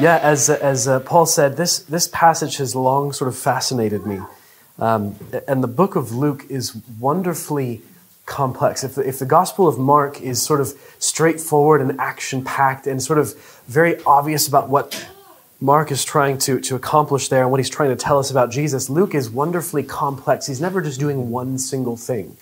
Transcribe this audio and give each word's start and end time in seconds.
Yeah, 0.00 0.18
as, 0.18 0.48
as 0.48 0.86
uh, 0.86 1.00
Paul 1.00 1.26
said, 1.26 1.56
this, 1.56 1.80
this 1.80 2.06
passage 2.06 2.58
has 2.58 2.76
long 2.76 3.12
sort 3.12 3.26
of 3.26 3.36
fascinated 3.36 4.06
me. 4.06 4.20
Um, 4.78 5.16
and 5.48 5.60
the 5.60 5.68
book 5.68 5.96
of 5.96 6.12
Luke 6.12 6.46
is 6.48 6.76
wonderfully 7.00 7.82
complex. 8.24 8.84
If 8.84 8.94
the, 8.94 9.08
if 9.08 9.18
the 9.18 9.26
Gospel 9.26 9.66
of 9.66 9.76
Mark 9.76 10.20
is 10.20 10.40
sort 10.40 10.60
of 10.60 10.72
straightforward 11.00 11.80
and 11.80 11.98
action 12.00 12.44
packed 12.44 12.86
and 12.86 13.02
sort 13.02 13.18
of 13.18 13.34
very 13.66 14.00
obvious 14.04 14.46
about 14.46 14.68
what 14.68 15.08
Mark 15.60 15.90
is 15.90 16.04
trying 16.04 16.38
to, 16.38 16.60
to 16.60 16.76
accomplish 16.76 17.28
there 17.28 17.42
and 17.42 17.50
what 17.50 17.58
he's 17.58 17.70
trying 17.70 17.90
to 17.90 17.96
tell 17.96 18.20
us 18.20 18.30
about 18.30 18.52
Jesus, 18.52 18.88
Luke 18.88 19.16
is 19.16 19.28
wonderfully 19.28 19.82
complex. 19.82 20.46
He's 20.46 20.60
never 20.60 20.80
just 20.80 21.00
doing 21.00 21.30
one 21.30 21.58
single 21.58 21.96
thing 21.96 22.36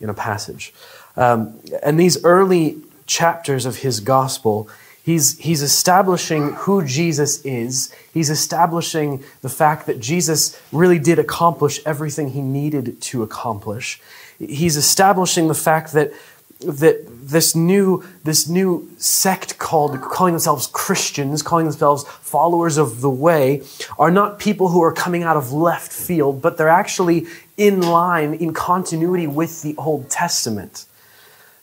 in 0.00 0.08
a 0.08 0.14
passage. 0.14 0.72
Um, 1.16 1.60
and 1.82 2.00
these 2.00 2.24
early 2.24 2.80
chapters 3.04 3.66
of 3.66 3.76
his 3.76 4.00
Gospel, 4.00 4.70
He's, 5.04 5.36
he's 5.38 5.62
establishing 5.62 6.52
who 6.52 6.84
Jesus 6.84 7.44
is. 7.44 7.92
He's 8.14 8.30
establishing 8.30 9.24
the 9.40 9.48
fact 9.48 9.86
that 9.86 9.98
Jesus 9.98 10.60
really 10.70 11.00
did 11.00 11.18
accomplish 11.18 11.80
everything 11.84 12.30
he 12.30 12.40
needed 12.40 13.00
to 13.00 13.22
accomplish. 13.24 14.00
He's 14.38 14.76
establishing 14.76 15.48
the 15.48 15.54
fact 15.54 15.92
that, 15.94 16.12
that 16.60 17.04
this, 17.08 17.56
new, 17.56 18.04
this 18.22 18.48
new 18.48 18.88
sect 18.96 19.58
called, 19.58 20.00
calling 20.00 20.34
themselves 20.34 20.68
Christians, 20.68 21.42
calling 21.42 21.66
themselves 21.66 22.04
followers 22.04 22.76
of 22.78 23.00
the 23.00 23.10
way, 23.10 23.62
are 23.98 24.10
not 24.10 24.38
people 24.38 24.68
who 24.68 24.82
are 24.84 24.92
coming 24.92 25.24
out 25.24 25.36
of 25.36 25.52
left 25.52 25.92
field, 25.92 26.40
but 26.40 26.58
they're 26.58 26.68
actually 26.68 27.26
in 27.56 27.80
line, 27.80 28.34
in 28.34 28.54
continuity 28.54 29.26
with 29.26 29.62
the 29.62 29.74
Old 29.76 30.08
Testament. 30.10 30.86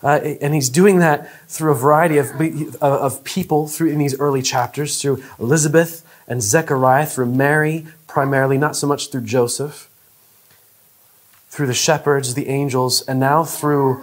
Uh, 0.02 0.20
and 0.42 0.54
he's 0.54 0.70
doing 0.70 1.00
that 1.00 1.30
through 1.50 1.72
a 1.72 1.76
variety 1.76 2.18
of, 2.18 2.30
of 2.82 3.24
people 3.24 3.68
through 3.68 3.90
in 3.90 4.00
these 4.00 4.18
early 4.20 4.42
chapters, 4.42 5.02
through 5.02 5.22
Elizabeth 5.40 6.06
and 6.28 6.42
Zechariah, 6.42 7.06
through 7.06 7.26
Mary, 7.26 7.86
primarily, 8.08 8.58
not 8.58 8.76
so 8.76 8.88
much 8.88 9.12
through 9.12 9.22
Joseph, 9.22 9.90
through 11.50 11.68
the 11.68 11.74
shepherds, 11.74 12.34
the 12.34 12.48
angels, 12.48 13.02
and 13.02 13.20
now 13.20 13.44
through 13.44 14.02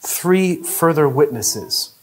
three 0.00 0.62
further 0.62 1.08
witnesses. 1.08 1.94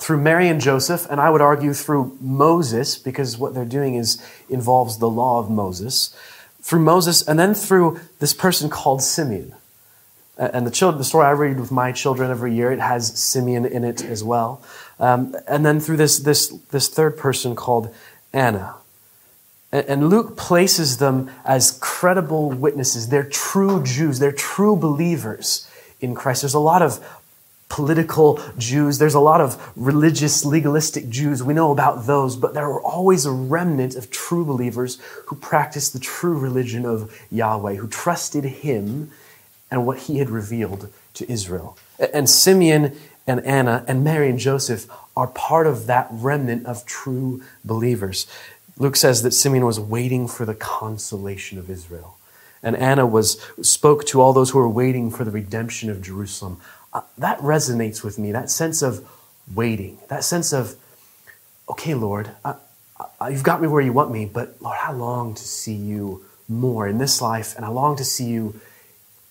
Through 0.00 0.18
Mary 0.18 0.48
and 0.48 0.60
Joseph, 0.60 1.06
and 1.08 1.20
I 1.20 1.30
would 1.30 1.40
argue 1.40 1.72
through 1.72 2.18
Moses, 2.20 2.98
because 2.98 3.38
what 3.38 3.54
they're 3.54 3.64
doing 3.64 3.94
is 3.94 4.22
involves 4.50 4.98
the 4.98 5.08
law 5.08 5.38
of 5.38 5.50
Moses. 5.50 6.14
Through 6.60 6.80
Moses, 6.80 7.26
and 7.26 7.38
then 7.38 7.54
through 7.54 8.00
this 8.18 8.34
person 8.34 8.68
called 8.68 9.02
Simeon. 9.02 9.54
And 10.38 10.66
the, 10.66 10.70
children, 10.70 10.98
the 10.98 11.04
story 11.04 11.26
I 11.26 11.30
read 11.30 11.58
with 11.58 11.72
my 11.72 11.92
children 11.92 12.30
every 12.30 12.54
year, 12.54 12.70
it 12.70 12.80
has 12.80 13.18
Simeon 13.18 13.64
in 13.64 13.84
it 13.84 14.04
as 14.04 14.22
well. 14.22 14.62
Um, 14.98 15.34
and 15.48 15.64
then 15.64 15.80
through 15.80 15.96
this, 15.96 16.18
this, 16.18 16.48
this 16.70 16.88
third 16.88 17.16
person 17.16 17.56
called 17.56 17.94
Anna. 18.32 18.74
And 19.72 20.08
Luke 20.08 20.36
places 20.36 20.98
them 20.98 21.30
as 21.44 21.78
credible 21.80 22.50
witnesses. 22.50 23.08
They're 23.08 23.28
true 23.28 23.82
Jews, 23.82 24.18
they're 24.18 24.32
true 24.32 24.76
believers 24.76 25.68
in 26.00 26.14
Christ. 26.14 26.42
There's 26.42 26.54
a 26.54 26.58
lot 26.58 26.82
of 26.82 27.04
political 27.68 28.40
Jews, 28.56 28.98
there's 28.98 29.14
a 29.14 29.20
lot 29.20 29.40
of 29.40 29.72
religious, 29.74 30.44
legalistic 30.44 31.08
Jews. 31.08 31.42
We 31.42 31.52
know 31.52 31.72
about 31.72 32.06
those, 32.06 32.36
but 32.36 32.54
there 32.54 32.68
were 32.68 32.82
always 32.82 33.26
a 33.26 33.32
remnant 33.32 33.96
of 33.96 34.10
true 34.10 34.44
believers 34.44 34.98
who 35.26 35.36
practiced 35.36 35.92
the 35.92 35.98
true 35.98 36.38
religion 36.38 36.86
of 36.86 37.12
Yahweh, 37.30 37.74
who 37.74 37.88
trusted 37.88 38.44
Him 38.44 39.10
and 39.70 39.86
what 39.86 39.98
he 40.00 40.18
had 40.18 40.30
revealed 40.30 40.92
to 41.14 41.30
Israel. 41.30 41.76
And 42.12 42.28
Simeon 42.28 42.96
and 43.26 43.40
Anna 43.44 43.84
and 43.88 44.04
Mary 44.04 44.30
and 44.30 44.38
Joseph 44.38 44.86
are 45.16 45.26
part 45.26 45.66
of 45.66 45.86
that 45.86 46.08
remnant 46.10 46.66
of 46.66 46.84
true 46.86 47.42
believers. 47.64 48.26
Luke 48.78 48.96
says 48.96 49.22
that 49.22 49.32
Simeon 49.32 49.64
was 49.64 49.80
waiting 49.80 50.28
for 50.28 50.44
the 50.44 50.54
consolation 50.54 51.58
of 51.58 51.70
Israel. 51.70 52.18
And 52.62 52.76
Anna 52.76 53.06
was, 53.06 53.40
spoke 53.62 54.04
to 54.06 54.20
all 54.20 54.32
those 54.32 54.50
who 54.50 54.58
were 54.58 54.68
waiting 54.68 55.10
for 55.10 55.24
the 55.24 55.30
redemption 55.30 55.88
of 55.88 56.02
Jerusalem. 56.02 56.60
Uh, 56.92 57.02
that 57.18 57.38
resonates 57.38 58.02
with 58.02 58.18
me, 58.18 58.32
that 58.32 58.50
sense 58.50 58.82
of 58.82 59.06
waiting, 59.54 59.98
that 60.08 60.24
sense 60.24 60.52
of, 60.52 60.76
okay, 61.68 61.94
Lord, 61.94 62.30
you've 63.28 63.42
got 63.42 63.62
me 63.62 63.68
where 63.68 63.82
you 63.82 63.92
want 63.92 64.10
me, 64.10 64.26
but 64.26 64.60
Lord, 64.60 64.78
I 64.82 64.92
long 64.92 65.34
to 65.34 65.42
see 65.42 65.74
you 65.74 66.24
more 66.48 66.86
in 66.86 66.98
this 66.98 67.20
life, 67.20 67.54
and 67.56 67.64
I 67.64 67.68
long 67.68 67.96
to 67.96 68.04
see 68.04 68.24
you 68.24 68.60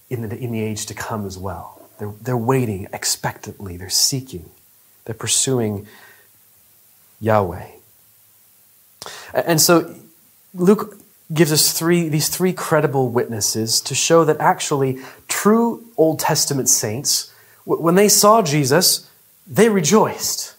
in 0.10 0.28
the, 0.28 0.38
in 0.38 0.52
the 0.52 0.62
age 0.62 0.86
to 0.88 0.94
come 0.94 1.26
as 1.26 1.38
well. 1.38 1.82
They're, 1.98 2.14
they're 2.22 2.38
waiting 2.38 2.88
expectantly, 2.94 3.78
they're 3.78 3.90
seeking, 3.90 4.50
they're 5.06 5.16
pursuing 5.16 5.88
Yahweh. 7.22 7.68
And 9.34 9.62
so 9.62 9.96
Luke 10.54 10.98
gives 11.34 11.52
us 11.52 11.78
three, 11.78 12.08
these 12.10 12.30
three 12.30 12.54
credible 12.54 13.10
witnesses 13.10 13.82
to 13.82 13.96
show 13.96 14.26
that 14.26 14.38
actually 14.40 15.00
true 15.28 15.84
Old 15.98 16.20
Testament 16.20 16.70
saints, 16.70 17.32
when 17.66 17.96
they 17.96 18.10
saw 18.10 18.42
Jesus, 18.42 19.10
they 19.48 19.70
rejoiced. 19.70 20.56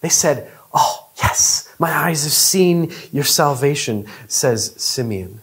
They 0.00 0.08
said, 0.08 0.50
Oh, 0.72 1.08
yes, 1.16 1.72
my 1.78 1.90
eyes 1.90 2.24
have 2.24 2.32
seen 2.32 2.92
your 3.10 3.24
salvation, 3.24 4.06
says 4.28 4.74
Simeon. 4.76 5.40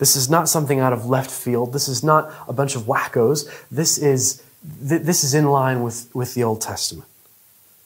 This 0.00 0.16
is 0.16 0.30
not 0.30 0.48
something 0.48 0.80
out 0.80 0.94
of 0.94 1.04
left 1.04 1.30
field. 1.30 1.74
This 1.74 1.86
is 1.86 2.02
not 2.02 2.32
a 2.48 2.54
bunch 2.54 2.74
of 2.74 2.84
wackos. 2.84 3.46
This 3.70 3.98
is, 3.98 4.42
th- 4.88 5.02
this 5.02 5.22
is 5.22 5.34
in 5.34 5.44
line 5.44 5.82
with, 5.82 6.08
with 6.14 6.32
the 6.32 6.42
Old 6.42 6.62
Testament, 6.62 7.06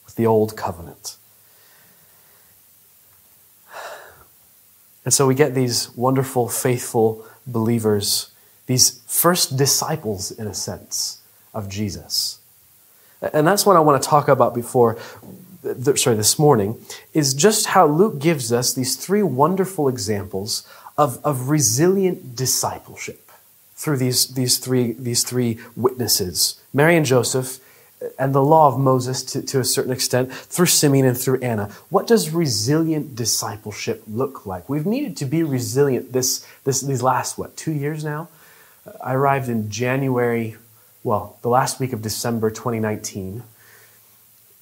with 0.07 0.15
the 0.15 0.25
Old 0.25 0.57
Covenant. 0.57 1.17
And 5.05 5.13
so 5.13 5.27
we 5.27 5.35
get 5.35 5.57
these 5.57 5.91
wonderful, 5.97 6.49
faithful 6.49 7.27
believers, 7.49 8.31
these 8.67 9.03
first 9.09 9.57
disciples, 9.57 10.31
in 10.31 10.47
a 10.47 10.55
sense, 10.55 11.21
of 11.53 11.69
Jesus. 11.69 12.39
And 13.21 13.45
that's 13.45 13.67
what 13.67 13.75
I 13.77 13.81
want 13.81 14.01
to 14.01 14.09
talk 14.09 14.29
about 14.29 14.55
before, 14.55 14.97
sorry, 15.97 16.15
this 16.15 16.39
morning, 16.39 16.81
is 17.13 17.35
just 17.35 17.67
how 17.67 17.87
Luke 17.87 18.21
gives 18.21 18.53
us 18.53 18.73
these 18.73 18.95
three 18.95 19.25
wonderful 19.25 19.89
examples 19.89 20.65
of, 20.97 21.25
of 21.25 21.49
resilient 21.49 22.37
discipleship 22.37 23.31
through 23.75 23.97
these, 23.97 24.29
these, 24.35 24.59
three, 24.59 24.93
these 24.93 25.25
three 25.25 25.59
witnesses 25.77 26.61
Mary 26.73 26.97
and 26.97 27.07
Joseph, 27.07 27.61
and 28.19 28.35
the 28.35 28.43
law 28.43 28.69
of 28.69 28.79
Moses 28.79 29.23
to, 29.23 29.43
to 29.43 29.61
a 29.61 29.65
certain 29.65 29.93
extent, 29.93 30.33
through 30.33 30.67
Simeon 30.67 31.07
and 31.07 31.17
through 31.17 31.41
Anna. 31.41 31.71
What 31.89 32.07
does 32.07 32.31
resilient 32.31 33.15
discipleship 33.15 34.03
look 34.09 34.45
like? 34.45 34.69
We've 34.69 34.85
needed 34.85 35.17
to 35.19 35.25
be 35.25 35.43
resilient 35.43 36.13
this, 36.13 36.47
this, 36.65 36.81
these 36.81 37.03
last, 37.03 37.39
what, 37.39 37.57
two 37.57 37.73
years 37.73 38.05
now? 38.05 38.29
I 39.03 39.15
arrived 39.15 39.49
in 39.49 39.71
January, 39.71 40.57
well, 41.03 41.39
the 41.43 41.49
last 41.49 41.81
week 41.81 41.93
of 41.93 42.03
December 42.03 42.51
2019. 42.51 43.43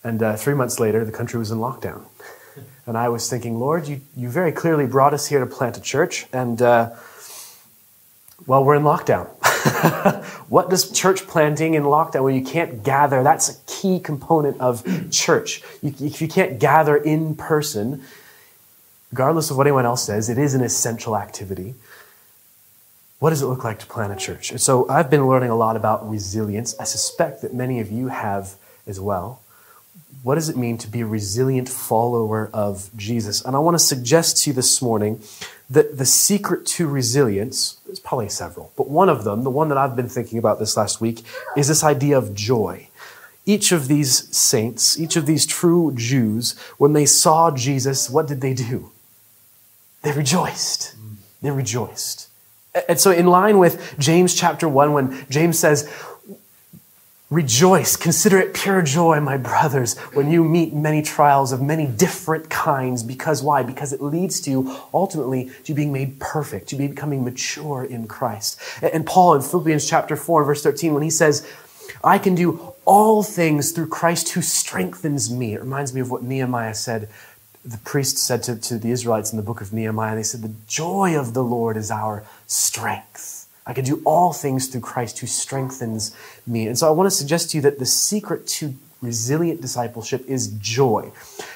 And 0.04 0.22
uh, 0.22 0.36
three 0.36 0.54
months 0.54 0.78
later, 0.78 1.04
the 1.04 1.12
country 1.12 1.38
was 1.38 1.50
in 1.50 1.58
lockdown. 1.58 2.04
And 2.86 2.98
I 2.98 3.08
was 3.08 3.30
thinking, 3.30 3.60
Lord, 3.60 3.86
you, 3.86 4.00
you 4.16 4.28
very 4.28 4.50
clearly 4.50 4.86
brought 4.86 5.14
us 5.14 5.28
here 5.28 5.40
to 5.40 5.46
plant 5.46 5.76
a 5.76 5.80
church, 5.80 6.26
and 6.32 6.60
uh, 6.60 6.90
well, 8.46 8.64
we're 8.64 8.74
in 8.74 8.82
lockdown. 8.82 9.28
what 10.48 10.68
does 10.68 10.90
church 10.90 11.26
planting 11.28 11.74
in 11.74 11.84
lockdown 11.84 12.24
where 12.24 12.32
you 12.32 12.44
can't 12.44 12.82
gather? 12.82 13.22
That's 13.22 13.50
a 13.50 13.54
key 13.66 14.00
component 14.00 14.60
of 14.60 14.84
church. 15.12 15.62
You, 15.80 15.94
if 16.00 16.20
you 16.20 16.26
can't 16.26 16.58
gather 16.58 16.96
in 16.96 17.36
person, 17.36 18.02
regardless 19.12 19.50
of 19.52 19.56
what 19.56 19.68
anyone 19.68 19.86
else 19.86 20.04
says, 20.04 20.28
it 20.28 20.38
is 20.38 20.54
an 20.54 20.62
essential 20.62 21.16
activity. 21.16 21.74
What 23.20 23.30
does 23.30 23.42
it 23.42 23.46
look 23.46 23.62
like 23.62 23.78
to 23.78 23.86
plant 23.86 24.12
a 24.12 24.16
church? 24.16 24.58
So 24.58 24.88
I've 24.88 25.08
been 25.08 25.28
learning 25.28 25.50
a 25.50 25.56
lot 25.56 25.76
about 25.76 26.10
resilience. 26.10 26.74
I 26.80 26.84
suspect 26.84 27.42
that 27.42 27.54
many 27.54 27.78
of 27.78 27.92
you 27.92 28.08
have 28.08 28.56
as 28.88 28.98
well 28.98 29.41
what 30.22 30.36
does 30.36 30.48
it 30.48 30.56
mean 30.56 30.78
to 30.78 30.88
be 30.88 31.00
a 31.00 31.06
resilient 31.06 31.68
follower 31.68 32.48
of 32.52 32.90
Jesus? 32.96 33.44
And 33.44 33.56
I 33.56 33.58
want 33.58 33.74
to 33.74 33.84
suggest 33.84 34.42
to 34.42 34.50
you 34.50 34.54
this 34.54 34.80
morning 34.80 35.20
that 35.68 35.98
the 35.98 36.06
secret 36.06 36.64
to 36.66 36.86
resilience, 36.86 37.78
there's 37.86 37.98
probably 37.98 38.28
several, 38.28 38.72
but 38.76 38.88
one 38.88 39.08
of 39.08 39.24
them, 39.24 39.42
the 39.42 39.50
one 39.50 39.68
that 39.68 39.78
I've 39.78 39.96
been 39.96 40.08
thinking 40.08 40.38
about 40.38 40.58
this 40.58 40.76
last 40.76 41.00
week, 41.00 41.24
is 41.56 41.68
this 41.68 41.82
idea 41.82 42.16
of 42.16 42.34
joy. 42.34 42.88
Each 43.44 43.72
of 43.72 43.88
these 43.88 44.34
saints, 44.36 45.00
each 45.00 45.16
of 45.16 45.26
these 45.26 45.44
true 45.44 45.92
Jews, 45.96 46.56
when 46.78 46.92
they 46.92 47.06
saw 47.06 47.50
Jesus, 47.50 48.08
what 48.08 48.28
did 48.28 48.40
they 48.40 48.54
do? 48.54 48.92
They 50.02 50.12
rejoiced. 50.12 50.94
They 51.40 51.50
rejoiced. 51.50 52.28
And 52.88 53.00
so, 53.00 53.10
in 53.10 53.26
line 53.26 53.58
with 53.58 53.96
James 53.98 54.34
chapter 54.34 54.68
1, 54.68 54.92
when 54.92 55.26
James 55.28 55.58
says, 55.58 55.90
Rejoice, 57.32 57.96
consider 57.96 58.38
it 58.38 58.52
pure 58.52 58.82
joy, 58.82 59.18
my 59.18 59.38
brothers, 59.38 59.98
when 60.12 60.30
you 60.30 60.44
meet 60.44 60.74
many 60.74 61.00
trials 61.00 61.50
of 61.50 61.62
many 61.62 61.86
different 61.86 62.50
kinds. 62.50 63.02
Because 63.02 63.42
why? 63.42 63.62
Because 63.62 63.94
it 63.94 64.02
leads 64.02 64.38
to 64.42 64.76
ultimately 64.92 65.50
to 65.64 65.72
being 65.72 65.94
made 65.94 66.20
perfect, 66.20 66.68
to 66.68 66.76
becoming 66.76 67.24
mature 67.24 67.84
in 67.84 68.06
Christ. 68.06 68.60
And 68.82 69.06
Paul 69.06 69.32
in 69.32 69.40
Philippians 69.40 69.88
chapter 69.88 70.14
4, 70.14 70.44
verse 70.44 70.62
13, 70.62 70.92
when 70.92 71.02
he 71.02 71.08
says, 71.08 71.48
I 72.04 72.18
can 72.18 72.34
do 72.34 72.74
all 72.84 73.22
things 73.22 73.72
through 73.72 73.88
Christ 73.88 74.28
who 74.34 74.42
strengthens 74.42 75.30
me, 75.30 75.54
it 75.54 75.60
reminds 75.60 75.94
me 75.94 76.02
of 76.02 76.10
what 76.10 76.22
Nehemiah 76.22 76.74
said 76.74 77.08
the 77.64 77.78
priest 77.78 78.18
said 78.18 78.42
to, 78.42 78.56
to 78.56 78.76
the 78.76 78.90
Israelites 78.90 79.30
in 79.32 79.36
the 79.36 79.42
book 79.42 79.60
of 79.60 79.72
Nehemiah, 79.72 80.16
they 80.16 80.22
said, 80.22 80.42
The 80.42 80.52
joy 80.66 81.18
of 81.18 81.32
the 81.32 81.44
Lord 81.44 81.76
is 81.78 81.90
our 81.90 82.24
strength. 82.46 83.41
I 83.66 83.72
can 83.72 83.84
do 83.84 84.02
all 84.04 84.32
things 84.32 84.68
through 84.68 84.80
Christ 84.80 85.20
who 85.20 85.26
strengthens 85.26 86.14
me. 86.46 86.66
And 86.66 86.78
so 86.78 86.88
I 86.88 86.90
want 86.90 87.06
to 87.06 87.16
suggest 87.16 87.50
to 87.50 87.58
you 87.58 87.62
that 87.62 87.78
the 87.78 87.86
secret 87.86 88.46
to 88.48 88.74
resilient 89.00 89.60
discipleship 89.60 90.24
is 90.26 90.48
joy. 90.58 91.12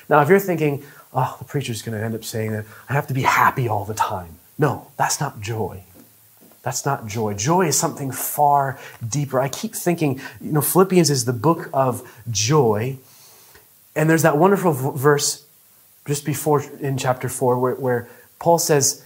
Now, 0.08 0.20
if 0.20 0.28
you're 0.28 0.38
thinking, 0.38 0.84
oh, 1.12 1.36
the 1.38 1.44
preacher's 1.44 1.82
going 1.82 1.98
to 1.98 2.04
end 2.04 2.14
up 2.14 2.24
saying 2.24 2.52
that 2.52 2.64
I 2.88 2.92
have 2.92 3.06
to 3.08 3.14
be 3.14 3.22
happy 3.22 3.68
all 3.68 3.84
the 3.84 3.94
time. 3.94 4.38
No, 4.58 4.88
that's 4.96 5.20
not 5.20 5.40
joy. 5.40 5.82
That's 6.62 6.84
not 6.84 7.06
joy. 7.06 7.34
Joy 7.34 7.68
is 7.68 7.78
something 7.78 8.10
far 8.10 8.78
deeper. 9.06 9.38
I 9.38 9.48
keep 9.48 9.74
thinking, 9.74 10.20
you 10.40 10.52
know, 10.52 10.60
Philippians 10.60 11.10
is 11.10 11.24
the 11.24 11.32
book 11.32 11.70
of 11.72 12.02
joy. 12.30 12.98
And 13.94 14.10
there's 14.10 14.22
that 14.22 14.36
wonderful 14.36 14.72
v- 14.72 14.98
verse 14.98 15.46
just 16.06 16.24
before 16.24 16.62
in 16.80 16.98
chapter 16.98 17.28
4 17.28 17.58
where, 17.58 17.74
where 17.76 18.08
Paul 18.38 18.58
says, 18.58 19.04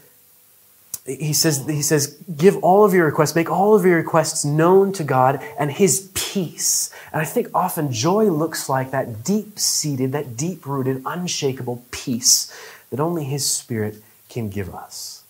he 1.18 1.32
says, 1.32 1.66
he 1.66 1.82
says, 1.82 2.16
give 2.36 2.56
all 2.62 2.84
of 2.84 2.94
your 2.94 3.06
requests, 3.06 3.34
make 3.34 3.50
all 3.50 3.74
of 3.74 3.84
your 3.84 3.96
requests 3.96 4.44
known 4.44 4.92
to 4.92 5.04
God 5.04 5.42
and 5.58 5.70
his 5.70 6.10
peace. 6.14 6.90
And 7.12 7.20
I 7.20 7.24
think 7.24 7.48
often 7.54 7.92
joy 7.92 8.26
looks 8.26 8.68
like 8.68 8.90
that 8.90 9.24
deep 9.24 9.58
seated, 9.58 10.12
that 10.12 10.36
deep 10.36 10.66
rooted, 10.66 11.02
unshakable 11.04 11.84
peace 11.90 12.52
that 12.90 13.00
only 13.00 13.24
his 13.24 13.46
spirit 13.46 13.96
can 14.28 14.48
give 14.48 14.74
us. 14.74 15.22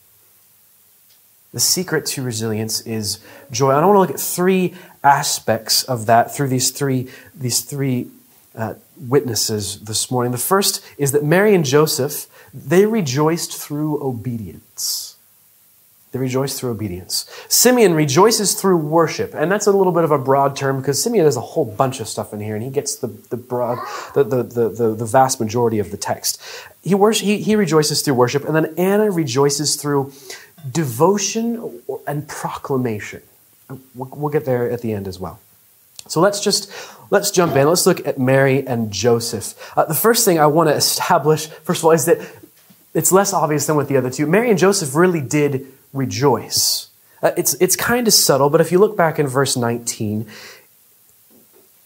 The 1.53 1.61
secret 1.61 2.07
to 2.07 2.23
resilience 2.23 2.81
is 2.83 3.19
joy. 3.51 3.71
I 3.71 3.85
want 3.85 3.97
to 3.97 4.01
look 4.01 4.11
at 4.11 4.21
three 4.21 4.75
aspects 5.03 5.83
of 5.83 6.07
that 6.07 6.35
through 6.35 6.49
these 6.49 6.71
three, 6.71 7.09
these 7.35 7.63
three 7.63 8.09
uh, 8.55 8.75
witnesses 8.97 9.81
this 9.81 10.11
morning. 10.11 10.33
The 10.33 10.39
first 10.39 10.85
is 10.97 11.13
that 11.13 11.25
Mary 11.25 11.55
and 11.55 11.65
Joseph, 11.65 12.27
they 12.55 12.87
rejoiced 12.87 13.57
through 13.57 14.03
obedience. 14.03 15.10
They 16.13 16.19
rejoice 16.19 16.59
through 16.59 16.73
obedience. 16.73 17.25
Simeon 17.49 17.95
rejoices 17.95 18.55
through 18.55 18.79
worship, 18.79 19.33
and 19.33 19.51
that's 19.51 19.69
a 19.69 19.73
little 19.73 19.93
bit 19.93 20.03
of 20.03 20.11
a 20.11 20.19
broad 20.19 20.57
term 20.57 20.81
because 20.81 21.01
Simeon 21.01 21.25
has 21.25 21.37
a 21.37 21.41
whole 21.41 21.65
bunch 21.65 22.01
of 22.01 22.09
stuff 22.09 22.33
in 22.33 22.41
here, 22.41 22.57
and 22.57 22.65
he 22.65 22.71
gets 22.71 22.97
the, 22.97 23.07
the 23.07 23.37
broad, 23.37 23.79
the, 24.15 24.25
the, 24.25 24.43
the, 24.43 24.95
the, 24.95 25.05
vast 25.05 25.39
majority 25.39 25.79
of 25.79 25.93
the 25.93 25.97
text. 25.97 26.43
He, 26.83 26.97
worship, 26.97 27.25
he, 27.25 27.39
he 27.39 27.55
rejoices 27.55 28.03
through 28.03 28.15
worship, 28.15 28.45
and 28.45 28.57
then 28.57 28.75
Anna 28.77 29.09
rejoices 29.09 29.77
through 29.77 30.13
devotion 30.69 31.81
and 32.09 32.27
proclamation. 32.27 33.23
We'll, 33.95 34.09
we'll 34.13 34.33
get 34.33 34.45
there 34.45 34.69
at 34.69 34.81
the 34.81 34.93
end 34.93 35.07
as 35.07 35.21
well. 35.21 35.39
So 36.09 36.21
let's 36.21 36.41
just 36.41 36.73
let's 37.11 37.31
jump 37.31 37.55
in. 37.55 37.69
Let's 37.69 37.87
look 37.87 38.05
at 38.05 38.19
Mary 38.19 38.67
and 38.67 38.91
Joseph. 38.91 39.55
Uh, 39.79 39.85
the 39.85 39.95
first 39.95 40.25
thing 40.25 40.41
I 40.41 40.47
want 40.47 40.71
to 40.71 40.75
establish, 40.85 41.47
first 41.47 41.83
of 41.83 41.85
all, 41.85 41.93
is 41.93 42.07
that 42.07 42.19
it's 42.95 43.13
less 43.13 43.33
obvious 43.33 43.67
than 43.67 43.77
with 43.77 43.89
the 43.89 43.97
other 43.97 44.11
two. 44.11 44.27
Mary 44.27 44.51
and 44.51 44.59
Joseph 44.59 44.97
really 44.97 45.21
did 45.21 45.73
rejoice. 45.93 46.89
Uh, 47.23 47.33
it's 47.37 47.55
it's 47.55 47.77
kind 47.77 48.07
of 48.07 48.15
subtle, 48.15 48.51
but 48.51 48.61
if 48.61 48.73
you 48.73 48.79
look 48.79 48.97
back 48.97 49.19
in 49.19 49.27
verse 49.27 49.57
19, 49.57 50.27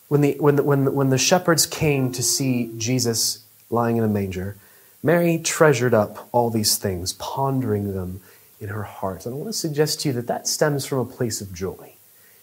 when 0.08 0.20
the 0.20 0.36
when 0.38 0.56
the, 0.56 0.62
when 0.62 0.84
the, 0.84 0.90
when 0.90 1.10
the 1.10 1.18
shepherds 1.18 1.66
came 1.66 2.12
to 2.12 2.22
see 2.22 2.70
Jesus 2.76 3.44
lying 3.70 3.96
in 3.96 4.04
a 4.04 4.08
manger, 4.08 4.56
Mary 5.02 5.38
treasured 5.38 5.92
up 5.92 6.28
all 6.32 6.50
these 6.50 6.76
things, 6.76 7.12
pondering 7.14 7.94
them 7.94 8.20
in 8.60 8.68
her 8.68 8.84
heart. 8.84 9.26
And 9.26 9.34
I 9.34 9.38
want 9.38 9.48
to 9.48 9.52
suggest 9.52 10.00
to 10.00 10.08
you 10.08 10.14
that 10.14 10.26
that 10.28 10.46
stems 10.46 10.86
from 10.86 10.98
a 10.98 11.04
place 11.04 11.40
of 11.40 11.52
joy. 11.52 11.94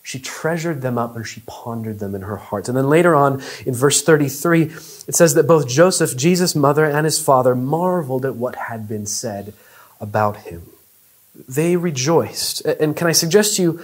She 0.03 0.19
treasured 0.19 0.81
them 0.81 0.97
up 0.97 1.15
and 1.15 1.25
she 1.25 1.41
pondered 1.45 1.99
them 1.99 2.15
in 2.15 2.23
her 2.23 2.37
heart. 2.37 2.67
And 2.67 2.75
then 2.75 2.89
later 2.89 3.15
on 3.15 3.41
in 3.65 3.73
verse 3.73 4.01
33, 4.01 4.63
it 4.63 5.15
says 5.15 5.35
that 5.35 5.47
both 5.47 5.67
Joseph, 5.67 6.17
Jesus' 6.17 6.55
mother, 6.55 6.85
and 6.85 7.05
his 7.05 7.23
father 7.23 7.55
marveled 7.55 8.25
at 8.25 8.35
what 8.35 8.55
had 8.55 8.87
been 8.87 9.05
said 9.05 9.53
about 9.99 10.37
him. 10.37 10.63
They 11.33 11.75
rejoiced. 11.75 12.61
And 12.61 12.95
can 12.95 13.07
I 13.07 13.11
suggest 13.11 13.55
to 13.57 13.61
you 13.61 13.81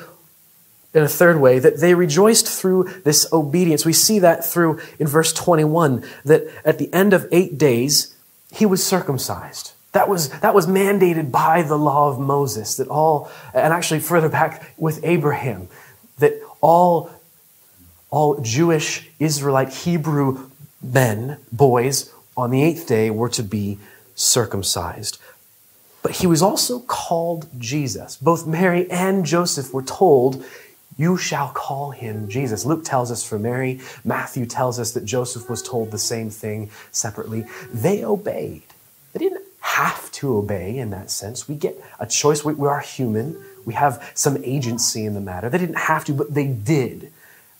in 0.93 1.03
a 1.03 1.07
third 1.07 1.39
way 1.39 1.59
that 1.59 1.79
they 1.79 1.93
rejoiced 1.93 2.47
through 2.47 2.85
this 3.03 3.31
obedience? 3.31 3.85
We 3.85 3.93
see 3.93 4.19
that 4.19 4.45
through 4.45 4.79
in 4.99 5.07
verse 5.07 5.31
21 5.33 6.03
that 6.25 6.47
at 6.65 6.77
the 6.77 6.93
end 6.93 7.13
of 7.13 7.27
eight 7.31 7.57
days, 7.57 8.15
he 8.51 8.65
was 8.65 8.85
circumcised. 8.85 9.73
That 9.93 10.09
was, 10.09 10.29
that 10.29 10.53
was 10.53 10.67
mandated 10.67 11.31
by 11.31 11.61
the 11.61 11.77
law 11.77 12.09
of 12.09 12.19
Moses, 12.19 12.77
that 12.77 12.87
all, 12.87 13.31
and 13.53 13.73
actually 13.73 13.99
further 13.99 14.29
back 14.29 14.73
with 14.77 14.99
Abraham, 15.03 15.69
that 16.19 16.33
all, 16.61 17.09
all 18.09 18.39
Jewish, 18.41 19.09
Israelite, 19.19 19.69
Hebrew 19.69 20.49
men, 20.81 21.37
boys, 21.51 22.13
on 22.35 22.51
the 22.51 22.63
eighth 22.63 22.87
day 22.87 23.09
were 23.09 23.29
to 23.29 23.43
be 23.43 23.79
circumcised. 24.15 25.19
But 26.07 26.15
he 26.15 26.27
was 26.27 26.41
also 26.41 26.79
called 26.79 27.49
Jesus. 27.59 28.15
Both 28.15 28.47
Mary 28.47 28.89
and 28.89 29.25
Joseph 29.25 29.73
were 29.73 29.81
told, 29.81 30.41
You 30.95 31.17
shall 31.17 31.49
call 31.49 31.91
him 31.91 32.29
Jesus. 32.29 32.65
Luke 32.65 32.85
tells 32.85 33.11
us 33.11 33.25
for 33.27 33.37
Mary, 33.37 33.81
Matthew 34.05 34.45
tells 34.45 34.79
us 34.79 34.93
that 34.93 35.03
Joseph 35.03 35.49
was 35.49 35.61
told 35.61 35.91
the 35.91 35.97
same 35.97 36.29
thing 36.29 36.69
separately. 36.93 37.45
They 37.73 38.05
obeyed. 38.05 38.63
They 39.11 39.19
didn't 39.19 39.43
have 39.59 40.09
to 40.13 40.37
obey 40.37 40.77
in 40.77 40.91
that 40.91 41.11
sense. 41.11 41.49
We 41.49 41.55
get 41.55 41.77
a 41.99 42.07
choice. 42.07 42.45
We, 42.45 42.53
we 42.53 42.69
are 42.69 42.79
human. 42.79 43.35
We 43.65 43.73
have 43.73 44.09
some 44.13 44.41
agency 44.45 45.03
in 45.03 45.13
the 45.13 45.19
matter. 45.19 45.49
They 45.49 45.57
didn't 45.57 45.75
have 45.75 46.05
to, 46.05 46.13
but 46.13 46.33
they 46.33 46.47
did. 46.47 47.11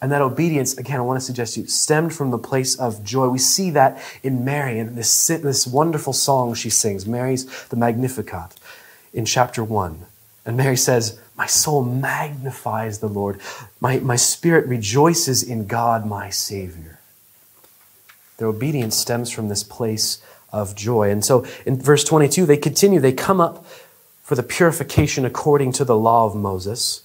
And 0.02 0.12
that 0.12 0.22
obedience, 0.22 0.78
again, 0.78 1.00
I 1.00 1.02
want 1.02 1.20
to 1.20 1.26
suggest 1.26 1.56
to 1.56 1.62
you, 1.62 1.68
stemmed 1.68 2.14
from 2.14 2.30
the 2.30 2.38
place 2.38 2.76
of 2.76 3.04
joy. 3.04 3.28
We 3.30 3.40
see 3.40 3.72
that 3.72 4.02
in 4.22 4.46
Mary 4.46 4.78
and 4.78 4.96
this, 4.96 5.28
this 5.28 5.66
wonderful 5.66 6.14
song 6.14 6.54
she 6.54 6.70
sings, 6.70 7.08
Mary's 7.08 7.46
the 7.70 7.76
Magnificat, 7.76 8.56
in 9.14 9.26
chapter 9.26 9.64
1. 9.64 10.06
And 10.46 10.56
Mary 10.56 10.78
says, 10.78 11.20
My 11.36 11.48
soul 11.48 11.84
magnifies 11.84 13.00
the 13.00 13.10
Lord. 13.10 13.40
My, 13.80 14.00
my 14.00 14.16
spirit 14.16 14.68
rejoices 14.68 15.42
in 15.42 15.66
God, 15.66 16.06
my 16.06 16.30
Savior. 16.30 17.00
Their 18.38 18.48
obedience 18.48 18.96
stems 18.96 19.32
from 19.32 19.50
this 19.50 19.64
place 19.64 20.22
of 20.54 20.76
joy. 20.76 21.10
And 21.10 21.26
so 21.26 21.46
in 21.66 21.82
verse 21.82 22.04
22, 22.04 22.46
they 22.46 22.58
continue, 22.58 23.00
they 23.00 23.12
come 23.12 23.42
up 23.42 23.66
for 24.22 24.36
the 24.36 24.44
purification 24.44 25.26
according 25.26 25.72
to 25.74 25.86
the 25.86 25.98
law 25.98 26.26
of 26.26 26.36
Moses. 26.36 27.02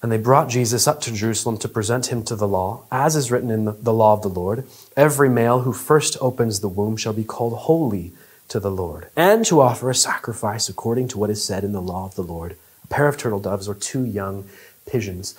And 0.00 0.12
they 0.12 0.18
brought 0.18 0.48
Jesus 0.48 0.86
up 0.86 1.00
to 1.02 1.12
Jerusalem 1.12 1.58
to 1.58 1.68
present 1.68 2.06
him 2.06 2.22
to 2.24 2.36
the 2.36 2.46
law, 2.46 2.84
as 2.90 3.16
is 3.16 3.30
written 3.30 3.50
in 3.50 3.64
the 3.64 3.92
law 3.92 4.12
of 4.12 4.22
the 4.22 4.28
Lord. 4.28 4.64
Every 4.96 5.28
male 5.28 5.60
who 5.60 5.72
first 5.72 6.16
opens 6.20 6.60
the 6.60 6.68
womb 6.68 6.96
shall 6.96 7.12
be 7.12 7.24
called 7.24 7.54
holy 7.54 8.12
to 8.48 8.60
the 8.60 8.70
Lord, 8.70 9.08
and 9.16 9.44
to 9.46 9.60
offer 9.60 9.90
a 9.90 9.94
sacrifice 9.94 10.68
according 10.68 11.08
to 11.08 11.18
what 11.18 11.30
is 11.30 11.44
said 11.44 11.64
in 11.64 11.72
the 11.72 11.82
law 11.82 12.06
of 12.06 12.14
the 12.14 12.22
Lord 12.22 12.56
a 12.90 12.94
pair 12.94 13.08
of 13.08 13.16
turtle 13.16 13.40
doves 13.40 13.68
or 13.68 13.74
two 13.74 14.04
young 14.04 14.48
pigeons. 14.86 15.34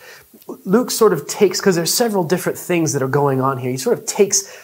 Luke 0.66 0.92
sort 0.92 1.14
of 1.14 1.28
takes, 1.28 1.60
because 1.60 1.76
there's 1.76 1.94
several 1.94 2.24
different 2.24 2.58
things 2.58 2.94
that 2.94 3.02
are 3.02 3.08
going 3.08 3.42
on 3.42 3.58
here, 3.58 3.72
he 3.72 3.78
sort 3.78 3.98
of 3.98 4.06
takes 4.06 4.56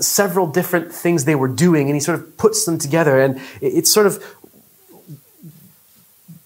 several 0.00 0.46
different 0.46 0.92
things 0.92 1.24
they 1.24 1.34
were 1.34 1.48
doing 1.48 1.88
and 1.88 1.94
he 1.94 2.00
sort 2.00 2.18
of 2.18 2.36
puts 2.36 2.64
them 2.64 2.78
together. 2.78 3.20
And 3.20 3.40
it's 3.60 3.90
sort 3.90 4.06
of 4.06 4.22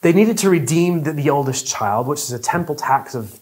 they 0.02 0.12
needed 0.12 0.38
to 0.38 0.50
redeem 0.50 1.02
the, 1.02 1.12
the 1.12 1.30
oldest 1.30 1.66
child, 1.66 2.06
which 2.06 2.20
is 2.20 2.32
a 2.32 2.38
temple 2.38 2.74
tax 2.74 3.14
of 3.14 3.38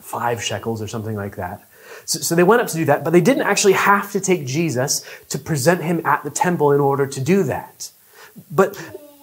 five 0.00 0.42
shekels 0.42 0.80
or 0.80 0.88
something 0.88 1.16
like 1.16 1.36
that. 1.36 1.64
So, 2.04 2.20
so, 2.20 2.34
they 2.34 2.42
went 2.42 2.62
up 2.62 2.68
to 2.68 2.76
do 2.76 2.84
that, 2.86 3.04
but 3.04 3.10
they 3.10 3.20
didn't 3.20 3.42
actually 3.42 3.74
have 3.74 4.12
to 4.12 4.20
take 4.20 4.46
Jesus 4.46 5.04
to 5.30 5.38
present 5.38 5.82
him 5.82 6.04
at 6.06 6.24
the 6.24 6.30
temple 6.30 6.72
in 6.72 6.80
order 6.80 7.06
to 7.06 7.20
do 7.20 7.42
that. 7.44 7.90
But 8.50 8.78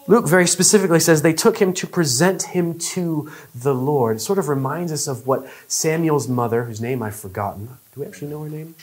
Luke 0.07 0.27
very 0.27 0.45
specifically 0.45 0.99
says 0.99 1.21
they 1.21 1.33
took 1.33 1.57
him 1.57 1.73
to 1.73 1.87
present 1.87 2.43
him 2.43 2.77
to 2.77 3.31
the 3.55 3.73
Lord. 3.73 4.17
It 4.17 4.19
sort 4.19 4.37
of 4.37 4.49
reminds 4.49 4.91
us 4.91 5.07
of 5.07 5.25
what 5.25 5.47
Samuel's 5.67 6.27
mother, 6.27 6.65
whose 6.65 6.81
name 6.81 7.01
I've 7.01 7.15
forgotten, 7.15 7.67
do 7.93 8.01
we 8.01 8.05
actually 8.05 8.27
know 8.27 8.43
her 8.43 8.49
name? 8.49 8.75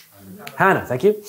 Hannah, 0.57 0.85
thank 0.85 1.05
you. 1.05 1.23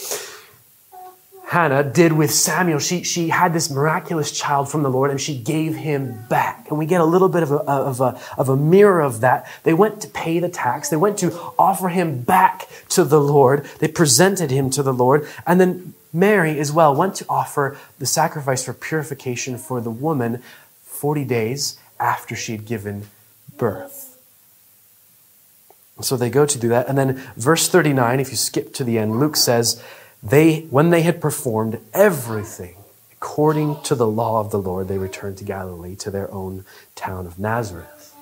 Hannah 1.53 1.83
did 1.83 2.13
with 2.13 2.31
Samuel. 2.31 2.79
She, 2.79 3.03
she 3.03 3.29
had 3.29 3.53
this 3.53 3.69
miraculous 3.69 4.31
child 4.31 4.71
from 4.71 4.81
the 4.81 4.89
Lord 4.89 5.11
and 5.11 5.21
she 5.21 5.37
gave 5.37 5.75
him 5.75 6.25
back. 6.27 6.67
And 6.67 6.79
we 6.79 6.87
get 6.87 6.99
a 6.99 7.05
little 7.05 7.29
bit 7.29 7.43
of 7.43 7.51
a, 7.51 7.57
of, 7.57 8.01
a, 8.01 8.19
of 8.39 8.49
a 8.49 8.57
mirror 8.57 9.01
of 9.01 9.21
that. 9.21 9.47
They 9.61 9.75
went 9.75 10.01
to 10.01 10.07
pay 10.07 10.39
the 10.39 10.49
tax. 10.49 10.89
They 10.89 10.97
went 10.97 11.19
to 11.19 11.31
offer 11.59 11.89
him 11.89 12.23
back 12.23 12.67
to 12.89 13.03
the 13.03 13.21
Lord. 13.21 13.65
They 13.77 13.87
presented 13.87 14.49
him 14.49 14.71
to 14.71 14.81
the 14.81 14.93
Lord. 14.93 15.27
And 15.45 15.61
then 15.61 15.93
Mary 16.11 16.59
as 16.59 16.71
well 16.71 16.95
went 16.95 17.13
to 17.17 17.25
offer 17.29 17.77
the 17.99 18.07
sacrifice 18.07 18.65
for 18.65 18.73
purification 18.73 19.59
for 19.59 19.79
the 19.79 19.91
woman 19.91 20.41
40 20.81 21.23
days 21.23 21.77
after 21.99 22.35
she 22.35 22.53
had 22.53 22.65
given 22.65 23.09
birth. 23.57 24.17
So 26.01 26.17
they 26.17 26.31
go 26.31 26.47
to 26.47 26.57
do 26.57 26.69
that. 26.69 26.89
And 26.89 26.97
then 26.97 27.21
verse 27.37 27.69
39, 27.69 28.19
if 28.19 28.31
you 28.31 28.37
skip 28.37 28.73
to 28.73 28.83
the 28.83 28.97
end, 28.97 29.19
Luke 29.19 29.35
says, 29.35 29.83
they, 30.23 30.61
when 30.69 30.89
they 30.89 31.01
had 31.01 31.19
performed 31.19 31.79
everything 31.93 32.75
according 33.11 33.81
to 33.83 33.95
the 33.95 34.07
law 34.07 34.39
of 34.39 34.51
the 34.51 34.59
Lord, 34.59 34.87
they 34.87 34.97
returned 34.97 35.37
to 35.37 35.43
Galilee, 35.43 35.95
to 35.97 36.11
their 36.11 36.31
own 36.31 36.65
town 36.95 37.25
of 37.25 37.39
Nazareth. 37.39 38.15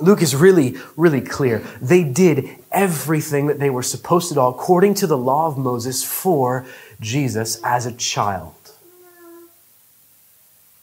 Luke 0.00 0.22
is 0.22 0.34
really, 0.34 0.76
really 0.96 1.20
clear. 1.20 1.58
They 1.80 2.04
did 2.04 2.48
everything 2.72 3.46
that 3.48 3.58
they 3.58 3.70
were 3.70 3.82
supposed 3.82 4.28
to 4.28 4.34
do 4.34 4.40
according 4.40 4.94
to 4.94 5.06
the 5.06 5.18
law 5.18 5.46
of 5.46 5.58
Moses 5.58 6.02
for 6.02 6.66
Jesus 7.00 7.60
as 7.62 7.86
a 7.86 7.92
child. 7.92 8.54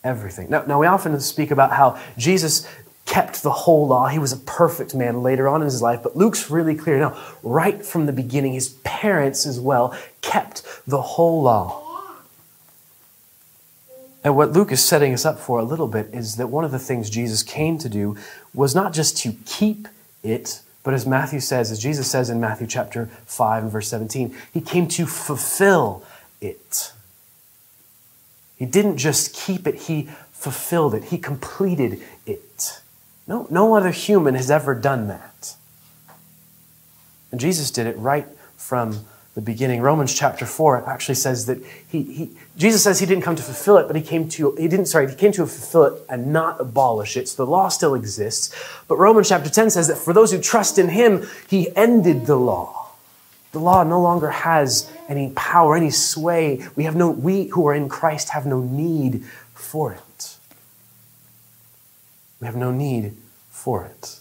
Everything. 0.03 0.49
Now, 0.49 0.63
now, 0.65 0.79
we 0.79 0.85
often 0.87 1.19
speak 1.19 1.51
about 1.51 1.71
how 1.71 1.99
Jesus 2.17 2.67
kept 3.07 3.41
the 3.41 3.51
whole 3.51 3.87
law. 3.87 4.07
He 4.07 4.19
was 4.19 4.31
a 4.31 4.37
perfect 4.37 4.93
man 4.93 5.23
later 5.23 5.47
on 5.47 5.61
in 5.61 5.65
his 5.65 5.81
life, 5.81 6.03
but 6.03 6.15
Luke's 6.15 6.51
really 6.51 6.75
clear 6.75 6.99
now, 6.99 7.17
right 7.41 7.83
from 7.83 8.05
the 8.05 8.13
beginning, 8.13 8.53
his 8.53 8.69
parents 8.83 9.47
as 9.47 9.59
well 9.59 9.97
kept 10.21 10.61
the 10.85 11.01
whole 11.01 11.41
law. 11.41 11.83
And 14.23 14.35
what 14.35 14.51
Luke 14.51 14.73
is 14.73 14.83
setting 14.83 15.13
us 15.13 15.25
up 15.25 15.39
for 15.39 15.57
a 15.57 15.63
little 15.63 15.87
bit 15.87 16.09
is 16.11 16.35
that 16.35 16.47
one 16.47 16.65
of 16.65 16.71
the 16.71 16.79
things 16.79 17.09
Jesus 17.09 17.43
came 17.43 17.77
to 17.77 17.87
do 17.87 18.17
was 18.53 18.75
not 18.75 18.93
just 18.93 19.17
to 19.19 19.33
keep 19.45 19.87
it, 20.21 20.61
but 20.83 20.93
as 20.93 21.07
Matthew 21.07 21.39
says, 21.39 21.71
as 21.71 21.79
Jesus 21.79 22.11
says 22.11 22.29
in 22.29 22.39
Matthew 22.41 22.67
chapter 22.67 23.05
5 23.25 23.63
and 23.63 23.71
verse 23.71 23.87
17, 23.87 24.35
he 24.53 24.59
came 24.59 24.87
to 24.89 25.05
fulfill 25.05 26.03
it. 26.41 26.91
He 28.57 28.65
didn't 28.65 28.97
just 28.97 29.33
keep 29.33 29.65
it, 29.65 29.75
he 29.75 30.09
fulfilled 30.33 30.93
it, 30.93 31.05
he 31.05 31.17
completed. 31.17 32.01
No, 33.27 33.45
no 33.49 33.75
other 33.75 33.91
human 33.91 34.35
has 34.35 34.49
ever 34.49 34.73
done 34.73 35.07
that. 35.09 35.55
And 37.31 37.41
Jesus 37.41 37.71
did 37.71 37.87
it 37.87 37.97
right 37.97 38.25
from 38.55 39.05
the 39.35 39.41
beginning. 39.41 39.81
Romans 39.81 40.15
chapter 40.15 40.45
4 40.45 40.89
actually 40.89 41.15
says 41.15 41.45
that 41.45 41.59
he, 41.87 42.01
he, 42.01 42.31
Jesus 42.55 42.83
says 42.83 42.99
he 42.99 43.05
didn't 43.05 43.23
come 43.23 43.35
to 43.35 43.43
fulfill 43.43 43.77
it, 43.77 43.85
but 43.85 43.95
he 43.95 44.01
came 44.01 44.27
to, 44.29 44.55
he 44.55 44.67
didn't, 44.67 44.87
sorry, 44.87 45.09
he 45.09 45.15
came 45.15 45.31
to 45.33 45.45
fulfill 45.45 45.83
it 45.83 46.03
and 46.09 46.33
not 46.33 46.59
abolish 46.59 47.15
it. 47.17 47.27
So 47.27 47.45
the 47.45 47.51
law 47.51 47.67
still 47.67 47.93
exists. 47.93 48.55
But 48.87 48.97
Romans 48.97 49.29
chapter 49.29 49.49
10 49.49 49.69
says 49.69 49.87
that 49.89 49.97
for 49.97 50.13
those 50.13 50.31
who 50.31 50.41
trust 50.41 50.79
in 50.79 50.89
him, 50.89 51.27
he 51.47 51.75
ended 51.75 52.25
the 52.25 52.37
law. 52.37 52.93
The 53.51 53.59
law 53.59 53.83
no 53.83 54.01
longer 54.01 54.31
has 54.31 54.91
any 55.07 55.31
power, 55.35 55.75
any 55.75 55.91
sway. 55.91 56.65
We 56.75 56.85
have 56.85 56.95
no, 56.95 57.11
we 57.11 57.47
who 57.47 57.67
are 57.67 57.75
in 57.75 57.89
Christ 57.89 58.29
have 58.29 58.45
no 58.45 58.61
need 58.61 59.23
for 59.53 59.93
it. 59.93 60.01
We 62.39 62.47
have 62.47 62.55
no 62.55 62.71
need 62.71 63.15
for 63.49 63.85
it. 63.85 64.19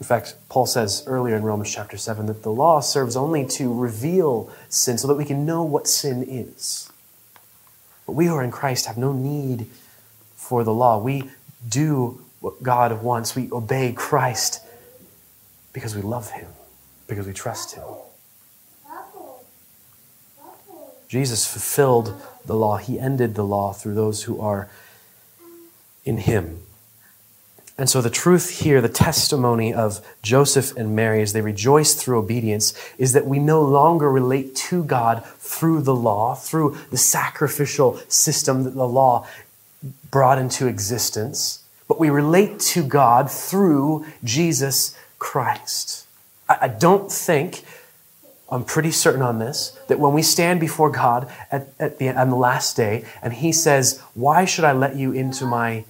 In 0.00 0.06
fact, 0.06 0.34
Paul 0.48 0.66
says 0.66 1.04
earlier 1.06 1.36
in 1.36 1.42
Romans 1.42 1.72
chapter 1.72 1.96
7 1.96 2.26
that 2.26 2.42
the 2.42 2.50
law 2.50 2.80
serves 2.80 3.16
only 3.16 3.46
to 3.46 3.72
reveal 3.72 4.50
sin 4.68 4.98
so 4.98 5.08
that 5.08 5.14
we 5.14 5.24
can 5.24 5.46
know 5.46 5.62
what 5.62 5.86
sin 5.86 6.24
is. 6.28 6.90
But 8.06 8.12
we 8.12 8.26
who 8.26 8.34
are 8.34 8.42
in 8.42 8.50
Christ 8.50 8.86
have 8.86 8.98
no 8.98 9.12
need 9.12 9.66
for 10.36 10.62
the 10.62 10.74
law. 10.74 10.98
We 10.98 11.30
do 11.66 12.20
what 12.40 12.62
God 12.62 13.02
wants, 13.02 13.34
we 13.34 13.50
obey 13.50 13.92
Christ 13.92 14.60
because 15.72 15.96
we 15.96 16.02
love 16.02 16.30
Him, 16.32 16.48
because 17.06 17.26
we 17.26 17.32
trust 17.32 17.74
Him. 17.74 17.84
Jesus 21.08 21.46
fulfilled 21.46 22.20
the 22.44 22.54
law, 22.54 22.76
He 22.76 22.98
ended 22.98 23.34
the 23.34 23.44
law 23.44 23.72
through 23.72 23.94
those 23.94 24.24
who 24.24 24.40
are 24.40 24.68
in 26.04 26.18
Him. 26.18 26.60
And 27.76 27.90
so, 27.90 28.00
the 28.00 28.10
truth 28.10 28.60
here, 28.60 28.80
the 28.80 28.88
testimony 28.88 29.74
of 29.74 30.00
Joseph 30.22 30.76
and 30.76 30.94
Mary 30.94 31.22
as 31.22 31.32
they 31.32 31.40
rejoice 31.40 31.94
through 31.94 32.18
obedience, 32.18 32.72
is 32.98 33.14
that 33.14 33.26
we 33.26 33.40
no 33.40 33.62
longer 33.62 34.08
relate 34.08 34.54
to 34.56 34.84
God 34.84 35.24
through 35.38 35.82
the 35.82 35.94
law, 35.94 36.36
through 36.36 36.76
the 36.90 36.96
sacrificial 36.96 37.98
system 38.08 38.62
that 38.62 38.74
the 38.74 38.86
law 38.86 39.26
brought 40.10 40.38
into 40.38 40.68
existence, 40.68 41.64
but 41.88 41.98
we 41.98 42.10
relate 42.10 42.60
to 42.60 42.84
God 42.84 43.30
through 43.30 44.06
Jesus 44.22 44.96
Christ. 45.18 46.06
I 46.48 46.68
don't 46.68 47.10
think, 47.10 47.64
I'm 48.50 48.64
pretty 48.64 48.90
certain 48.92 49.22
on 49.22 49.38
this, 49.38 49.76
that 49.88 49.98
when 49.98 50.12
we 50.12 50.22
stand 50.22 50.60
before 50.60 50.90
God 50.90 51.30
at, 51.50 51.68
at 51.80 51.98
the, 51.98 52.10
on 52.10 52.30
the 52.30 52.36
last 52.36 52.76
day 52.76 53.04
and 53.22 53.32
He 53.32 53.50
says, 53.50 54.00
Why 54.14 54.44
should 54.44 54.64
I 54.64 54.72
let 54.72 54.94
you 54.94 55.12
into 55.12 55.44
my 55.44 55.84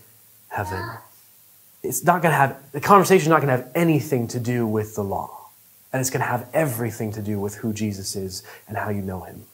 heaven? 0.48 0.98
It's 1.84 2.02
not 2.02 2.22
going 2.22 2.32
to 2.32 2.36
have, 2.36 2.72
the 2.72 2.80
conversation 2.80 3.26
is 3.26 3.28
not 3.28 3.42
going 3.42 3.56
to 3.56 3.64
have 3.64 3.72
anything 3.74 4.26
to 4.28 4.40
do 4.40 4.66
with 4.66 4.94
the 4.94 5.04
law. 5.04 5.48
And 5.92 6.00
it's 6.00 6.10
going 6.10 6.22
to 6.22 6.26
have 6.26 6.48
everything 6.52 7.12
to 7.12 7.22
do 7.22 7.38
with 7.38 7.56
who 7.56 7.72
Jesus 7.72 8.16
is 8.16 8.42
and 8.66 8.76
how 8.76 8.90
you 8.90 9.02
know 9.02 9.20
him. 9.20 9.44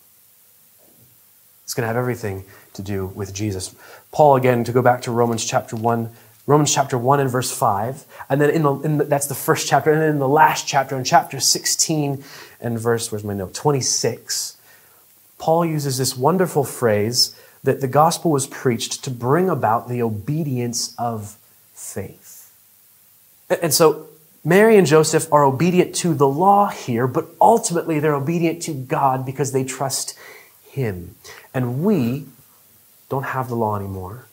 It's 1.65 1.75
going 1.75 1.83
to 1.83 1.89
have 1.89 1.97
everything 1.97 2.45
to 2.75 2.83
do 2.83 3.07
with 3.07 3.35
Jesus. 3.35 3.75
Paul, 4.11 4.37
again, 4.37 4.65
to 4.65 4.73
go 4.73 4.81
back 4.81 5.03
to 5.03 5.11
Romans 5.11 5.45
chapter 5.45 5.77
1, 5.77 6.11
Romans 6.47 6.75
chapter 6.75 6.97
1 6.97 7.21
and 7.21 7.31
verse 7.31 7.57
5, 7.57 8.07
and 8.29 8.41
then 8.41 8.51
in 8.51 8.63
the, 8.63 8.75
in 8.81 8.99
the, 8.99 9.05
that's 9.05 9.27
the 9.27 9.35
first 9.35 9.69
chapter, 9.69 9.93
and 9.93 10.01
then 10.01 10.11
in 10.11 10.19
the 10.19 10.29
last 10.29 10.67
chapter, 10.67 10.97
in 10.97 11.05
chapter 11.05 11.39
16 11.39 12.25
and 12.61 12.79
verse, 12.81 13.13
where's 13.13 13.23
my 13.23 13.35
note, 13.35 13.55
26, 13.55 14.57
Paul 15.39 15.65
uses 15.65 15.99
this 15.99 16.17
wonderful 16.17 16.65
phrase 16.65 17.37
that 17.63 17.81
the 17.81 17.89
gospel 17.89 18.31
was 18.31 18.47
preached 18.47 19.05
to 19.05 19.11
bring 19.11 19.49
about 19.49 19.89
the 19.89 20.03
obedience 20.03 20.95
of 20.99 21.37
faith. 21.81 22.20
And 23.51 23.75
so 23.75 24.07
Mary 24.45 24.77
and 24.77 24.87
Joseph 24.87 25.31
are 25.33 25.45
obedient 25.45 25.95
to 25.97 26.15
the 26.15 26.29
law 26.29 26.69
here, 26.69 27.07
but 27.07 27.27
ultimately 27.41 27.99
they're 27.99 28.15
obedient 28.15 28.63
to 28.63 28.73
God 28.73 29.27
because 29.27 29.53
they 29.53 29.65
trust 29.65 30.17
Him. 30.71 31.17
And 31.53 31.85
we 31.85 32.27
don't 33.09 33.25
have 33.25 33.49
the 33.49 33.57
law 33.57 33.77
anymore. 33.77 34.27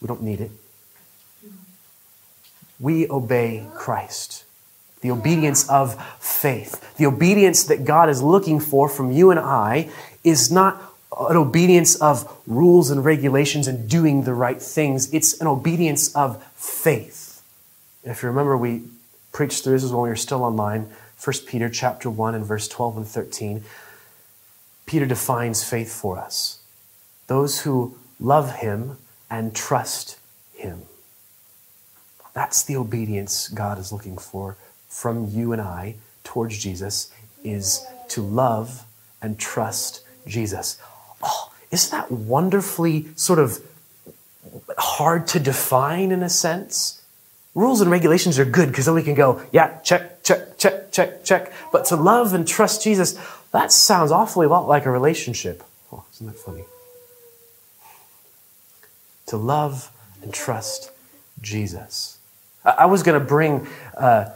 We 0.00 0.08
don't 0.08 0.22
need 0.22 0.40
it. 0.40 0.50
We 2.80 3.08
obey 3.08 3.66
Christ. 3.74 4.44
The 5.00 5.10
obedience 5.10 5.68
of 5.68 6.00
faith. 6.20 6.96
The 6.96 7.06
obedience 7.06 7.64
that 7.64 7.84
God 7.84 8.08
is 8.08 8.22
looking 8.22 8.60
for 8.60 8.88
from 8.88 9.10
you 9.12 9.30
and 9.30 9.38
I 9.38 9.90
is 10.24 10.50
not 10.50 10.82
an 11.18 11.36
obedience 11.36 11.94
of 11.96 12.30
rules 12.46 12.90
and 12.90 13.04
regulations 13.04 13.66
and 13.66 13.88
doing 13.88 14.24
the 14.24 14.34
right 14.34 14.60
things. 14.60 15.12
It's 15.12 15.40
an 15.40 15.46
obedience 15.46 16.14
of 16.14 16.42
faith. 16.54 17.27
If 18.10 18.22
you 18.22 18.28
remember, 18.28 18.56
we 18.56 18.82
preached 19.32 19.64
through 19.64 19.78
this 19.78 19.90
when 19.90 20.02
we 20.02 20.08
were 20.08 20.16
still 20.16 20.42
online, 20.42 20.90
1 21.22 21.36
Peter 21.46 21.68
chapter 21.68 22.08
1 22.08 22.34
and 22.34 22.44
verse 22.44 22.68
12 22.68 22.98
and 22.98 23.06
13. 23.06 23.64
Peter 24.86 25.06
defines 25.06 25.62
faith 25.62 25.92
for 25.92 26.18
us. 26.18 26.60
Those 27.26 27.60
who 27.60 27.96
love 28.18 28.56
him 28.56 28.96
and 29.30 29.54
trust 29.54 30.18
him. 30.54 30.82
That's 32.32 32.62
the 32.62 32.76
obedience 32.76 33.48
God 33.48 33.78
is 33.78 33.92
looking 33.92 34.16
for 34.16 34.56
from 34.88 35.28
you 35.28 35.52
and 35.52 35.60
I 35.60 35.96
towards 36.24 36.58
Jesus 36.58 37.12
is 37.44 37.86
to 38.08 38.22
love 38.22 38.84
and 39.20 39.38
trust 39.38 40.04
Jesus. 40.26 40.78
Oh, 41.22 41.52
isn't 41.70 41.90
that 41.90 42.10
wonderfully 42.10 43.08
sort 43.16 43.38
of 43.38 43.58
hard 44.78 45.26
to 45.28 45.40
define 45.40 46.10
in 46.10 46.22
a 46.22 46.28
sense? 46.28 46.97
Rules 47.58 47.80
and 47.80 47.90
regulations 47.90 48.38
are 48.38 48.44
good 48.44 48.68
because 48.68 48.86
then 48.86 48.94
we 48.94 49.02
can 49.02 49.14
go, 49.14 49.42
yeah, 49.50 49.80
check, 49.80 50.22
check, 50.22 50.56
check, 50.58 50.92
check, 50.92 51.24
check. 51.24 51.52
But 51.72 51.86
to 51.86 51.96
love 51.96 52.32
and 52.32 52.46
trust 52.46 52.84
Jesus, 52.84 53.18
that 53.50 53.72
sounds 53.72 54.12
awfully 54.12 54.46
a 54.46 54.48
lot 54.48 54.68
like 54.68 54.86
a 54.86 54.92
relationship. 54.92 55.64
Oh, 55.92 56.04
isn't 56.12 56.28
that 56.28 56.36
funny? 56.36 56.66
To 59.26 59.36
love 59.36 59.90
and 60.22 60.32
trust 60.32 60.92
Jesus. 61.42 62.18
I 62.64 62.86
was 62.86 63.02
going 63.02 63.18
to 63.18 63.26
bring. 63.26 63.66
Uh, 63.96 64.30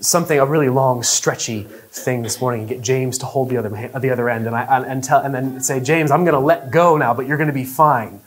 something, 0.00 0.38
a 0.38 0.44
really 0.44 0.68
long, 0.68 1.02
stretchy 1.02 1.62
thing 1.62 2.22
this 2.22 2.40
morning 2.40 2.60
and 2.60 2.68
get 2.68 2.82
James 2.82 3.18
to 3.18 3.26
hold 3.26 3.48
the 3.48 3.56
other, 3.56 3.70
the 3.98 4.10
other 4.10 4.28
end 4.28 4.46
and, 4.46 4.54
I, 4.54 4.84
and, 4.84 5.02
tell, 5.02 5.20
and 5.20 5.34
then 5.34 5.60
say, 5.60 5.80
James, 5.80 6.10
I'm 6.10 6.24
going 6.24 6.34
to 6.34 6.46
let 6.46 6.70
go 6.70 6.96
now, 6.98 7.14
but 7.14 7.26
you're 7.26 7.38
going 7.38 7.48
to 7.48 7.54
be 7.54 7.64
fine. 7.64 8.20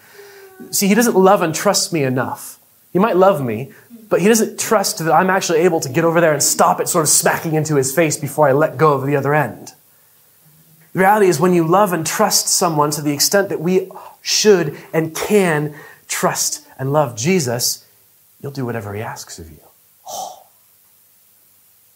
See, 0.71 0.87
he 0.87 0.95
doesn't 0.95 1.15
love 1.15 1.41
and 1.41 1.55
trust 1.55 1.93
me 1.93 2.03
enough. 2.03 2.57
He 2.91 2.99
might 2.99 3.15
love 3.15 3.43
me, 3.43 3.71
but 4.09 4.21
he 4.21 4.27
doesn't 4.27 4.59
trust 4.59 4.99
that 4.99 5.11
I'm 5.11 5.29
actually 5.29 5.59
able 5.59 5.79
to 5.79 5.89
get 5.89 6.03
over 6.03 6.19
there 6.19 6.33
and 6.33 6.43
stop 6.43 6.81
it 6.81 6.89
sort 6.89 7.03
of 7.03 7.09
smacking 7.09 7.53
into 7.53 7.75
his 7.75 7.93
face 7.93 8.17
before 8.17 8.47
I 8.47 8.51
let 8.51 8.77
go 8.77 8.93
of 8.93 9.05
the 9.05 9.15
other 9.15 9.33
end. 9.33 9.73
The 10.93 10.99
reality 10.99 11.27
is, 11.27 11.39
when 11.39 11.53
you 11.53 11.65
love 11.65 11.93
and 11.93 12.05
trust 12.05 12.47
someone 12.47 12.91
to 12.91 13.01
the 13.01 13.13
extent 13.13 13.47
that 13.49 13.61
we 13.61 13.89
should 14.21 14.77
and 14.93 15.15
can 15.15 15.73
trust 16.09 16.67
and 16.77 16.91
love 16.91 17.15
Jesus, 17.15 17.87
you'll 18.41 18.51
do 18.51 18.65
whatever 18.65 18.93
he 18.93 19.01
asks 19.01 19.39
of 19.39 19.49
you. 19.49 19.61
Oh 20.07 20.43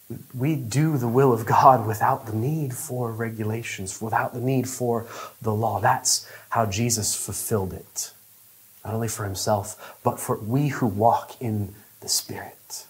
we 0.34 0.54
do 0.54 0.96
the 0.96 1.08
will 1.08 1.32
of 1.32 1.44
God 1.44 1.86
without 1.86 2.26
the 2.26 2.34
need 2.34 2.72
for 2.72 3.12
regulations, 3.12 4.00
without 4.00 4.32
the 4.32 4.40
need 4.40 4.68
for 4.68 5.06
the 5.42 5.52
law. 5.52 5.80
That's 5.80 6.26
how 6.48 6.64
Jesus 6.64 7.14
fulfilled 7.14 7.74
it, 7.74 8.12
not 8.86 8.94
only 8.94 9.08
for 9.08 9.24
himself, 9.24 9.98
but 10.04 10.20
for 10.20 10.38
we 10.38 10.68
who 10.68 10.86
walk 10.86 11.32
in 11.40 11.74
the 12.00 12.08
Spirit. 12.08 12.86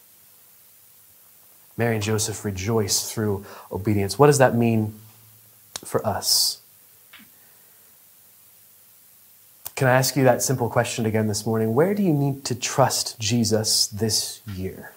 Mary 1.78 1.94
and 1.94 2.04
Joseph 2.04 2.44
rejoice 2.44 3.10
through 3.10 3.46
obedience. 3.72 4.18
What 4.18 4.26
does 4.26 4.36
that 4.36 4.54
mean 4.54 4.94
for 5.84 6.06
us? 6.06 6.60
Can 9.74 9.88
I 9.88 9.92
ask 9.92 10.16
you 10.16 10.24
that 10.24 10.42
simple 10.42 10.68
question 10.68 11.06
again 11.06 11.28
this 11.28 11.46
morning? 11.46 11.74
Where 11.74 11.94
do 11.94 12.02
you 12.02 12.12
need 12.12 12.44
to 12.44 12.54
trust 12.54 13.18
Jesus 13.18 13.86
this 13.86 14.42
year? 14.46 14.92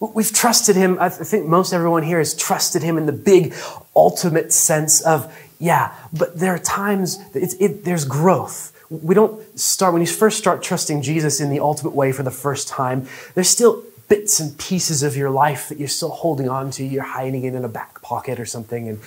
We've 0.00 0.32
trusted 0.32 0.76
him. 0.76 0.98
I 1.00 1.08
think 1.08 1.46
most 1.46 1.72
everyone 1.72 2.02
here 2.02 2.18
has 2.18 2.34
trusted 2.34 2.82
him 2.82 2.98
in 2.98 3.06
the 3.06 3.12
big, 3.12 3.54
ultimate 3.96 4.52
sense 4.52 5.00
of, 5.00 5.34
yeah, 5.58 5.94
but 6.12 6.38
there 6.38 6.54
are 6.54 6.58
times 6.58 7.18
it, 7.34 7.84
there's 7.84 8.04
growth. 8.04 8.74
We 8.90 9.14
don't 9.14 9.58
start, 9.58 9.92
when 9.92 10.00
you 10.00 10.08
first 10.08 10.38
start 10.38 10.62
trusting 10.62 11.02
Jesus 11.02 11.40
in 11.40 11.50
the 11.50 11.60
ultimate 11.60 11.94
way 11.94 12.12
for 12.12 12.22
the 12.22 12.30
first 12.30 12.68
time, 12.68 13.06
there's 13.34 13.50
still 13.50 13.84
bits 14.08 14.40
and 14.40 14.58
pieces 14.58 15.02
of 15.02 15.16
your 15.16 15.28
life 15.30 15.68
that 15.68 15.78
you're 15.78 15.88
still 15.88 16.10
holding 16.10 16.48
on 16.48 16.70
to. 16.72 16.84
You're 16.84 17.02
hiding 17.02 17.44
it 17.44 17.54
in 17.54 17.64
a 17.64 17.68
back 17.68 18.00
pocket 18.00 18.40
or 18.40 18.46
something. 18.46 18.88
And 18.88 19.00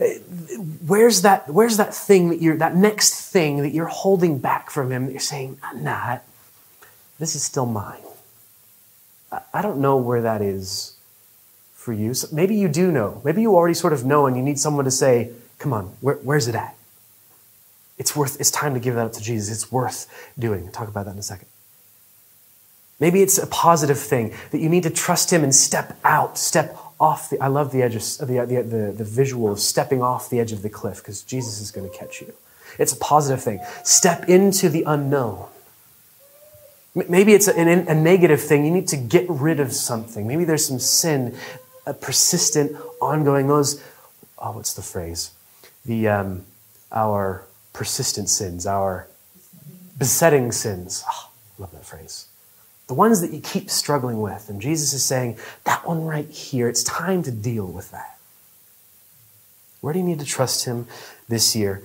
uh, 0.00 0.04
where's 0.86 1.22
that, 1.22 1.48
where's 1.48 1.76
that 1.78 1.92
thing 1.92 2.28
that 2.28 2.40
you're, 2.40 2.56
that 2.58 2.76
next 2.76 3.30
thing 3.32 3.62
that 3.62 3.70
you're 3.70 3.86
holding 3.86 4.38
back 4.38 4.70
from 4.70 4.92
him 4.92 5.06
that 5.06 5.12
you're 5.12 5.20
saying, 5.20 5.58
nah, 5.74 6.18
this 7.18 7.34
is 7.34 7.42
still 7.42 7.66
mine. 7.66 8.02
I 9.52 9.60
don't 9.60 9.78
know 9.78 9.96
where 9.96 10.22
that 10.22 10.40
is 10.40 10.94
for 11.74 11.92
you. 11.92 12.14
So 12.14 12.28
maybe 12.32 12.54
you 12.54 12.68
do 12.68 12.92
know. 12.92 13.20
Maybe 13.24 13.42
you 13.42 13.56
already 13.56 13.74
sort 13.74 13.92
of 13.92 14.04
know 14.04 14.26
and 14.26 14.36
you 14.36 14.42
need 14.42 14.60
someone 14.60 14.84
to 14.84 14.90
say, 14.90 15.32
come 15.58 15.72
on, 15.72 15.86
where, 16.00 16.14
where's 16.16 16.46
it 16.46 16.54
at? 16.54 16.75
It's 17.98 18.14
worth, 18.14 18.38
it's 18.40 18.50
time 18.50 18.74
to 18.74 18.80
give 18.80 18.94
that 18.94 19.06
up 19.06 19.12
to 19.12 19.22
Jesus. 19.22 19.54
It's 19.54 19.72
worth 19.72 20.06
doing. 20.38 20.64
We'll 20.64 20.72
talk 20.72 20.88
about 20.88 21.06
that 21.06 21.12
in 21.12 21.18
a 21.18 21.22
second. 21.22 21.48
Maybe 22.98 23.22
it's 23.22 23.38
a 23.38 23.46
positive 23.46 23.98
thing 23.98 24.34
that 24.50 24.58
you 24.58 24.68
need 24.68 24.82
to 24.84 24.90
trust 24.90 25.32
Him 25.32 25.44
and 25.44 25.54
step 25.54 25.98
out, 26.04 26.38
step 26.38 26.76
off 26.98 27.30
the. 27.30 27.40
I 27.40 27.48
love 27.48 27.72
the 27.72 27.82
edge 27.82 27.94
of 27.94 28.02
the, 28.26 28.44
the, 28.46 28.62
the, 28.62 28.92
the 28.92 29.04
visual 29.04 29.52
of 29.52 29.60
stepping 29.60 30.02
off 30.02 30.30
the 30.30 30.40
edge 30.40 30.52
of 30.52 30.62
the 30.62 30.70
cliff 30.70 30.98
because 30.98 31.22
Jesus 31.22 31.60
is 31.60 31.70
going 31.70 31.88
to 31.88 31.96
catch 31.96 32.20
you. 32.20 32.32
It's 32.78 32.92
a 32.92 32.96
positive 32.96 33.42
thing. 33.42 33.60
Step 33.84 34.28
into 34.28 34.68
the 34.68 34.82
unknown. 34.84 35.46
Maybe 36.94 37.34
it's 37.34 37.46
a, 37.46 37.52
a, 37.52 37.94
negative 37.94 38.40
thing. 38.40 38.64
You 38.64 38.70
need 38.70 38.88
to 38.88 38.96
get 38.96 39.26
rid 39.28 39.60
of 39.60 39.74
something. 39.74 40.26
Maybe 40.26 40.44
there's 40.44 40.66
some 40.66 40.78
sin, 40.78 41.36
a 41.84 41.92
persistent, 41.92 42.74
ongoing. 43.02 43.48
Those, 43.48 43.82
oh, 44.38 44.52
what's 44.52 44.72
the 44.72 44.80
phrase? 44.80 45.32
The 45.84 46.08
um, 46.08 46.46
our 46.90 47.44
persistent 47.76 48.30
sins, 48.30 48.66
our 48.66 49.06
besetting 49.98 50.50
sins. 50.50 51.04
Oh, 51.12 51.30
love 51.58 51.72
that 51.72 51.84
phrase. 51.84 52.26
The 52.86 52.94
ones 52.94 53.20
that 53.20 53.32
you 53.32 53.40
keep 53.40 53.68
struggling 53.68 54.22
with. 54.22 54.48
And 54.48 54.62
Jesus 54.62 54.94
is 54.94 55.04
saying, 55.04 55.36
that 55.64 55.86
one 55.86 56.02
right 56.02 56.28
here, 56.30 56.68
it's 56.68 56.82
time 56.82 57.22
to 57.24 57.30
deal 57.30 57.66
with 57.66 57.90
that. 57.90 58.18
Where 59.82 59.92
do 59.92 59.98
you 59.98 60.06
need 60.06 60.20
to 60.20 60.24
trust 60.24 60.64
Him 60.64 60.86
this 61.28 61.54
year? 61.54 61.82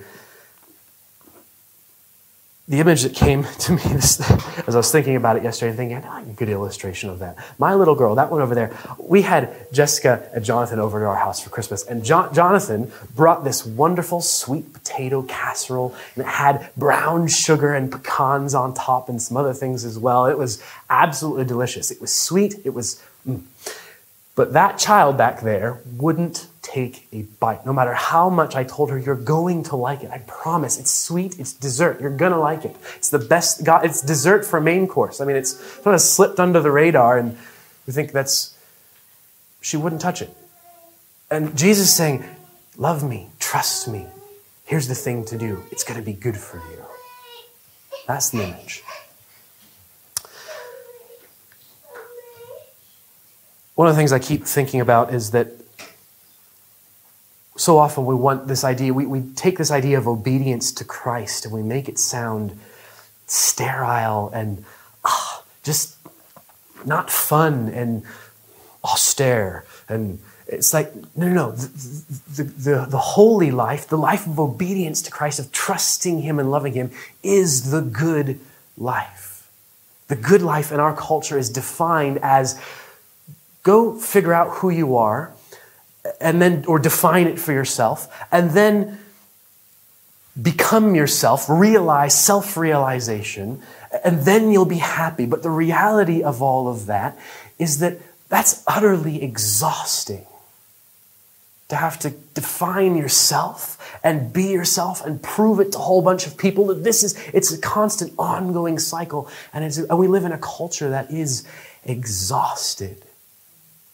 The 2.68 2.78
image 2.78 3.02
that 3.02 3.14
came 3.14 3.44
to 3.58 3.72
me 3.72 3.82
as 3.84 4.20
I 4.68 4.76
was 4.76 4.92
thinking 4.92 5.16
about 5.16 5.36
it 5.36 5.42
yesterday 5.42 5.70
and 5.70 5.76
thinking, 5.76 5.96
I 6.04 6.22
oh, 6.22 6.30
a 6.30 6.32
good 6.34 6.48
illustration 6.48 7.10
of 7.10 7.18
that. 7.18 7.36
My 7.58 7.74
little 7.74 7.94
girl, 7.94 8.14
that 8.14 8.30
one 8.30 8.40
over 8.40 8.54
there, 8.54 8.76
we 8.98 9.22
had 9.22 9.54
Jessica 9.72 10.28
and 10.32 10.44
Jonathan 10.44 10.78
over 10.78 11.00
to 11.00 11.06
our 11.06 11.16
house 11.16 11.42
for 11.42 11.50
Christmas. 11.50 11.84
And 11.84 12.04
jo- 12.04 12.30
Jonathan 12.32 12.92
brought 13.14 13.42
this 13.42 13.66
wonderful 13.66 14.20
sweet 14.20 14.72
potato 14.72 15.22
casserole 15.22 15.94
and 16.14 16.24
it 16.24 16.28
had 16.28 16.70
brown 16.76 17.26
sugar 17.26 17.74
and 17.74 17.90
pecans 17.90 18.54
on 18.54 18.74
top 18.74 19.08
and 19.08 19.20
some 19.20 19.36
other 19.36 19.52
things 19.52 19.84
as 19.84 19.98
well. 19.98 20.26
It 20.26 20.38
was 20.38 20.62
absolutely 20.88 21.44
delicious. 21.44 21.90
It 21.90 22.00
was 22.00 22.12
sweet. 22.12 22.54
It 22.64 22.70
was. 22.70 23.02
Mm. 23.28 23.42
But 24.34 24.54
that 24.54 24.78
child 24.78 25.18
back 25.18 25.42
there 25.42 25.80
wouldn't 25.96 26.46
take 26.62 27.06
a 27.12 27.22
bite. 27.22 27.66
No 27.66 27.72
matter 27.72 27.92
how 27.92 28.30
much 28.30 28.54
I 28.54 28.64
told 28.64 28.90
her, 28.90 28.98
you're 28.98 29.14
going 29.14 29.64
to 29.64 29.76
like 29.76 30.02
it. 30.02 30.10
I 30.10 30.18
promise. 30.18 30.78
It's 30.78 30.92
sweet. 30.92 31.38
It's 31.38 31.52
dessert. 31.52 32.00
You're 32.00 32.16
going 32.16 32.32
to 32.32 32.38
like 32.38 32.64
it. 32.64 32.76
It's 32.96 33.10
the 33.10 33.18
best. 33.18 33.64
God, 33.64 33.84
it's 33.84 34.00
dessert 34.00 34.44
for 34.46 34.60
main 34.60 34.86
course. 34.86 35.20
I 35.20 35.24
mean, 35.24 35.36
it's 35.36 35.54
kind 35.78 35.94
of 35.94 36.00
slipped 36.00 36.38
under 36.40 36.60
the 36.60 36.70
radar, 36.70 37.18
and 37.18 37.36
we 37.86 37.92
think 37.92 38.12
that's. 38.12 38.56
She 39.60 39.76
wouldn't 39.76 40.00
touch 40.00 40.22
it. 40.22 40.30
And 41.30 41.56
Jesus 41.56 41.88
is 41.88 41.94
saying, 41.94 42.24
Love 42.76 43.04
me. 43.04 43.28
Trust 43.38 43.88
me. 43.88 44.06
Here's 44.64 44.88
the 44.88 44.94
thing 44.94 45.24
to 45.26 45.36
do. 45.36 45.62
It's 45.70 45.84
going 45.84 45.98
to 46.00 46.04
be 46.04 46.14
good 46.14 46.36
for 46.36 46.56
you. 46.56 46.84
That's 48.06 48.30
the 48.30 48.42
image. 48.42 48.82
One 53.74 53.88
of 53.88 53.94
the 53.94 53.98
things 53.98 54.12
I 54.12 54.18
keep 54.18 54.44
thinking 54.44 54.80
about 54.80 55.12
is 55.12 55.30
that 55.32 55.48
so 57.56 57.78
often 57.78 58.06
we 58.06 58.14
want 58.14 58.48
this 58.48 58.64
idea, 58.64 58.94
we, 58.94 59.06
we 59.06 59.22
take 59.34 59.58
this 59.58 59.70
idea 59.70 59.98
of 59.98 60.08
obedience 60.08 60.72
to 60.72 60.84
Christ 60.84 61.44
and 61.44 61.52
we 61.52 61.62
make 61.62 61.88
it 61.88 61.98
sound 61.98 62.58
sterile 63.26 64.30
and 64.32 64.64
ah, 65.04 65.42
just 65.62 65.96
not 66.86 67.10
fun 67.10 67.68
and 67.68 68.02
austere. 68.82 69.64
And 69.88 70.18
it's 70.46 70.72
like, 70.72 70.94
no, 71.16 71.28
no, 71.28 71.34
no. 71.34 71.52
The, 71.52 72.02
the, 72.36 72.42
the, 72.44 72.86
the 72.86 72.98
holy 72.98 73.50
life, 73.50 73.86
the 73.86 73.98
life 73.98 74.26
of 74.26 74.40
obedience 74.40 75.02
to 75.02 75.10
Christ, 75.10 75.38
of 75.38 75.52
trusting 75.52 76.22
Him 76.22 76.38
and 76.38 76.50
loving 76.50 76.72
Him, 76.72 76.90
is 77.22 77.70
the 77.70 77.82
good 77.82 78.40
life. 78.76 79.50
The 80.08 80.16
good 80.16 80.42
life 80.42 80.72
in 80.72 80.80
our 80.80 80.94
culture 80.94 81.38
is 81.38 81.48
defined 81.50 82.18
as 82.22 82.60
go 83.62 83.98
figure 83.98 84.32
out 84.32 84.56
who 84.56 84.70
you 84.70 84.96
are 84.96 85.32
and 86.20 86.42
then, 86.42 86.64
or 86.66 86.78
define 86.78 87.26
it 87.26 87.38
for 87.38 87.52
yourself, 87.52 88.08
and 88.32 88.50
then 88.50 88.98
become 90.40 90.94
yourself, 90.94 91.48
realize 91.48 92.18
self 92.18 92.56
realization, 92.56 93.62
and 94.04 94.20
then 94.22 94.50
you'll 94.50 94.64
be 94.64 94.78
happy. 94.78 95.26
But 95.26 95.42
the 95.42 95.50
reality 95.50 96.22
of 96.22 96.42
all 96.42 96.68
of 96.68 96.86
that 96.86 97.18
is 97.58 97.78
that 97.78 97.98
that's 98.28 98.62
utterly 98.66 99.22
exhausting. 99.22 100.26
To 101.68 101.76
have 101.76 101.98
to 102.00 102.10
define 102.10 102.96
yourself 102.96 103.98
and 104.04 104.30
be 104.30 104.44
yourself 104.48 105.02
and 105.06 105.22
prove 105.22 105.58
it 105.58 105.72
to 105.72 105.78
a 105.78 105.80
whole 105.80 106.02
bunch 106.02 106.26
of 106.26 106.36
people 106.36 106.66
that 106.66 106.84
this 106.84 107.02
is, 107.02 107.18
it's 107.32 107.50
a 107.50 107.58
constant 107.58 108.12
ongoing 108.18 108.78
cycle. 108.78 109.30
And, 109.54 109.64
and 109.64 109.98
we 109.98 110.06
live 110.06 110.26
in 110.26 110.32
a 110.32 110.38
culture 110.38 110.90
that 110.90 111.10
is 111.10 111.46
exhausted 111.82 113.02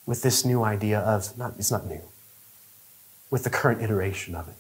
with 0.08 0.22
this 0.22 0.42
new 0.42 0.64
idea 0.64 1.00
of, 1.00 1.36
not, 1.36 1.52
it's 1.58 1.70
not 1.70 1.86
new, 1.86 2.00
with 3.28 3.44
the 3.44 3.50
current 3.50 3.82
iteration 3.82 4.34
of 4.34 4.48
it. 4.48 4.54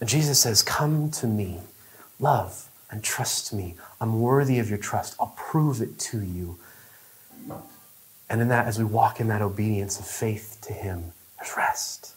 And 0.00 0.08
Jesus 0.08 0.40
says, 0.40 0.62
Come 0.62 1.12
to 1.12 1.28
me, 1.28 1.60
love 2.18 2.68
and 2.90 3.04
trust 3.04 3.52
me. 3.52 3.76
I'm 4.00 4.20
worthy 4.20 4.58
of 4.58 4.68
your 4.68 4.78
trust. 4.78 5.14
I'll 5.20 5.32
prove 5.36 5.80
it 5.80 5.96
to 6.10 6.20
you. 6.20 6.58
And 8.28 8.40
in 8.40 8.48
that, 8.48 8.66
as 8.66 8.80
we 8.80 8.84
walk 8.84 9.20
in 9.20 9.28
that 9.28 9.42
obedience 9.42 10.00
of 10.00 10.08
faith 10.08 10.58
to 10.62 10.72
Him, 10.72 11.12
there's 11.38 11.56
rest. 11.56 12.14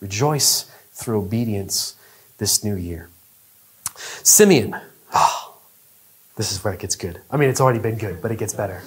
Rejoice 0.00 0.70
through 0.92 1.18
obedience 1.18 1.96
this 2.36 2.62
new 2.62 2.76
year. 2.76 3.08
Simeon. 3.96 4.76
Oh, 5.14 5.56
this 6.36 6.52
is 6.52 6.62
where 6.62 6.74
it 6.74 6.80
gets 6.80 6.94
good. 6.94 7.22
I 7.30 7.38
mean, 7.38 7.48
it's 7.48 7.60
already 7.60 7.78
been 7.78 7.96
good, 7.96 8.20
but 8.20 8.30
it 8.30 8.38
gets 8.38 8.52
better. 8.52 8.82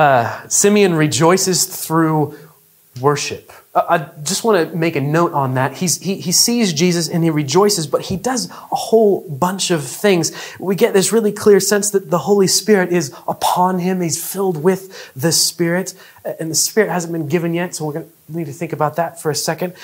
Uh, 0.00 0.48
Simeon 0.48 0.94
rejoices 0.94 1.66
through 1.66 2.34
worship. 3.02 3.52
Uh, 3.74 3.82
I 3.86 4.22
just 4.22 4.44
want 4.44 4.70
to 4.70 4.74
make 4.74 4.96
a 4.96 5.00
note 5.02 5.34
on 5.34 5.56
that. 5.56 5.76
He's, 5.76 6.00
he, 6.00 6.14
he 6.14 6.32
sees 6.32 6.72
Jesus 6.72 7.06
and 7.06 7.22
he 7.22 7.28
rejoices, 7.28 7.86
but 7.86 8.00
he 8.00 8.16
does 8.16 8.48
a 8.48 8.76
whole 8.76 9.28
bunch 9.28 9.70
of 9.70 9.84
things. 9.84 10.32
We 10.58 10.74
get 10.74 10.94
this 10.94 11.12
really 11.12 11.32
clear 11.32 11.60
sense 11.60 11.90
that 11.90 12.10
the 12.10 12.16
Holy 12.16 12.46
Spirit 12.46 12.94
is 12.94 13.14
upon 13.28 13.80
him. 13.80 14.00
He's 14.00 14.18
filled 14.32 14.62
with 14.62 15.12
the 15.14 15.32
Spirit, 15.32 15.92
and 16.24 16.50
the 16.50 16.54
Spirit 16.54 16.88
hasn't 16.88 17.12
been 17.12 17.28
given 17.28 17.52
yet, 17.52 17.74
so 17.74 17.84
we're 17.84 17.92
going 17.92 18.10
to 18.10 18.38
need 18.38 18.46
to 18.46 18.54
think 18.54 18.72
about 18.72 18.96
that 18.96 19.20
for 19.20 19.30
a 19.30 19.34
second. 19.34 19.74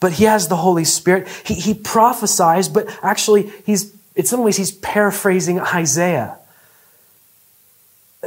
But 0.00 0.14
he 0.14 0.24
has 0.24 0.48
the 0.48 0.56
Holy 0.56 0.84
Spirit. 0.84 1.28
He, 1.46 1.54
he 1.54 1.74
prophesies, 1.74 2.68
but 2.68 2.88
actually, 3.04 3.52
he's, 3.64 3.94
in 4.16 4.26
some 4.26 4.42
ways, 4.42 4.56
he's 4.56 4.72
paraphrasing 4.72 5.60
Isaiah. 5.60 6.38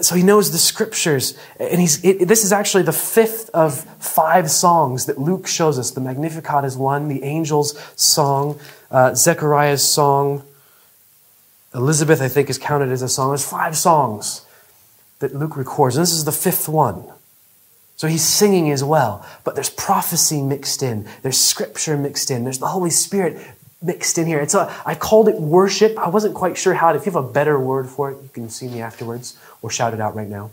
So 0.01 0.15
he 0.15 0.23
knows 0.23 0.51
the 0.51 0.57
scriptures. 0.57 1.37
And 1.59 1.79
he's, 1.79 2.03
it, 2.03 2.27
this 2.27 2.43
is 2.43 2.51
actually 2.51 2.83
the 2.83 2.91
fifth 2.91 3.49
of 3.53 3.83
five 4.03 4.51
songs 4.51 5.05
that 5.05 5.17
Luke 5.17 5.47
shows 5.47 5.79
us. 5.79 5.91
The 5.91 6.01
Magnificat 6.01 6.65
is 6.65 6.75
one, 6.75 7.07
the 7.07 7.23
angel's 7.23 7.79
song, 7.95 8.59
uh, 8.91 9.15
Zechariah's 9.15 9.83
song, 9.83 10.43
Elizabeth, 11.73 12.21
I 12.21 12.29
think, 12.29 12.49
is 12.49 12.57
counted 12.57 12.89
as 12.89 13.01
a 13.01 13.09
song. 13.09 13.31
There's 13.31 13.47
five 13.47 13.77
songs 13.77 14.45
that 15.19 15.35
Luke 15.35 15.57
records. 15.57 15.95
And 15.95 16.03
this 16.03 16.13
is 16.13 16.25
the 16.25 16.31
fifth 16.31 16.69
one. 16.69 17.03
So 17.97 18.07
he's 18.07 18.23
singing 18.23 18.71
as 18.71 18.83
well. 18.83 19.25
But 19.43 19.55
there's 19.55 19.69
prophecy 19.69 20.41
mixed 20.41 20.83
in, 20.83 21.07
there's 21.21 21.37
scripture 21.37 21.97
mixed 21.97 22.29
in, 22.29 22.43
there's 22.43 22.59
the 22.59 22.67
Holy 22.67 22.89
Spirit 22.89 23.37
mixed 23.81 24.17
in 24.17 24.25
here. 24.25 24.39
And 24.39 24.49
so 24.49 24.71
I 24.85 24.95
called 24.95 25.27
it 25.27 25.39
worship. 25.39 25.97
I 25.97 26.09
wasn't 26.09 26.33
quite 26.33 26.57
sure 26.57 26.73
how 26.73 26.91
to. 26.91 26.97
If 26.97 27.05
you 27.05 27.11
have 27.11 27.23
a 27.23 27.31
better 27.31 27.59
word 27.59 27.87
for 27.89 28.11
it, 28.11 28.21
you 28.23 28.29
can 28.33 28.49
see 28.49 28.67
me 28.67 28.81
afterwards 28.81 29.37
or 29.61 29.69
shout 29.69 29.93
it 29.93 30.01
out 30.01 30.15
right 30.15 30.27
now. 30.27 30.51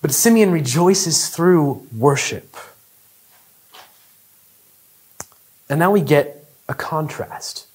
But 0.00 0.12
Simeon 0.12 0.50
rejoices 0.50 1.28
through 1.28 1.86
worship. 1.96 2.56
And 5.68 5.78
now 5.78 5.90
we 5.90 6.00
get 6.00 6.44
a 6.68 6.74
contrast. 6.74 7.66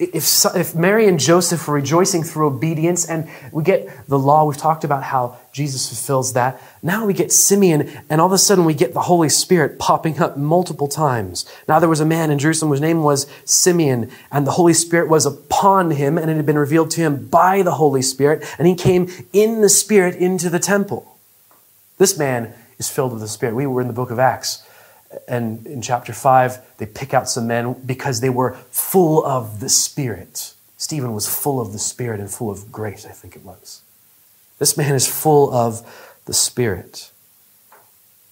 if, 0.00 0.46
if 0.56 0.74
Mary 0.74 1.06
and 1.06 1.20
Joseph 1.20 1.68
were 1.68 1.74
rejoicing 1.74 2.22
through 2.22 2.46
obedience, 2.46 3.04
and 3.04 3.28
we 3.52 3.62
get 3.62 4.08
the 4.08 4.18
law, 4.18 4.44
we've 4.46 4.56
talked 4.56 4.84
about 4.84 5.02
how 5.02 5.36
Jesus 5.52 5.88
fulfills 5.88 6.32
that. 6.34 6.62
Now 6.82 7.06
we 7.06 7.12
get 7.12 7.32
Simeon, 7.32 7.90
and 8.08 8.20
all 8.20 8.26
of 8.26 8.32
a 8.32 8.38
sudden 8.38 8.64
we 8.64 8.74
get 8.74 8.94
the 8.94 9.02
Holy 9.02 9.28
Spirit 9.28 9.78
popping 9.78 10.20
up 10.20 10.36
multiple 10.36 10.88
times. 10.88 11.44
Now 11.66 11.78
there 11.78 11.88
was 11.88 12.00
a 12.00 12.06
man 12.06 12.30
in 12.30 12.38
Jerusalem 12.38 12.70
whose 12.70 12.80
name 12.80 13.02
was 13.02 13.26
Simeon, 13.44 14.10
and 14.30 14.46
the 14.46 14.52
Holy 14.52 14.74
Spirit 14.74 15.08
was 15.08 15.26
upon 15.26 15.92
him, 15.92 16.16
and 16.16 16.30
it 16.30 16.36
had 16.36 16.46
been 16.46 16.58
revealed 16.58 16.90
to 16.92 17.00
him 17.00 17.26
by 17.26 17.62
the 17.62 17.72
Holy 17.72 18.02
Spirit, 18.02 18.44
and 18.58 18.68
he 18.68 18.74
came 18.74 19.08
in 19.32 19.60
the 19.60 19.68
Spirit 19.68 20.14
into 20.14 20.48
the 20.48 20.60
temple. 20.60 21.18
This 21.98 22.16
man 22.16 22.54
is 22.78 22.88
filled 22.88 23.12
with 23.12 23.20
the 23.20 23.28
Spirit. 23.28 23.54
We 23.54 23.66
were 23.66 23.80
in 23.80 23.88
the 23.88 23.92
book 23.92 24.10
of 24.10 24.18
Acts 24.18 24.66
and 25.26 25.66
in 25.66 25.82
chapter 25.82 26.12
5, 26.12 26.76
they 26.78 26.86
pick 26.86 27.14
out 27.14 27.28
some 27.28 27.46
men 27.46 27.74
because 27.84 28.20
they 28.20 28.30
were 28.30 28.54
full 28.70 29.24
of 29.24 29.60
the 29.60 29.68
Spirit. 29.68 30.54
Stephen 30.76 31.12
was 31.12 31.28
full 31.28 31.60
of 31.60 31.72
the 31.72 31.78
Spirit 31.78 32.20
and 32.20 32.30
full 32.30 32.50
of 32.50 32.70
grace, 32.70 33.04
I 33.04 33.10
think 33.10 33.36
it 33.36 33.44
was. 33.44 33.82
This 34.60 34.76
man 34.76 34.94
is 34.94 35.08
full 35.08 35.52
of 35.52 35.82
the 36.26 36.32
Spirit. 36.32 37.10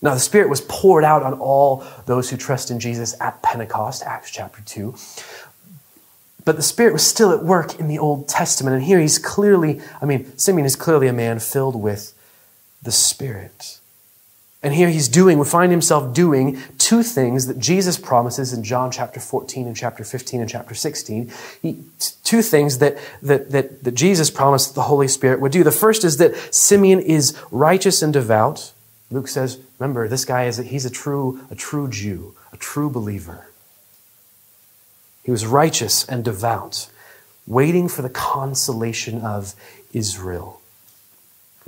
Now, 0.00 0.14
the 0.14 0.20
Spirit 0.20 0.48
was 0.48 0.60
poured 0.60 1.02
out 1.02 1.24
on 1.24 1.34
all 1.40 1.84
those 2.06 2.30
who 2.30 2.36
trust 2.36 2.70
in 2.70 2.78
Jesus 2.78 3.20
at 3.20 3.42
Pentecost, 3.42 4.04
Acts 4.04 4.30
chapter 4.30 4.62
2. 4.64 4.94
But 6.44 6.56
the 6.56 6.62
Spirit 6.62 6.92
was 6.92 7.04
still 7.04 7.32
at 7.32 7.42
work 7.42 7.80
in 7.80 7.88
the 7.88 7.98
Old 7.98 8.28
Testament. 8.28 8.76
And 8.76 8.84
here 8.84 9.00
he's 9.00 9.18
clearly, 9.18 9.80
I 10.00 10.04
mean, 10.04 10.36
Simeon 10.38 10.66
is 10.66 10.76
clearly 10.76 11.08
a 11.08 11.12
man 11.12 11.40
filled 11.40 11.74
with 11.74 12.14
the 12.80 12.92
Spirit. 12.92 13.80
And 14.60 14.74
here 14.74 14.88
he's 14.88 15.08
doing, 15.08 15.38
we 15.38 15.44
find 15.44 15.70
himself 15.70 16.12
doing 16.12 16.58
two 16.78 17.04
things 17.04 17.46
that 17.46 17.60
Jesus 17.60 17.96
promises 17.96 18.52
in 18.52 18.64
John 18.64 18.90
chapter 18.90 19.20
14 19.20 19.68
and 19.68 19.76
chapter 19.76 20.02
15 20.02 20.40
and 20.40 20.50
chapter 20.50 20.74
16. 20.74 21.30
He, 21.62 21.78
two 22.24 22.42
things 22.42 22.78
that, 22.78 22.98
that, 23.22 23.52
that, 23.52 23.84
that 23.84 23.94
Jesus 23.94 24.30
promised 24.30 24.74
the 24.74 24.82
Holy 24.82 25.06
Spirit 25.06 25.40
would 25.40 25.52
do. 25.52 25.62
The 25.62 25.70
first 25.70 26.02
is 26.02 26.16
that 26.16 26.34
Simeon 26.52 26.98
is 26.98 27.38
righteous 27.52 28.02
and 28.02 28.12
devout. 28.12 28.72
Luke 29.12 29.28
says, 29.28 29.60
remember, 29.78 30.08
this 30.08 30.24
guy 30.24 30.46
is 30.46 30.58
a, 30.58 30.64
he's 30.64 30.84
a 30.84 30.90
true, 30.90 31.40
a 31.52 31.54
true 31.54 31.88
Jew, 31.88 32.34
a 32.52 32.56
true 32.56 32.90
believer. 32.90 33.46
He 35.22 35.30
was 35.30 35.46
righteous 35.46 36.04
and 36.08 36.24
devout, 36.24 36.90
waiting 37.46 37.88
for 37.88 38.02
the 38.02 38.10
consolation 38.10 39.20
of 39.20 39.54
Israel 39.92 40.57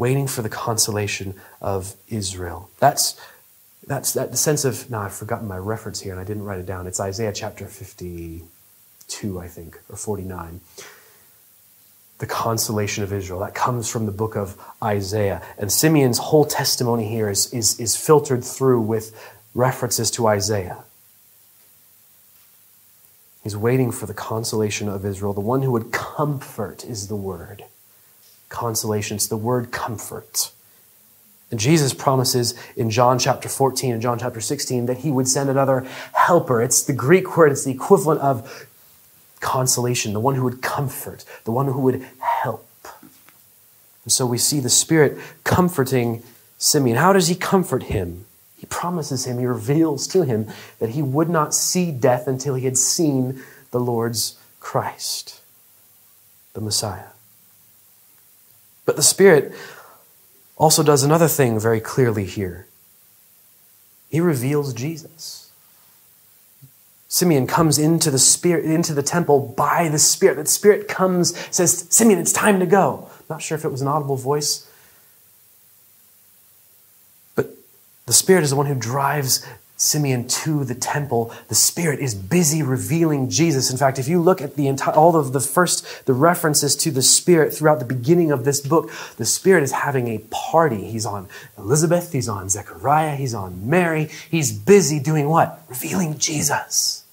waiting 0.01 0.27
for 0.27 0.41
the 0.41 0.49
consolation 0.49 1.35
of 1.61 1.95
Israel. 2.09 2.71
That's, 2.79 3.21
that's 3.87 4.15
that 4.15 4.37
sense 4.39 4.65
of, 4.65 4.91
now 4.91 5.03
I've 5.03 5.13
forgotten 5.13 5.47
my 5.47 5.59
reference 5.59 6.01
here 6.01 6.13
and 6.13 6.21
I 6.21 6.25
didn't 6.25 6.45
write 6.45 6.59
it 6.59 6.65
down. 6.65 6.87
It's 6.87 6.99
Isaiah 6.99 7.35
chapter 7.35 7.67
52, 7.67 9.39
I 9.39 9.47
think, 9.47 9.79
or 9.91 9.97
49. 9.97 10.63
The 12.17 12.27
consolation 12.27 13.05
of 13.05 13.13
Israel. 13.13 13.41
That 13.41 13.55
comes 13.55 13.91
from 13.91 14.07
the 14.07 14.13
book 14.13 14.37
of 14.37 14.57
Isaiah. 14.83 15.43
And 15.59 15.71
Simeon's 15.71 16.17
whole 16.17 16.47
testimony 16.47 17.07
here 17.07 17.29
is, 17.29 17.53
is, 17.53 17.79
is 17.79 17.95
filtered 17.95 18.43
through 18.43 18.81
with 18.81 19.15
references 19.55 20.11
to 20.13 20.27
Isaiah. 20.27 20.83
He's 23.43 23.57
waiting 23.57 23.93
for 23.93 24.07
the 24.07 24.15
consolation 24.15 24.89
of 24.89 25.05
Israel. 25.05 25.35
The 25.35 25.41
one 25.41 25.61
who 25.61 25.73
would 25.73 25.93
comfort 25.93 26.87
is 26.87 27.09
the 27.09 27.17
word 27.17 27.65
consolation. 28.51 29.15
It's 29.15 29.27
the 29.27 29.39
word 29.39 29.73
comfort. 29.73 30.53
And 31.51 31.59
Jesus 31.59 31.95
promises 31.95 32.55
in 32.77 32.91
John 32.91 33.19
chapter 33.19 33.49
14 33.49 33.95
and 33.95 34.03
John 34.03 34.19
chapter 34.19 34.41
16 34.41 34.87
that 34.87 34.99
he 34.99 35.11
would 35.11 35.27
send 35.27 35.49
another 35.49 35.87
helper. 36.13 36.63
It's 36.63 36.83
the 36.83 36.93
Greek 36.93 37.37
word, 37.37 37.51
it's 37.51 37.65
the 37.65 37.73
equivalent 37.73 38.21
of 38.21 38.69
consolation, 39.41 40.13
the 40.13 40.21
one 40.21 40.35
who 40.37 40.45
would 40.45 40.63
comfort, 40.63 41.25
the 41.45 41.51
one 41.51 41.67
who 41.67 41.81
would 41.81 42.07
help. 42.19 42.67
And 44.05 44.13
so 44.13 44.27
we 44.27 44.39
see 44.39 44.61
the 44.61 44.71
Spirit 44.71 45.19
comforting 45.45 46.23
Simeon. 46.59 46.99
How 46.99 47.13
does 47.13 47.29
he 47.29 47.35
comfort 47.35 47.85
him? 47.85 48.27
He 48.57 48.67
promises 48.67 49.27
him, 49.27 49.39
he 49.39 49.47
reveals 49.47 50.07
to 50.09 50.23
him 50.23 50.47
that 50.79 50.91
he 50.91 51.01
would 51.01 51.31
not 51.31 51.55
see 51.55 51.91
death 51.91 52.27
until 52.29 52.55
he 52.55 52.67
had 52.67 52.77
seen 52.77 53.43
the 53.71 53.81
Lord's 53.81 54.39
Christ, 54.61 55.41
the 56.53 56.61
Messiah. 56.61 57.07
But 58.91 58.97
the 58.97 59.03
Spirit 59.05 59.55
also 60.57 60.83
does 60.83 61.05
another 61.05 61.29
thing 61.29 61.61
very 61.61 61.79
clearly 61.79 62.25
here. 62.25 62.67
He 64.11 64.21
reveals 64.21 64.75
Jesus. 64.75 65.53
Simeon 67.07 67.47
comes 67.47 67.79
into 67.79 68.11
the 68.11 68.19
spirit 68.19 68.65
into 68.65 68.93
the 68.93 69.05
temple 69.05 69.55
by 69.57 69.89
the 69.89 69.99
spirit. 70.01 70.39
That 70.39 70.49
spirit 70.49 70.89
comes, 70.89 71.39
says, 71.55 71.87
Simeon, 71.89 72.19
it's 72.19 72.33
time 72.33 72.59
to 72.59 72.67
go. 72.67 73.09
Not 73.29 73.43
sure 73.43 73.57
if 73.57 73.65
it 73.65 73.69
was 73.69 73.81
an 73.81 73.87
audible 73.87 74.17
voice. 74.17 74.69
But 77.37 77.55
the 78.07 78.13
spirit 78.13 78.43
is 78.43 78.51
the 78.51 78.57
one 78.57 78.67
who 78.67 78.75
drives 78.75 79.47
Simeon 79.81 80.29
to 80.29 80.63
the 80.63 80.75
temple, 80.75 81.33
the 81.49 81.55
Spirit 81.55 82.01
is 82.01 82.15
busy 82.15 82.63
revealing 82.63 83.31
Jesus. 83.31 83.71
In 83.71 83.79
fact, 83.79 83.99
if 83.99 84.09
you 84.09 84.21
look 84.21 84.43
at 84.43 84.55
the 84.55 84.67
entire, 84.67 84.95
all 84.95 85.17
of 85.17 85.33
the 85.33 85.41
first, 85.41 86.05
the 86.05 86.13
references 86.13 86.77
to 86.77 86.91
the 86.91 87.01
Spirit 87.01 87.55
throughout 87.55 87.79
the 87.79 87.87
beginning 87.87 88.31
of 88.31 88.45
this 88.45 88.61
book, 88.61 88.91
the 89.17 89.25
Spirit 89.25 89.63
is 89.63 89.73
having 89.73 90.09
a 90.09 90.19
party. 90.31 90.91
He's 90.91 91.07
on 91.07 91.29
Elizabeth, 91.57 92.13
he's 92.13 92.29
on 92.29 92.51
Zechariah, 92.51 93.17
he's 93.17 93.33
on 93.33 93.71
Mary. 93.71 94.11
He's 94.31 94.53
busy 94.53 95.01
doing 95.01 95.31
what? 95.31 95.63
Revealing 95.67 96.19
Jesus. 96.19 97.05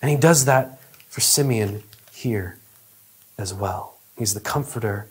And 0.00 0.10
he 0.10 0.16
does 0.16 0.46
that 0.46 0.80
for 1.10 1.20
Simeon 1.20 1.82
here 2.10 2.56
as 3.36 3.52
well. 3.52 3.98
He's 4.16 4.32
the 4.32 4.40
comforter. 4.40 5.08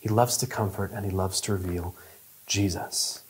He 0.00 0.08
loves 0.08 0.36
to 0.38 0.48
comfort 0.48 0.90
and 0.92 1.04
he 1.04 1.12
loves 1.12 1.40
to 1.42 1.52
reveal 1.52 1.94
Jesus. 2.48 3.22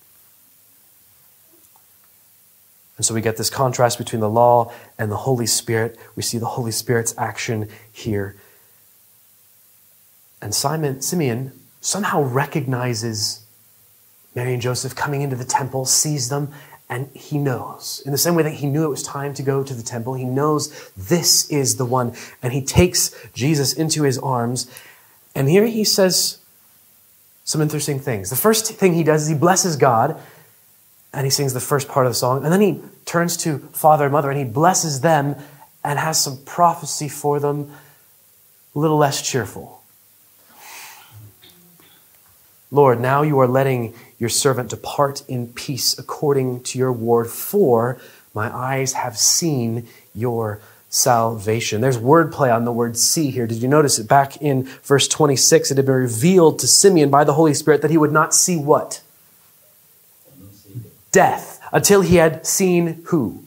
And 3.01 3.05
so 3.07 3.15
we 3.15 3.23
get 3.23 3.39
this 3.39 3.49
contrast 3.49 3.97
between 3.97 4.21
the 4.21 4.29
law 4.29 4.71
and 4.99 5.11
the 5.11 5.17
Holy 5.17 5.47
Spirit. 5.47 5.99
We 6.17 6.23
see 6.23 6.37
the 6.37 6.45
Holy 6.45 6.71
Spirit's 6.71 7.15
action 7.17 7.67
here. 7.91 8.37
And 10.43 10.55
Simon, 10.55 11.01
Simeon 11.01 11.53
somehow 11.81 12.21
recognizes 12.23 13.41
Mary 14.35 14.53
and 14.53 14.61
Joseph 14.61 14.95
coming 14.95 15.23
into 15.23 15.35
the 15.35 15.47
temple, 15.47 15.87
sees 15.87 16.29
them, 16.29 16.53
and 16.91 17.09
he 17.15 17.39
knows. 17.39 18.03
In 18.05 18.13
the 18.13 18.19
same 18.19 18.35
way 18.35 18.43
that 18.43 18.57
he 18.57 18.67
knew 18.67 18.85
it 18.85 18.91
was 18.91 19.03
time 19.03 19.33
to 19.33 19.43
go 19.43 19.65
to 19.65 19.73
the 19.73 19.83
temple, 19.83 20.13
he 20.13 20.25
knows 20.25 20.91
this 20.95 21.49
is 21.49 21.77
the 21.77 21.87
one. 21.87 22.15
And 22.43 22.53
he 22.53 22.63
takes 22.63 23.17
Jesus 23.33 23.73
into 23.73 24.03
his 24.03 24.19
arms. 24.19 24.71
And 25.35 25.49
here 25.49 25.65
he 25.65 25.85
says 25.85 26.37
some 27.45 27.63
interesting 27.63 27.99
things. 27.99 28.29
The 28.29 28.37
first 28.37 28.75
thing 28.75 28.93
he 28.93 29.05
does 29.05 29.23
is 29.23 29.29
he 29.29 29.35
blesses 29.35 29.77
God 29.77 30.21
and 31.13 31.27
he 31.27 31.31
sings 31.31 31.53
the 31.53 31.61
first 31.61 31.89
part 31.89 32.07
of 32.07 32.11
the 32.11 32.17
song. 32.17 32.45
And 32.45 32.53
then 32.53 32.61
he 32.61 32.81
turns 33.05 33.37
to 33.39 33.59
father 33.73 34.05
and 34.05 34.13
mother 34.13 34.31
and 34.31 34.39
he 34.39 34.45
blesses 34.45 35.01
them 35.01 35.37
and 35.83 35.99
has 35.99 36.23
some 36.23 36.39
prophecy 36.45 37.09
for 37.09 37.41
them, 37.41 37.73
a 38.75 38.79
little 38.79 38.99
less 38.99 39.23
cheerful. 39.23 39.83
Lord, 42.71 43.01
now 43.01 43.23
you 43.23 43.39
are 43.41 43.49
letting 43.49 43.95
your 44.19 44.29
servant 44.29 44.71
depart 44.71 45.25
in 45.27 45.49
peace 45.49 45.99
according 45.99 46.63
to 46.65 46.79
your 46.79 46.93
word, 46.93 47.27
for 47.29 48.01
my 48.33 48.55
eyes 48.55 48.93
have 48.93 49.19
seen 49.19 49.89
your 50.15 50.61
salvation. 50.89 51.81
There's 51.81 51.99
wordplay 51.99 52.55
on 52.55 52.65
the 52.65 52.73
word 52.73 52.97
see 52.97 53.31
here. 53.31 53.47
Did 53.47 53.63
you 53.63 53.69
notice 53.69 53.99
it? 53.99 54.07
Back 54.07 54.41
in 54.41 54.65
verse 54.83 55.09
26, 55.09 55.73
it 55.73 55.77
had 55.79 55.87
been 55.87 55.95
revealed 55.95 56.61
to 56.61 56.69
Simeon 56.69 57.11
by 57.11 57.25
the 57.25 57.35
Holy 57.35 57.55
Spirit 57.55 57.83
that 57.83 57.91
he 57.91 57.99
would 57.99 58.13
not 58.13 58.35
see 58.35 58.57
what? 58.57 59.01
Death 61.13 61.61
until 61.73 62.03
he 62.03 62.17
had 62.17 62.47
seen 62.47 63.03
who? 63.07 63.45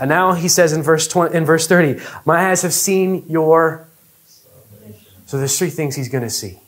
And 0.00 0.08
now 0.08 0.32
he 0.32 0.48
says 0.48 0.72
in 0.72 0.82
verse 0.82 1.08
20, 1.08 1.34
in 1.34 1.44
verse 1.44 1.66
30, 1.66 2.00
my 2.24 2.50
eyes 2.50 2.62
have 2.62 2.72
seen 2.72 3.24
your 3.28 3.88
So 5.26 5.38
there's 5.38 5.58
three 5.58 5.70
things 5.70 5.96
he's 5.96 6.08
going 6.08 6.24
to 6.24 6.30
see. 6.30 6.60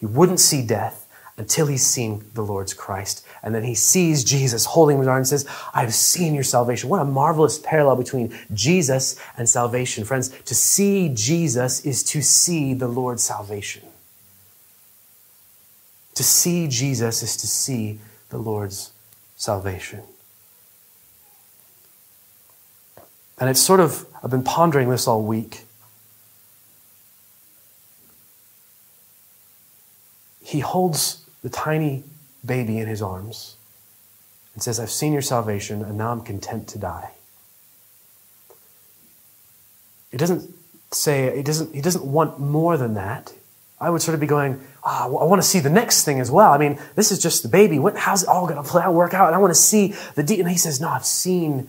He 0.00 0.06
wouldn't 0.06 0.40
see 0.40 0.64
death 0.66 1.04
until 1.36 1.66
he's 1.66 1.84
seen 1.84 2.24
the 2.34 2.42
Lord's 2.42 2.74
Christ. 2.74 3.26
And 3.42 3.54
then 3.54 3.64
he 3.64 3.74
sees 3.74 4.22
Jesus 4.22 4.66
holding 4.66 4.98
his 4.98 5.08
arm 5.08 5.18
and 5.18 5.26
says, 5.26 5.46
I've 5.72 5.94
seen 5.94 6.34
your 6.34 6.44
salvation. 6.44 6.88
What 6.88 7.00
a 7.00 7.04
marvelous 7.04 7.58
parallel 7.58 7.96
between 7.96 8.38
Jesus 8.52 9.18
and 9.36 9.48
salvation. 9.48 10.04
Friends, 10.04 10.28
to 10.28 10.54
see 10.54 11.10
Jesus 11.12 11.84
is 11.84 12.04
to 12.04 12.22
see 12.22 12.74
the 12.74 12.86
Lord's 12.86 13.24
salvation. 13.24 13.82
To 16.14 16.22
see 16.22 16.68
Jesus 16.68 17.22
is 17.22 17.36
to 17.38 17.46
see 17.46 17.98
the 18.30 18.38
Lord's 18.38 18.92
salvation. 19.36 20.02
And 23.38 23.50
it's 23.50 23.60
sort 23.60 23.80
of, 23.80 24.06
I've 24.22 24.30
been 24.30 24.44
pondering 24.44 24.88
this 24.90 25.08
all 25.08 25.22
week. 25.22 25.64
He 30.42 30.60
holds 30.60 31.24
the 31.42 31.48
tiny 31.48 32.04
baby 32.44 32.78
in 32.78 32.86
his 32.86 33.02
arms 33.02 33.56
and 34.54 34.62
says, 34.62 34.78
I've 34.78 34.90
seen 34.90 35.12
your 35.12 35.22
salvation, 35.22 35.82
and 35.82 35.98
now 35.98 36.12
I'm 36.12 36.20
content 36.20 36.68
to 36.68 36.78
die. 36.78 37.10
it 40.14 40.18
doesn't 40.18 40.48
say, 40.92 41.24
it 41.24 41.44
doesn't, 41.44 41.74
he 41.74 41.80
doesn't 41.80 42.04
want 42.04 42.38
more 42.38 42.76
than 42.76 42.94
that. 42.94 43.32
I 43.80 43.90
would 43.90 44.02
sort 44.02 44.14
of 44.14 44.20
be 44.20 44.26
going, 44.26 44.60
oh, 44.84 45.18
I 45.18 45.24
want 45.24 45.42
to 45.42 45.46
see 45.46 45.60
the 45.60 45.70
next 45.70 46.04
thing 46.04 46.20
as 46.20 46.30
well. 46.30 46.52
I 46.52 46.58
mean, 46.58 46.78
this 46.94 47.10
is 47.10 47.18
just 47.18 47.42
the 47.42 47.48
baby. 47.48 47.78
What, 47.78 47.96
how's 47.96 48.22
it 48.22 48.28
all 48.28 48.46
going 48.46 48.62
to 48.62 48.68
play 48.68 48.82
out, 48.82 48.94
work 48.94 49.14
out? 49.14 49.26
And 49.26 49.34
I 49.34 49.38
want 49.38 49.50
to 49.50 49.60
see 49.60 49.94
the 50.14 50.22
deep. 50.22 50.40
And 50.40 50.48
he 50.48 50.56
says, 50.56 50.80
no, 50.80 50.88
I've 50.88 51.04
seen 51.04 51.68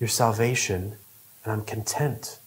your 0.00 0.08
salvation 0.08 0.96
and 1.44 1.52
I'm 1.52 1.64
content 1.64 2.38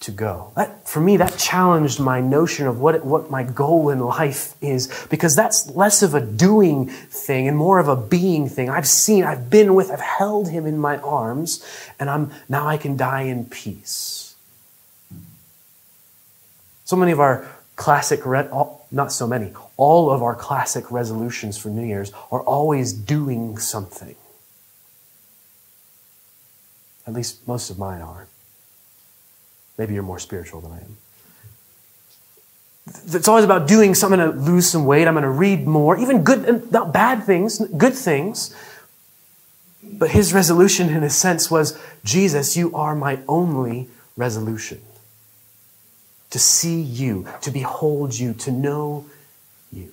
to 0.00 0.10
go. 0.10 0.50
That, 0.56 0.88
for 0.88 1.00
me, 1.00 1.18
that 1.18 1.36
challenged 1.38 2.00
my 2.00 2.20
notion 2.20 2.66
of 2.66 2.80
what, 2.80 3.04
what 3.04 3.30
my 3.30 3.42
goal 3.42 3.90
in 3.90 4.00
life 4.00 4.54
is 4.62 4.88
because 5.10 5.36
that's 5.36 5.70
less 5.70 6.02
of 6.02 6.14
a 6.14 6.20
doing 6.20 6.88
thing 6.88 7.46
and 7.46 7.56
more 7.56 7.78
of 7.78 7.86
a 7.86 7.96
being 7.96 8.48
thing. 8.48 8.70
I've 8.70 8.88
seen, 8.88 9.24
I've 9.24 9.50
been 9.50 9.74
with, 9.74 9.90
I've 9.90 10.00
held 10.00 10.48
him 10.48 10.64
in 10.64 10.78
my 10.78 10.96
arms, 10.98 11.64
and 11.98 12.08
I'm 12.08 12.30
now 12.48 12.66
I 12.66 12.78
can 12.78 12.96
die 12.96 13.22
in 13.22 13.44
peace. 13.44 14.34
So 16.84 16.96
many 16.96 17.12
of 17.12 17.20
our 17.20 17.46
classic, 17.80 18.26
not 18.92 19.10
so 19.10 19.26
many, 19.26 19.52
all 19.78 20.10
of 20.10 20.22
our 20.22 20.34
classic 20.34 20.92
resolutions 20.92 21.56
for 21.56 21.70
New 21.70 21.86
Year's 21.86 22.12
are 22.30 22.42
always 22.42 22.92
doing 22.92 23.56
something. 23.56 24.14
At 27.06 27.14
least 27.14 27.48
most 27.48 27.70
of 27.70 27.78
mine 27.78 28.02
are. 28.02 28.26
Maybe 29.78 29.94
you're 29.94 30.02
more 30.02 30.18
spiritual 30.18 30.60
than 30.60 30.72
I 30.72 30.80
am. 30.80 30.96
It's 33.14 33.28
always 33.28 33.46
about 33.46 33.66
doing 33.66 33.94
something 33.94 34.20
I'm 34.20 34.32
going 34.32 34.44
to 34.44 34.50
lose 34.52 34.68
some 34.68 34.84
weight. 34.84 35.08
I'm 35.08 35.14
going 35.14 35.22
to 35.22 35.30
read 35.30 35.66
more, 35.66 35.96
even 35.98 36.22
good, 36.22 36.70
not 36.70 36.92
bad 36.92 37.24
things, 37.24 37.60
good 37.78 37.94
things. 37.94 38.54
But 39.82 40.10
his 40.10 40.34
resolution, 40.34 40.90
in 40.90 41.02
a 41.02 41.08
sense, 41.08 41.50
was 41.50 41.80
Jesus, 42.04 42.58
you 42.58 42.74
are 42.74 42.94
my 42.94 43.20
only 43.26 43.88
resolution. 44.18 44.82
To 46.30 46.38
see 46.38 46.80
you, 46.80 47.26
to 47.42 47.50
behold 47.50 48.18
you, 48.18 48.34
to 48.34 48.50
know 48.52 49.06
you. 49.72 49.92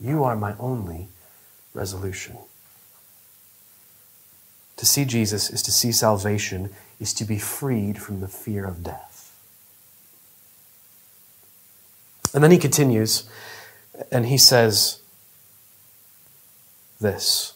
You 0.00 0.24
are 0.24 0.34
my 0.34 0.54
only 0.58 1.08
resolution. 1.74 2.38
To 4.76 4.86
see 4.86 5.04
Jesus 5.04 5.50
is 5.50 5.62
to 5.62 5.70
see 5.70 5.92
salvation 5.92 6.70
is 6.98 7.12
to 7.14 7.24
be 7.24 7.38
freed 7.38 8.00
from 8.00 8.20
the 8.20 8.28
fear 8.28 8.64
of 8.64 8.82
death. 8.82 9.36
And 12.32 12.42
then 12.42 12.50
he 12.50 12.58
continues 12.58 13.28
and 14.10 14.26
he 14.26 14.38
says 14.38 15.00
this 17.00 17.54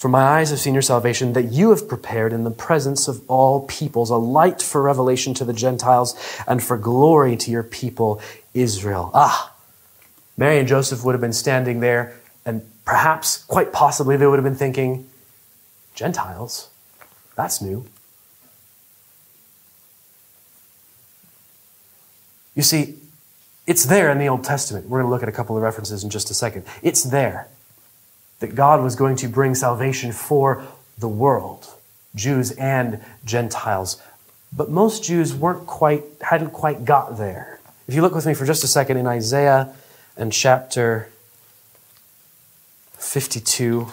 For 0.00 0.08
my 0.08 0.22
eyes 0.22 0.48
have 0.48 0.58
seen 0.58 0.72
your 0.72 0.80
salvation, 0.80 1.34
that 1.34 1.52
you 1.52 1.68
have 1.68 1.86
prepared 1.86 2.32
in 2.32 2.44
the 2.44 2.50
presence 2.50 3.06
of 3.06 3.20
all 3.28 3.66
peoples 3.66 4.08
a 4.08 4.16
light 4.16 4.62
for 4.62 4.80
revelation 4.80 5.34
to 5.34 5.44
the 5.44 5.52
Gentiles 5.52 6.18
and 6.48 6.62
for 6.62 6.78
glory 6.78 7.36
to 7.36 7.50
your 7.50 7.62
people 7.62 8.18
Israel. 8.54 9.10
Ah, 9.12 9.52
Mary 10.38 10.58
and 10.58 10.66
Joseph 10.66 11.04
would 11.04 11.12
have 11.12 11.20
been 11.20 11.34
standing 11.34 11.80
there, 11.80 12.18
and 12.46 12.62
perhaps, 12.86 13.44
quite 13.44 13.74
possibly, 13.74 14.16
they 14.16 14.26
would 14.26 14.38
have 14.38 14.44
been 14.44 14.54
thinking, 14.54 15.06
Gentiles? 15.94 16.70
That's 17.36 17.60
new. 17.60 17.84
You 22.54 22.62
see, 22.62 22.94
it's 23.66 23.84
there 23.84 24.10
in 24.10 24.18
the 24.18 24.30
Old 24.30 24.44
Testament. 24.44 24.88
We're 24.88 25.00
going 25.00 25.10
to 25.10 25.14
look 25.14 25.22
at 25.22 25.28
a 25.28 25.32
couple 25.32 25.58
of 25.58 25.62
references 25.62 26.02
in 26.02 26.08
just 26.08 26.30
a 26.30 26.34
second. 26.34 26.64
It's 26.80 27.02
there 27.02 27.48
that 28.40 28.54
God 28.54 28.82
was 28.82 28.96
going 28.96 29.16
to 29.16 29.28
bring 29.28 29.54
salvation 29.54 30.12
for 30.12 30.66
the 30.98 31.08
world, 31.08 31.66
Jews 32.14 32.50
and 32.52 33.00
Gentiles. 33.24 34.02
But 34.52 34.70
most 34.70 35.04
Jews 35.04 35.34
weren't 35.34 35.66
quite, 35.66 36.02
hadn't 36.20 36.50
quite 36.50 36.84
got 36.84 37.16
there. 37.16 37.60
If 37.86 37.94
you 37.94 38.02
look 38.02 38.14
with 38.14 38.26
me 38.26 38.34
for 38.34 38.44
just 38.44 38.64
a 38.64 38.68
second 38.68 38.96
in 38.96 39.06
Isaiah 39.06 39.74
and 40.16 40.32
chapter 40.32 41.08
52. 42.98 43.88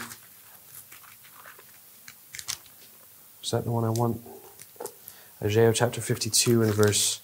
Is 3.41 3.51
that 3.51 3.63
the 3.63 3.71
one 3.71 3.83
I 3.83 3.89
want? 3.89 4.21
Isaiah 5.41 5.71
chapter 5.73 6.01
52 6.01 6.63
and 6.63 6.73
verse 6.73 7.21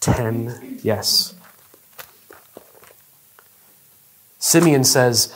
10, 0.00 0.80
yes. 0.82 1.34
Simeon 4.38 4.84
says, 4.84 5.34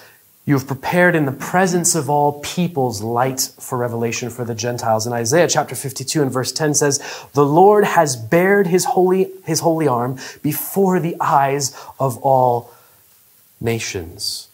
You 0.50 0.58
have 0.58 0.66
prepared 0.66 1.14
in 1.14 1.26
the 1.26 1.32
presence 1.32 1.94
of 1.94 2.10
all 2.10 2.40
peoples 2.40 3.02
light 3.02 3.52
for 3.60 3.78
revelation 3.78 4.30
for 4.30 4.44
the 4.44 4.52
Gentiles. 4.52 5.06
And 5.06 5.14
Isaiah 5.14 5.46
chapter 5.46 5.76
52 5.76 6.22
and 6.22 6.32
verse 6.32 6.50
10 6.50 6.74
says, 6.74 6.98
The 7.34 7.46
Lord 7.46 7.84
has 7.84 8.16
bared 8.16 8.66
his 8.66 8.84
holy, 8.86 9.30
his 9.46 9.60
holy 9.60 9.86
arm 9.86 10.18
before 10.42 10.98
the 10.98 11.14
eyes 11.20 11.72
of 12.00 12.18
all 12.18 12.74
nations, 13.60 14.48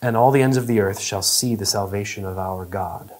and 0.00 0.16
all 0.16 0.30
the 0.30 0.40
ends 0.40 0.56
of 0.56 0.68
the 0.68 0.78
earth 0.78 1.00
shall 1.00 1.22
see 1.22 1.56
the 1.56 1.66
salvation 1.66 2.24
of 2.24 2.38
our 2.38 2.64
God. 2.64 3.10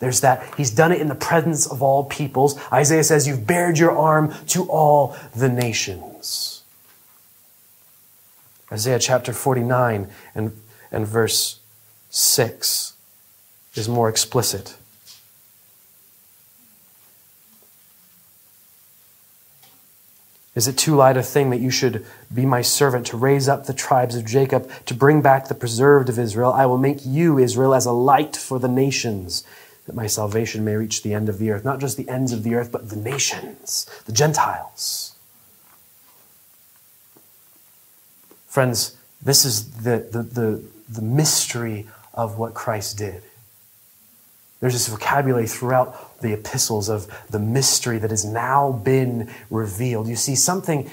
There's 0.00 0.22
that. 0.22 0.52
He's 0.56 0.72
done 0.72 0.90
it 0.90 1.00
in 1.00 1.06
the 1.06 1.14
presence 1.14 1.64
of 1.64 1.80
all 1.80 2.06
peoples. 2.06 2.58
Isaiah 2.72 3.04
says, 3.04 3.28
You've 3.28 3.46
bared 3.46 3.78
your 3.78 3.96
arm 3.96 4.34
to 4.48 4.64
all 4.64 5.16
the 5.32 5.48
nations. 5.48 6.64
Isaiah 8.72 8.98
chapter 8.98 9.32
49 9.32 10.10
and, 10.34 10.60
and 10.90 11.06
verse 11.06 11.60
6 12.10 12.94
is 13.74 13.88
more 13.88 14.08
explicit. 14.08 14.76
Is 20.54 20.66
it 20.66 20.78
too 20.78 20.96
light 20.96 21.18
a 21.18 21.22
thing 21.22 21.50
that 21.50 21.60
you 21.60 21.70
should 21.70 22.06
be 22.34 22.46
my 22.46 22.62
servant 22.62 23.06
to 23.08 23.18
raise 23.18 23.46
up 23.46 23.66
the 23.66 23.74
tribes 23.74 24.16
of 24.16 24.24
Jacob, 24.24 24.70
to 24.86 24.94
bring 24.94 25.20
back 25.20 25.48
the 25.48 25.54
preserved 25.54 26.08
of 26.08 26.18
Israel? 26.18 26.50
I 26.50 26.64
will 26.64 26.78
make 26.78 27.04
you, 27.04 27.38
Israel, 27.38 27.74
as 27.74 27.84
a 27.84 27.92
light 27.92 28.34
for 28.34 28.58
the 28.58 28.68
nations 28.68 29.44
that 29.84 29.94
my 29.94 30.06
salvation 30.06 30.64
may 30.64 30.74
reach 30.74 31.02
the 31.02 31.12
end 31.12 31.28
of 31.28 31.38
the 31.38 31.50
earth. 31.50 31.62
Not 31.62 31.78
just 31.78 31.98
the 31.98 32.08
ends 32.08 32.32
of 32.32 32.42
the 32.42 32.54
earth, 32.54 32.72
but 32.72 32.88
the 32.88 32.96
nations, 32.96 33.86
the 34.06 34.12
Gentiles. 34.12 35.14
Friends, 38.48 38.96
this 39.22 39.44
is 39.44 39.82
the, 39.82 40.08
the, 40.10 40.22
the, 40.22 40.62
the 40.88 41.02
mystery 41.02 41.86
of 42.14 42.38
what 42.38 42.54
Christ 42.54 42.98
did. 42.98 43.22
There's 44.60 44.72
this 44.72 44.88
vocabulary 44.88 45.46
throughout 45.46 46.20
the 46.22 46.32
epistles 46.32 46.88
of 46.88 47.06
the 47.30 47.38
mystery 47.38 47.98
that 47.98 48.10
has 48.10 48.24
now 48.24 48.72
been 48.72 49.30
revealed. 49.50 50.08
You 50.08 50.16
see, 50.16 50.34
something 50.34 50.90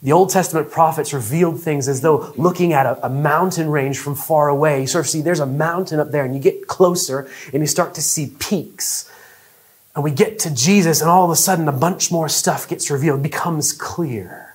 the 0.00 0.12
Old 0.12 0.30
Testament 0.30 0.70
prophets 0.70 1.12
revealed 1.12 1.60
things 1.60 1.88
as 1.88 2.02
though 2.02 2.32
looking 2.36 2.72
at 2.72 2.86
a, 2.86 3.06
a, 3.06 3.08
mountain 3.08 3.68
range 3.68 3.98
from 3.98 4.14
far 4.14 4.48
away. 4.48 4.82
You 4.82 4.86
sort 4.86 5.04
of 5.04 5.10
see 5.10 5.22
there's 5.22 5.40
a 5.40 5.46
mountain 5.46 5.98
up 5.98 6.12
there, 6.12 6.24
and 6.24 6.34
you 6.34 6.40
get 6.40 6.68
closer 6.68 7.28
and 7.52 7.60
you 7.60 7.66
start 7.66 7.94
to 7.94 8.02
see 8.02 8.32
peaks. 8.38 9.10
And 9.96 10.04
we 10.04 10.12
get 10.12 10.38
to 10.40 10.54
Jesus, 10.54 11.00
and 11.00 11.10
all 11.10 11.24
of 11.24 11.30
a 11.32 11.36
sudden, 11.36 11.66
a 11.66 11.72
bunch 11.72 12.12
more 12.12 12.28
stuff 12.28 12.68
gets 12.68 12.90
revealed, 12.92 13.24
becomes 13.24 13.72
clear. 13.72 14.54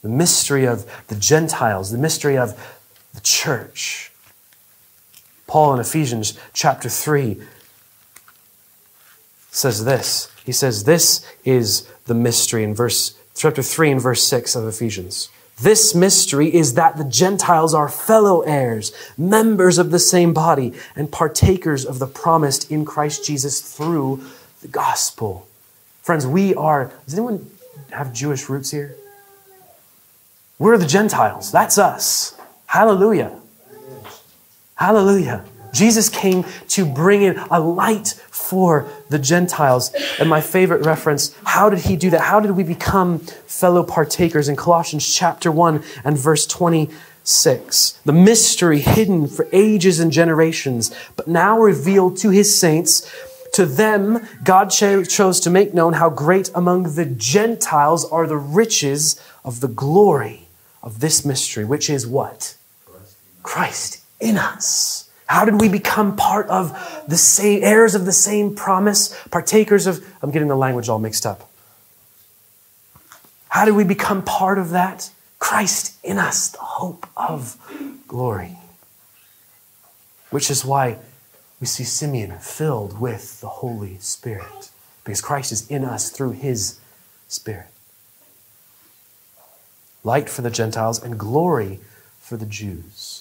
The 0.00 0.08
mystery 0.08 0.66
of 0.66 0.90
the 1.08 1.16
Gentiles, 1.16 1.90
the 1.90 1.98
mystery 1.98 2.38
of 2.38 2.77
the 3.18 3.24
church. 3.24 4.12
Paul 5.48 5.74
in 5.74 5.80
Ephesians 5.80 6.38
chapter 6.52 6.88
3 6.88 7.40
says 9.50 9.84
this. 9.84 10.30
He 10.44 10.52
says, 10.52 10.84
This 10.84 11.26
is 11.44 11.88
the 12.04 12.14
mystery 12.14 12.62
in 12.62 12.76
verse 12.76 13.18
chapter 13.34 13.60
3 13.60 13.90
and 13.90 14.00
verse 14.00 14.22
6 14.22 14.54
of 14.54 14.68
Ephesians. 14.68 15.30
This 15.60 15.96
mystery 15.96 16.54
is 16.54 16.74
that 16.74 16.96
the 16.96 17.04
Gentiles 17.04 17.74
are 17.74 17.88
fellow 17.88 18.42
heirs, 18.42 18.92
members 19.16 19.78
of 19.78 19.90
the 19.90 19.98
same 19.98 20.32
body, 20.32 20.72
and 20.94 21.10
partakers 21.10 21.84
of 21.84 21.98
the 21.98 22.06
promised 22.06 22.70
in 22.70 22.84
Christ 22.84 23.24
Jesus 23.24 23.60
through 23.60 24.22
the 24.62 24.68
gospel. 24.68 25.48
Friends, 26.02 26.24
we 26.24 26.54
are, 26.54 26.92
does 27.04 27.14
anyone 27.14 27.50
have 27.90 28.12
Jewish 28.12 28.48
roots 28.48 28.70
here? 28.70 28.94
We're 30.60 30.78
the 30.78 30.86
Gentiles. 30.86 31.50
That's 31.50 31.78
us. 31.78 32.37
Hallelujah. 32.68 33.40
Hallelujah. 34.74 35.44
Jesus 35.72 36.08
came 36.08 36.44
to 36.68 36.84
bring 36.86 37.22
in 37.22 37.38
a 37.50 37.58
light 37.58 38.08
for 38.30 38.86
the 39.08 39.18
Gentiles. 39.18 39.90
And 40.20 40.28
my 40.28 40.40
favorite 40.42 40.84
reference, 40.84 41.34
how 41.44 41.70
did 41.70 41.80
he 41.80 41.96
do 41.96 42.10
that? 42.10 42.20
How 42.20 42.40
did 42.40 42.52
we 42.52 42.62
become 42.62 43.20
fellow 43.20 43.82
partakers 43.82 44.48
in 44.48 44.56
Colossians 44.56 45.10
chapter 45.12 45.50
1 45.50 45.82
and 46.04 46.18
verse 46.18 46.46
26? 46.46 48.00
The 48.04 48.12
mystery 48.12 48.80
hidden 48.80 49.28
for 49.28 49.48
ages 49.50 49.98
and 49.98 50.12
generations, 50.12 50.94
but 51.16 51.26
now 51.26 51.58
revealed 51.58 52.18
to 52.18 52.28
his 52.28 52.56
saints. 52.56 53.10
To 53.54 53.64
them, 53.64 54.28
God 54.44 54.66
chose 54.66 55.40
to 55.40 55.48
make 55.50 55.72
known 55.72 55.94
how 55.94 56.10
great 56.10 56.50
among 56.54 56.94
the 56.96 57.06
Gentiles 57.06 58.04
are 58.10 58.26
the 58.26 58.36
riches 58.36 59.18
of 59.42 59.60
the 59.60 59.68
glory 59.68 60.48
of 60.82 61.00
this 61.00 61.24
mystery, 61.24 61.64
which 61.64 61.88
is 61.90 62.06
what? 62.06 62.56
Christ 63.42 64.02
in 64.20 64.36
us 64.36 65.08
How 65.26 65.44
did 65.44 65.60
we 65.60 65.68
become 65.68 66.16
part 66.16 66.48
of 66.48 66.72
the 67.06 67.18
same 67.18 67.62
heirs 67.62 67.94
of 67.94 68.06
the 68.06 68.12
same 68.12 68.54
promise, 68.54 69.14
partakers 69.30 69.86
of 69.86 70.04
I'm 70.22 70.30
getting 70.30 70.48
the 70.48 70.56
language 70.56 70.88
all 70.88 70.98
mixed 70.98 71.26
up. 71.26 71.48
How 73.48 73.64
did 73.64 73.74
we 73.74 73.84
become 73.84 74.22
part 74.22 74.58
of 74.58 74.70
that? 74.70 75.10
Christ 75.38 75.96
in 76.02 76.18
us, 76.18 76.48
the 76.48 76.58
hope 76.58 77.06
of 77.16 77.56
glory. 78.08 78.56
Which 80.30 80.50
is 80.50 80.64
why 80.64 80.98
we 81.60 81.66
see 81.66 81.84
Simeon 81.84 82.38
filled 82.38 83.00
with 83.00 83.40
the 83.40 83.48
Holy 83.48 83.98
Spirit, 83.98 84.70
because 85.04 85.20
Christ 85.20 85.52
is 85.52 85.68
in 85.70 85.84
us 85.84 86.10
through 86.10 86.32
his 86.32 86.80
Spirit. 87.28 87.66
Light 90.04 90.30
for 90.30 90.42
the 90.42 90.50
Gentiles 90.50 91.02
and 91.02 91.18
glory 91.18 91.80
for 92.20 92.36
the 92.36 92.46
Jews. 92.46 93.17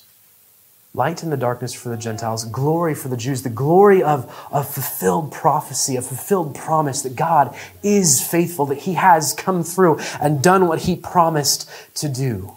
Light 0.98 1.22
in 1.22 1.30
the 1.30 1.38
darkness 1.38 1.76
for 1.76 1.90
the 1.90 1.96
Gentiles, 1.96 2.44
glory 2.44 2.96
for 2.96 3.08
the 3.08 3.16
Jews, 3.16 3.44
the 3.44 3.52
glory 3.52 4.02
of, 4.02 4.26
of 4.52 4.68
fulfilled 4.68 5.32
prophecy, 5.32 5.96
a 5.96 6.02
fulfilled 6.02 6.56
promise 6.56 7.04
that 7.04 7.16
God 7.16 7.56
is 7.84 8.20
faithful, 8.28 8.66
that 8.66 8.80
He 8.80 8.96
has 8.96 9.32
come 9.32 9.62
through 9.62 10.00
and 10.20 10.42
done 10.42 10.68
what 10.68 10.80
He 10.80 10.96
promised 10.96 11.70
to 11.98 12.10
do. 12.10 12.54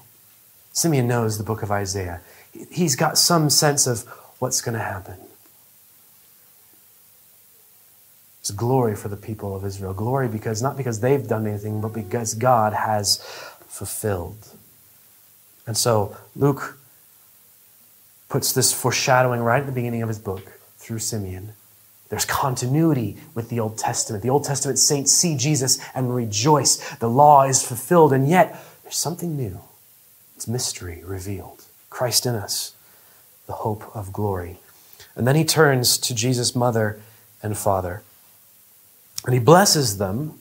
Simeon 0.73 1.07
knows 1.07 1.37
the 1.37 1.45
book 1.45 1.63
of 1.63 1.71
Isaiah. 1.71 2.23
He's 2.71 2.97
got 2.97 3.19
some 3.19 3.51
sense 3.51 3.87
of 3.87 4.09
what's 4.39 4.63
going 4.63 4.73
to 4.73 4.83
happen. 4.83 5.17
It's 8.41 8.53
glory 8.53 8.97
for 8.97 9.09
the 9.09 9.19
people 9.19 9.55
of 9.55 9.67
Israel. 9.67 9.93
Glory 9.93 10.29
because 10.29 10.63
not 10.63 10.79
because 10.79 11.01
they've 11.01 11.29
done 11.29 11.47
anything, 11.47 11.83
but 11.83 11.93
because 11.93 12.33
God 12.33 12.73
has 12.73 13.19
fulfilled. 13.69 14.49
And 15.67 15.77
so 15.77 16.17
Luke 16.35 16.79
puts 18.31 18.53
this 18.53 18.73
foreshadowing 18.73 19.43
right 19.43 19.61
at 19.61 19.67
the 19.67 19.73
beginning 19.73 20.01
of 20.01 20.09
his 20.09 20.19
book 20.19 20.53
through 20.79 21.01
Simeon. 21.01 21.53
There's 22.09 22.25
continuity 22.25 23.19
with 23.35 23.51
the 23.51 23.61
Old 23.61 23.77
Testament. 23.77 24.23
The 24.23 24.31
Old 24.31 24.45
Testament 24.45 24.79
saints 24.79 25.13
see 25.13 25.37
Jesus 25.37 25.79
and 25.95 26.15
rejoice. 26.15 26.77
The 26.97 27.11
law 27.11 27.45
is 27.45 27.63
fulfilled, 27.63 28.13
and 28.13 28.29
yet 28.29 28.65
there's 28.83 28.97
something 28.97 29.37
new. 29.37 29.61
It's 30.35 30.49
mystery 30.49 31.03
revealed. 31.05 31.65
Christ 31.91 32.25
in 32.25 32.35
us, 32.35 32.75
the 33.47 33.53
hope 33.53 33.95
of 33.95 34.13
glory. 34.13 34.61
And 35.15 35.27
then 35.27 35.37
he 35.37 35.45
turns 35.45 35.99
to 35.99 36.15
Jesus' 36.15 36.57
mother 36.57 37.01
and 37.43 37.59
father. 37.59 38.03
And 39.25 39.35
he 39.35 39.41
blesses 39.41 39.99
them 39.99 40.39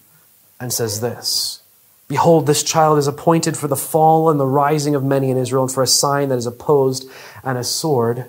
and 0.59 0.71
says 0.71 1.01
this 1.01 1.61
Behold, 2.09 2.47
this 2.47 2.63
child 2.63 2.97
is 2.97 3.05
appointed 3.05 3.55
for 3.55 3.67
the 3.67 3.75
fall 3.75 4.31
and 4.31 4.39
the 4.39 4.47
rising 4.47 4.95
of 4.95 5.03
many 5.03 5.29
in 5.29 5.37
Israel, 5.37 5.63
and 5.63 5.71
for 5.71 5.83
a 5.83 5.87
sign 5.87 6.29
that 6.29 6.39
is 6.39 6.47
opposed, 6.47 7.07
and 7.43 7.57
a 7.57 7.63
sword 7.63 8.25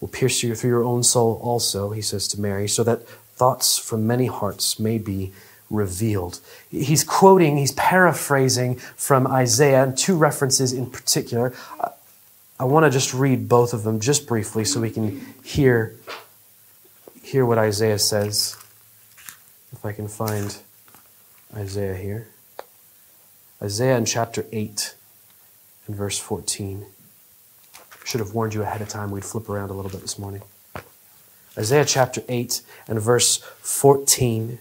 will 0.00 0.08
pierce 0.08 0.44
you 0.44 0.54
through 0.54 0.70
your 0.70 0.84
own 0.84 1.02
soul 1.02 1.40
also, 1.42 1.90
he 1.90 2.00
says 2.00 2.28
to 2.28 2.40
Mary, 2.40 2.68
so 2.68 2.84
that 2.84 3.06
thoughts 3.34 3.78
from 3.78 4.06
many 4.06 4.26
hearts 4.26 4.78
may 4.78 4.96
be 4.96 5.32
revealed. 5.70 6.40
He's 6.70 7.02
quoting, 7.02 7.56
he's 7.56 7.72
paraphrasing 7.72 8.76
from 8.96 9.26
Isaiah, 9.26 9.82
and 9.82 9.98
two 9.98 10.16
references 10.16 10.72
in 10.72 10.88
particular. 10.88 11.52
I 12.60 12.64
want 12.64 12.84
to 12.84 12.90
just 12.90 13.12
read 13.12 13.48
both 13.48 13.72
of 13.72 13.82
them 13.82 13.98
just 13.98 14.28
briefly 14.28 14.64
so 14.64 14.80
we 14.80 14.90
can 14.90 15.34
hear, 15.42 15.96
hear 17.22 17.44
what 17.44 17.58
Isaiah 17.58 17.98
says. 17.98 18.56
If 19.72 19.84
I 19.84 19.92
can 19.92 20.06
find 20.06 20.56
Isaiah 21.56 21.96
here. 21.96 22.28
Isaiah 23.62 23.98
in 23.98 24.06
chapter 24.06 24.46
8 24.52 24.94
and 25.86 25.94
verse 25.94 26.18
14. 26.18 26.86
I 27.74 28.06
should 28.06 28.20
have 28.20 28.34
warned 28.34 28.54
you 28.54 28.62
ahead 28.62 28.80
of 28.80 28.88
time. 28.88 29.10
We'd 29.10 29.24
flip 29.24 29.50
around 29.50 29.70
a 29.70 29.74
little 29.74 29.90
bit 29.90 30.00
this 30.00 30.18
morning. 30.18 30.42
Isaiah 31.58 31.84
chapter 31.84 32.22
8 32.28 32.62
and 32.88 33.00
verse 33.00 33.36
14. 33.60 34.58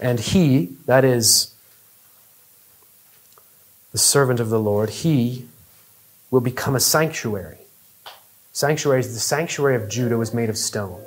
And 0.00 0.20
he, 0.20 0.76
that 0.86 1.04
is 1.04 1.54
the 3.92 3.98
servant 3.98 4.40
of 4.40 4.48
the 4.48 4.60
Lord, 4.60 4.90
he 4.90 5.46
will 6.30 6.40
become 6.40 6.74
a 6.74 6.80
sanctuary. 6.80 7.58
Sanctuary 8.52 9.00
is 9.00 9.12
the 9.12 9.20
sanctuary 9.20 9.76
of 9.76 9.88
Judah 9.88 10.16
was 10.16 10.32
made 10.32 10.48
of 10.48 10.56
stone. 10.56 11.04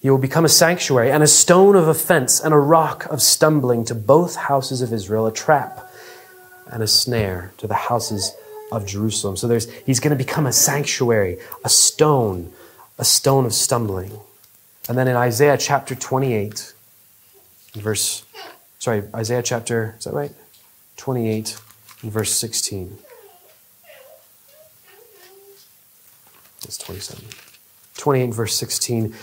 He 0.00 0.10
will 0.10 0.18
become 0.18 0.44
a 0.44 0.48
sanctuary 0.48 1.10
and 1.10 1.22
a 1.22 1.26
stone 1.26 1.74
of 1.74 1.88
offense 1.88 2.40
and 2.40 2.54
a 2.54 2.58
rock 2.58 3.06
of 3.06 3.20
stumbling 3.20 3.84
to 3.86 3.94
both 3.94 4.36
houses 4.36 4.80
of 4.80 4.92
Israel, 4.92 5.26
a 5.26 5.32
trap 5.32 5.90
and 6.70 6.82
a 6.82 6.86
snare 6.86 7.52
to 7.58 7.66
the 7.66 7.74
houses 7.74 8.32
of 8.70 8.86
Jerusalem. 8.86 9.36
So 9.36 9.48
there's, 9.48 9.70
he's 9.86 9.98
going 9.98 10.16
to 10.16 10.24
become 10.24 10.46
a 10.46 10.52
sanctuary, 10.52 11.38
a 11.64 11.68
stone, 11.68 12.52
a 12.98 13.04
stone 13.04 13.44
of 13.44 13.52
stumbling. 13.52 14.12
And 14.88 14.96
then 14.96 15.08
in 15.08 15.16
Isaiah 15.16 15.58
chapter 15.58 15.94
28, 15.94 16.72
verse, 17.74 18.24
sorry, 18.78 19.02
Isaiah 19.14 19.42
chapter, 19.42 19.96
is 19.98 20.04
that 20.04 20.14
right? 20.14 20.32
28, 20.96 21.58
verse 22.02 22.32
16. 22.32 22.98
It's 26.62 26.78
27. 26.78 27.24
28, 27.96 28.34
verse 28.34 28.54
16. 28.54 29.14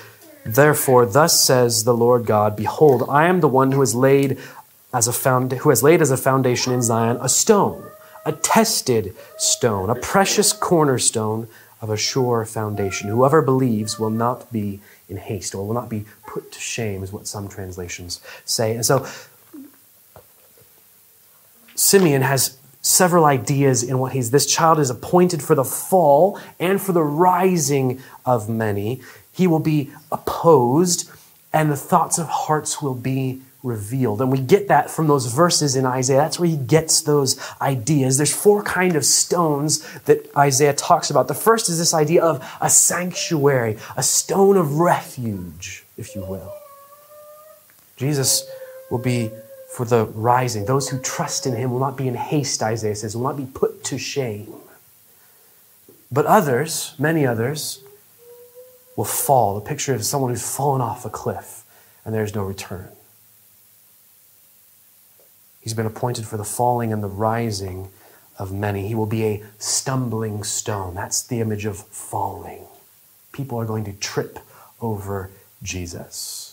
Therefore, 0.45 1.07
thus 1.07 1.43
says 1.43 1.83
the 1.83 1.93
Lord 1.93 2.25
God 2.25 2.55
Behold, 2.55 3.03
I 3.09 3.25
am 3.27 3.41
the 3.41 3.47
one 3.47 3.71
who 3.71 3.79
has 3.79 3.95
laid 3.95 4.37
as 4.93 5.07
a 5.07 5.13
found, 5.13 5.51
who 5.51 5.69
has 5.69 5.81
laid 5.81 6.01
as 6.01 6.11
a 6.11 6.17
foundation 6.17 6.71
in 6.71 6.83
Zion 6.83 7.17
a 7.19 7.27
stone, 7.27 7.83
a 8.25 8.31
tested 8.31 9.15
stone, 9.37 9.89
a 9.89 9.95
precious 9.95 10.53
cornerstone 10.53 11.47
of 11.81 11.89
a 11.89 11.97
sure 11.97 12.45
foundation. 12.45 13.09
Whoever 13.09 13.41
believes 13.41 13.99
will 13.99 14.11
not 14.11 14.51
be 14.53 14.79
in 15.09 15.17
haste 15.17 15.55
or 15.55 15.65
will 15.65 15.73
not 15.73 15.89
be 15.89 16.05
put 16.27 16.51
to 16.51 16.59
shame, 16.59 17.03
is 17.03 17.11
what 17.11 17.27
some 17.27 17.47
translations 17.47 18.21
say. 18.45 18.75
And 18.75 18.85
so 18.85 19.05
Simeon 21.75 22.21
has 22.21 22.57
several 22.81 23.25
ideas 23.25 23.81
in 23.81 23.97
what 23.97 24.13
he's 24.13 24.29
this 24.29 24.45
child 24.45 24.79
is 24.79 24.91
appointed 24.91 25.41
for 25.41 25.55
the 25.55 25.63
fall 25.63 26.39
and 26.59 26.79
for 26.79 26.91
the 26.91 27.01
rising 27.01 27.99
of 28.25 28.47
many 28.47 29.01
he 29.35 29.47
will 29.47 29.59
be 29.59 29.91
opposed, 30.13 31.11
and 31.51 31.69
the 31.69 31.75
thoughts 31.75 32.17
of 32.17 32.27
hearts 32.27 32.81
will 32.81 32.95
be 32.95 33.41
revealed. 33.63 34.21
And 34.21 34.31
we 34.31 34.39
get 34.39 34.69
that 34.69 34.89
from 34.89 35.07
those 35.07 35.25
verses 35.25 35.75
in 35.75 35.85
Isaiah. 35.85 36.19
That's 36.19 36.39
where 36.39 36.47
he 36.47 36.55
gets 36.55 37.01
those 37.01 37.37
ideas. 37.59 38.15
There's 38.15 38.33
four 38.33 38.63
kind 38.63 38.95
of 38.95 39.03
stones 39.03 39.85
that 40.03 40.33
Isaiah 40.37 40.73
talks 40.73 41.09
about. 41.09 41.27
The 41.27 41.33
first 41.33 41.67
is 41.67 41.77
this 41.77 41.93
idea 41.93 42.23
of 42.23 42.47
a 42.61 42.69
sanctuary, 42.69 43.77
a 43.97 44.03
stone 44.03 44.55
of 44.55 44.79
refuge, 44.79 45.83
if 45.97 46.15
you 46.15 46.23
will. 46.23 46.53
Jesus 47.97 48.49
will 48.89 48.99
be 48.99 49.31
for 49.73 49.85
the 49.85 50.05
rising. 50.05 50.65
Those 50.65 50.87
who 50.87 50.99
trust 50.99 51.45
in 51.45 51.55
him 51.55 51.71
will 51.71 51.79
not 51.79 51.97
be 51.97 52.07
in 52.07 52.15
haste, 52.15 52.63
Isaiah 52.63 52.95
says, 52.95 53.17
will 53.17 53.23
not 53.23 53.35
be 53.35 53.47
put 53.53 53.83
to 53.85 53.97
shame. 53.97 54.53
But 56.09 56.25
others, 56.25 56.95
many 56.97 57.25
others, 57.25 57.83
will 58.95 59.05
fall. 59.05 59.55
The 59.55 59.61
picture 59.61 59.93
of 59.93 60.03
someone 60.03 60.31
who's 60.31 60.55
fallen 60.55 60.81
off 60.81 61.05
a 61.05 61.09
cliff 61.09 61.63
and 62.03 62.13
there's 62.13 62.35
no 62.35 62.43
return. 62.43 62.89
He's 65.61 65.73
been 65.73 65.87
appointed 65.87 66.27
for 66.27 66.37
the 66.37 66.43
falling 66.43 66.93
and 66.93 67.01
the 67.01 67.07
rising 67.07 67.89
of 68.37 68.53
many. 68.53 68.87
He 68.87 68.95
will 68.95 69.07
be 69.07 69.25
a 69.25 69.43
stumbling 69.57 70.43
stone. 70.43 70.93
That's 70.93 71.23
the 71.23 71.41
image 71.41 71.65
of 71.65 71.77
falling. 71.77 72.65
People 73.31 73.59
are 73.59 73.65
going 73.65 73.83
to 73.85 73.93
trip 73.93 74.39
over 74.79 75.31
Jesus. 75.63 76.51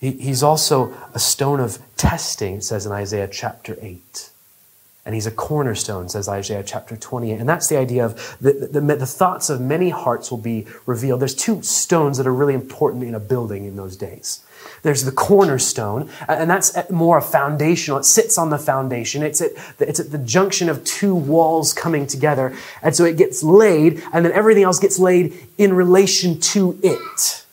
he's 0.00 0.42
also 0.42 0.94
a 1.14 1.18
stone 1.18 1.60
of 1.60 1.78
testing, 1.96 2.56
it 2.56 2.64
says 2.64 2.84
in 2.84 2.92
Isaiah 2.92 3.26
chapter 3.26 3.78
8 3.80 4.28
and 5.06 5.14
he's 5.14 5.26
a 5.26 5.30
cornerstone, 5.30 6.08
says 6.08 6.28
Isaiah 6.28 6.62
chapter 6.62 6.96
28. 6.96 7.38
And 7.38 7.48
that's 7.48 7.68
the 7.68 7.76
idea 7.76 8.06
of 8.06 8.36
the, 8.40 8.52
the, 8.52 8.80
the, 8.80 9.06
thoughts 9.06 9.50
of 9.50 9.60
many 9.60 9.90
hearts 9.90 10.30
will 10.30 10.38
be 10.38 10.66
revealed. 10.86 11.20
There's 11.20 11.34
two 11.34 11.62
stones 11.62 12.16
that 12.16 12.26
are 12.26 12.32
really 12.32 12.54
important 12.54 13.04
in 13.04 13.14
a 13.14 13.20
building 13.20 13.66
in 13.66 13.76
those 13.76 13.96
days. 13.96 14.42
There's 14.82 15.04
the 15.04 15.12
cornerstone, 15.12 16.08
and 16.26 16.48
that's 16.48 16.74
more 16.90 17.18
a 17.18 17.22
foundational. 17.22 17.98
It 17.98 18.04
sits 18.04 18.38
on 18.38 18.48
the 18.48 18.58
foundation. 18.58 19.22
It's 19.22 19.42
at, 19.42 19.50
it's 19.78 20.00
at 20.00 20.10
the 20.10 20.18
junction 20.18 20.70
of 20.70 20.82
two 20.84 21.14
walls 21.14 21.74
coming 21.74 22.06
together. 22.06 22.56
And 22.82 22.96
so 22.96 23.04
it 23.04 23.18
gets 23.18 23.42
laid, 23.42 24.02
and 24.12 24.24
then 24.24 24.32
everything 24.32 24.62
else 24.62 24.78
gets 24.78 24.98
laid 24.98 25.34
in 25.58 25.74
relation 25.74 26.40
to 26.40 26.78
it. 26.82 27.43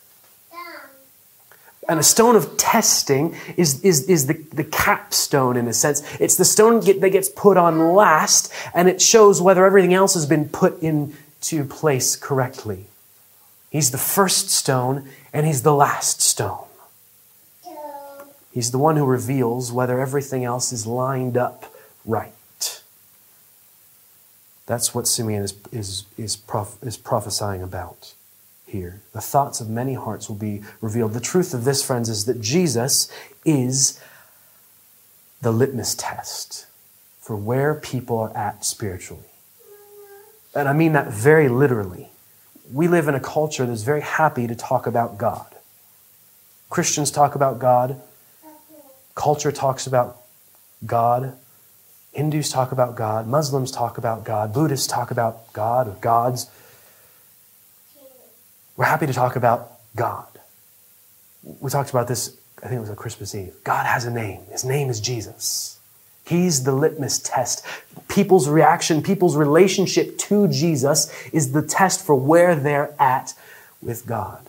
And 1.88 1.98
a 1.98 2.02
stone 2.02 2.36
of 2.36 2.56
testing 2.56 3.34
is, 3.56 3.82
is, 3.82 4.08
is 4.08 4.26
the, 4.26 4.34
the 4.52 4.64
capstone 4.64 5.56
in 5.56 5.66
a 5.66 5.72
sense. 5.72 6.02
It's 6.20 6.36
the 6.36 6.44
stone 6.44 6.80
get, 6.80 7.00
that 7.00 7.10
gets 7.10 7.28
put 7.28 7.56
on 7.56 7.94
last, 7.94 8.52
and 8.72 8.88
it 8.88 9.02
shows 9.02 9.42
whether 9.42 9.66
everything 9.66 9.92
else 9.92 10.14
has 10.14 10.24
been 10.24 10.48
put 10.48 10.80
into 10.80 11.64
place 11.64 12.14
correctly. 12.14 12.86
He's 13.70 13.90
the 13.90 13.98
first 13.98 14.50
stone, 14.50 15.08
and 15.32 15.44
he's 15.44 15.62
the 15.62 15.74
last 15.74 16.20
stone. 16.20 16.66
He's 18.52 18.70
the 18.70 18.78
one 18.78 18.96
who 18.96 19.06
reveals 19.06 19.72
whether 19.72 19.98
everything 19.98 20.44
else 20.44 20.72
is 20.72 20.86
lined 20.86 21.36
up 21.36 21.74
right. 22.04 22.82
That's 24.66 24.94
what 24.94 25.08
Simeon 25.08 25.42
is, 25.42 25.54
is, 25.72 26.04
is, 26.18 26.36
prof, 26.36 26.76
is 26.82 26.96
prophesying 26.96 27.62
about 27.62 28.14
here. 28.72 29.00
The 29.12 29.20
thoughts 29.20 29.60
of 29.60 29.68
many 29.70 29.94
hearts 29.94 30.28
will 30.28 30.36
be 30.36 30.62
revealed. 30.80 31.12
The 31.12 31.20
truth 31.20 31.54
of 31.54 31.64
this, 31.64 31.84
friends, 31.84 32.08
is 32.08 32.24
that 32.24 32.40
Jesus 32.40 33.10
is 33.44 34.00
the 35.40 35.52
litmus 35.52 35.94
test 35.94 36.66
for 37.20 37.36
where 37.36 37.74
people 37.74 38.18
are 38.18 38.36
at 38.36 38.64
spiritually. 38.64 39.22
And 40.54 40.68
I 40.68 40.72
mean 40.72 40.92
that 40.92 41.12
very 41.12 41.48
literally. 41.48 42.08
We 42.72 42.88
live 42.88 43.08
in 43.08 43.14
a 43.14 43.20
culture 43.20 43.66
that's 43.66 43.82
very 43.82 44.00
happy 44.00 44.46
to 44.46 44.54
talk 44.54 44.86
about 44.86 45.18
God. 45.18 45.46
Christians 46.70 47.10
talk 47.10 47.34
about 47.34 47.58
God, 47.58 48.00
culture 49.14 49.52
talks 49.52 49.86
about 49.86 50.16
God, 50.84 51.36
Hindus 52.12 52.50
talk 52.50 52.72
about 52.72 52.94
God, 52.94 53.26
Muslims 53.26 53.70
talk 53.70 53.98
about 53.98 54.24
God, 54.24 54.52
Buddhists 54.52 54.86
talk 54.86 55.10
about 55.10 55.52
God 55.52 55.88
or 55.88 55.96
gods. 56.00 56.50
We're 58.76 58.86
happy 58.86 59.06
to 59.06 59.12
talk 59.12 59.36
about 59.36 59.78
God. 59.96 60.26
We 61.42 61.70
talked 61.70 61.90
about 61.90 62.08
this, 62.08 62.36
I 62.58 62.68
think 62.68 62.78
it 62.78 62.80
was 62.80 62.90
on 62.90 62.96
Christmas 62.96 63.34
Eve. 63.34 63.54
God 63.64 63.86
has 63.86 64.04
a 64.04 64.10
name. 64.10 64.42
His 64.50 64.64
name 64.64 64.88
is 64.88 65.00
Jesus. 65.00 65.78
He's 66.24 66.62
the 66.62 66.72
litmus 66.72 67.18
test. 67.18 67.64
People's 68.08 68.48
reaction, 68.48 69.02
people's 69.02 69.36
relationship 69.36 70.18
to 70.18 70.48
Jesus 70.48 71.12
is 71.32 71.52
the 71.52 71.62
test 71.62 72.04
for 72.04 72.14
where 72.14 72.54
they're 72.54 72.94
at 73.00 73.34
with 73.82 74.06
God. 74.06 74.46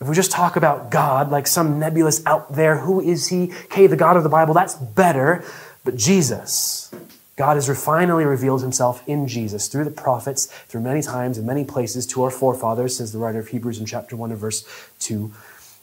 If 0.00 0.08
we 0.08 0.14
just 0.14 0.30
talk 0.30 0.56
about 0.56 0.90
God 0.90 1.30
like 1.30 1.46
some 1.46 1.78
nebulous 1.78 2.24
out 2.26 2.54
there, 2.54 2.78
who 2.78 3.00
is 3.00 3.28
he? 3.28 3.52
Okay, 3.64 3.86
the 3.86 3.96
God 3.96 4.16
of 4.16 4.22
the 4.22 4.28
Bible, 4.28 4.54
that's 4.54 4.74
better. 4.74 5.44
But 5.84 5.96
Jesus, 5.96 6.90
God 7.36 7.54
has 7.56 7.82
finally 7.82 8.24
revealed 8.24 8.62
himself 8.62 9.02
in 9.08 9.26
Jesus 9.26 9.68
through 9.68 9.84
the 9.84 9.90
prophets, 9.90 10.46
through 10.46 10.82
many 10.82 11.00
times 11.00 11.38
and 11.38 11.46
many 11.46 11.64
places 11.64 12.06
to 12.08 12.22
our 12.22 12.30
forefathers, 12.30 12.96
says 12.96 13.12
the 13.12 13.18
writer 13.18 13.38
of 13.38 13.48
Hebrews 13.48 13.78
in 13.78 13.86
chapter 13.86 14.16
1 14.16 14.30
and 14.30 14.38
verse 14.40 14.64
2. 14.98 15.32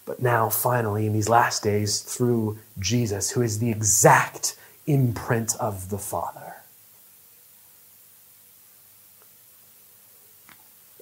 But 0.05 0.21
now, 0.21 0.49
finally, 0.49 1.05
in 1.07 1.13
these 1.13 1.29
last 1.29 1.63
days, 1.63 2.01
through 2.01 2.59
Jesus, 2.77 3.31
who 3.31 3.41
is 3.41 3.59
the 3.59 3.69
exact 3.69 4.55
imprint 4.85 5.55
of 5.59 5.89
the 5.89 5.97
Father. 5.97 6.55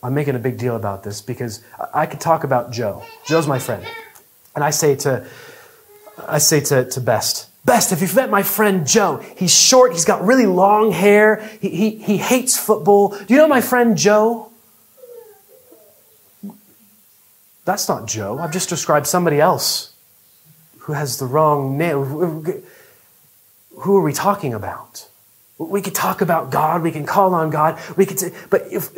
I'm 0.04 0.14
making 0.14 0.36
a 0.36 0.40
big 0.40 0.58
deal 0.58 0.76
about 0.76 1.04
this 1.04 1.22
because 1.22 1.64
I 1.94 2.06
could 2.06 2.20
talk 2.20 2.44
about 2.44 2.72
Joe. 2.72 3.04
Joe's 3.26 3.48
my 3.48 3.60
friend. 3.60 3.86
And 4.56 4.64
I 4.64 4.70
say 4.70 4.96
to 4.98 5.28
I 6.28 6.40
say 6.40 6.62
to, 6.62 6.86
to 6.86 7.02
Best, 7.02 7.47
Best, 7.68 7.92
if 7.92 8.00
you've 8.02 8.16
met 8.16 8.30
my 8.30 8.44
friend 8.44 8.88
Joe, 8.88 9.18
he's 9.36 9.54
short, 9.54 9.92
he's 9.92 10.06
got 10.06 10.26
really 10.26 10.46
long 10.46 10.94
hair, 10.94 11.46
he, 11.60 11.70
he, 11.70 11.90
he 11.98 12.16
hates 12.16 12.58
football. 12.58 13.10
Do 13.10 13.26
you 13.28 13.36
know 13.36 13.48
my 13.50 13.60
friend 13.60 13.98
Joe? 13.98 14.50
That's 17.66 17.90
not 17.90 18.08
Joe. 18.08 18.40
I've 18.40 18.54
just 18.54 18.70
described 18.70 19.06
somebody 19.06 19.42
else 19.42 19.92
who 20.80 20.94
has 20.94 21.20
the 21.20 21.26
wrong 21.26 21.78
name. 21.78 22.06
Who 23.80 23.98
are 23.98 24.02
we 24.02 24.14
talking 24.14 24.54
about? 24.54 25.10
We 25.58 25.82
could 25.82 25.96
talk 25.96 26.22
about 26.22 26.50
God, 26.50 26.82
we 26.84 26.92
can 26.92 27.06
call 27.06 27.34
on 27.34 27.50
God, 27.50 27.78
we 27.98 28.06
could 28.06 28.18
say, 28.18 28.32
but 28.50 28.62
if 28.72 28.92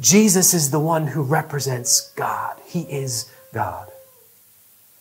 Jesus 0.00 0.54
is 0.54 0.70
the 0.70 0.80
one 0.80 1.08
who 1.08 1.22
represents 1.22 2.10
God, 2.16 2.56
He 2.64 2.84
is 2.84 3.30
God. 3.52 3.88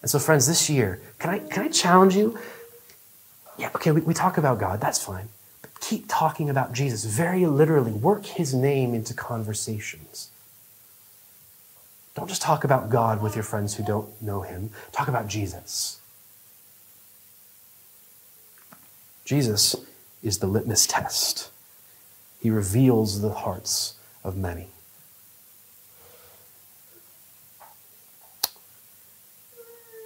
And 0.01 0.11
so, 0.11 0.19
friends, 0.19 0.45
this 0.45 0.69
year, 0.69 0.99
can 1.19 1.29
I, 1.29 1.39
can 1.39 1.63
I 1.63 1.69
challenge 1.69 2.17
you? 2.17 2.37
Yeah, 3.57 3.71
okay, 3.75 3.91
we, 3.91 4.01
we 4.01 4.13
talk 4.13 4.37
about 4.37 4.59
God, 4.59 4.79
that's 4.79 5.03
fine. 5.03 5.29
But 5.61 5.79
keep 5.79 6.05
talking 6.07 6.49
about 6.49 6.73
Jesus 6.73 7.05
very 7.05 7.45
literally. 7.45 7.91
Work 7.91 8.25
his 8.25 8.53
name 8.53 8.93
into 8.93 9.13
conversations. 9.13 10.29
Don't 12.15 12.27
just 12.27 12.41
talk 12.41 12.63
about 12.63 12.89
God 12.89 13.21
with 13.21 13.35
your 13.35 13.43
friends 13.43 13.75
who 13.75 13.83
don't 13.83 14.19
know 14.21 14.41
him, 14.41 14.71
talk 14.91 15.07
about 15.07 15.27
Jesus. 15.27 15.99
Jesus 19.25 19.75
is 20.23 20.39
the 20.39 20.47
litmus 20.47 20.87
test. 20.87 21.51
He 22.39 22.49
reveals 22.49 23.21
the 23.21 23.29
hearts 23.29 23.95
of 24.23 24.37
many. 24.37 24.67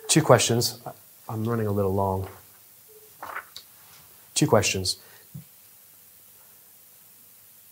Two 0.07 0.21
questions. 0.21 0.81
I'm 1.29 1.45
running 1.45 1.67
a 1.67 1.71
little 1.71 1.93
long. 1.93 2.27
Two 4.41 4.47
questions. 4.47 4.97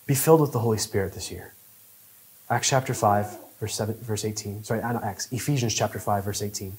Be 0.06 0.14
filled 0.14 0.40
with 0.40 0.52
the 0.52 0.60
Holy 0.60 0.78
Spirit 0.78 1.14
this 1.14 1.32
year. 1.32 1.54
Acts 2.48 2.70
chapter 2.70 2.94
5, 2.94 3.38
verse, 3.60 3.74
7, 3.74 3.96
verse 3.96 4.24
18. 4.24 4.64
Sorry, 4.66 4.80
not 4.80 5.04
Acts. 5.04 5.28
Ephesians 5.32 5.74
chapter 5.74 5.98
5, 5.98 6.26
verse 6.26 6.44
18. 6.44 6.78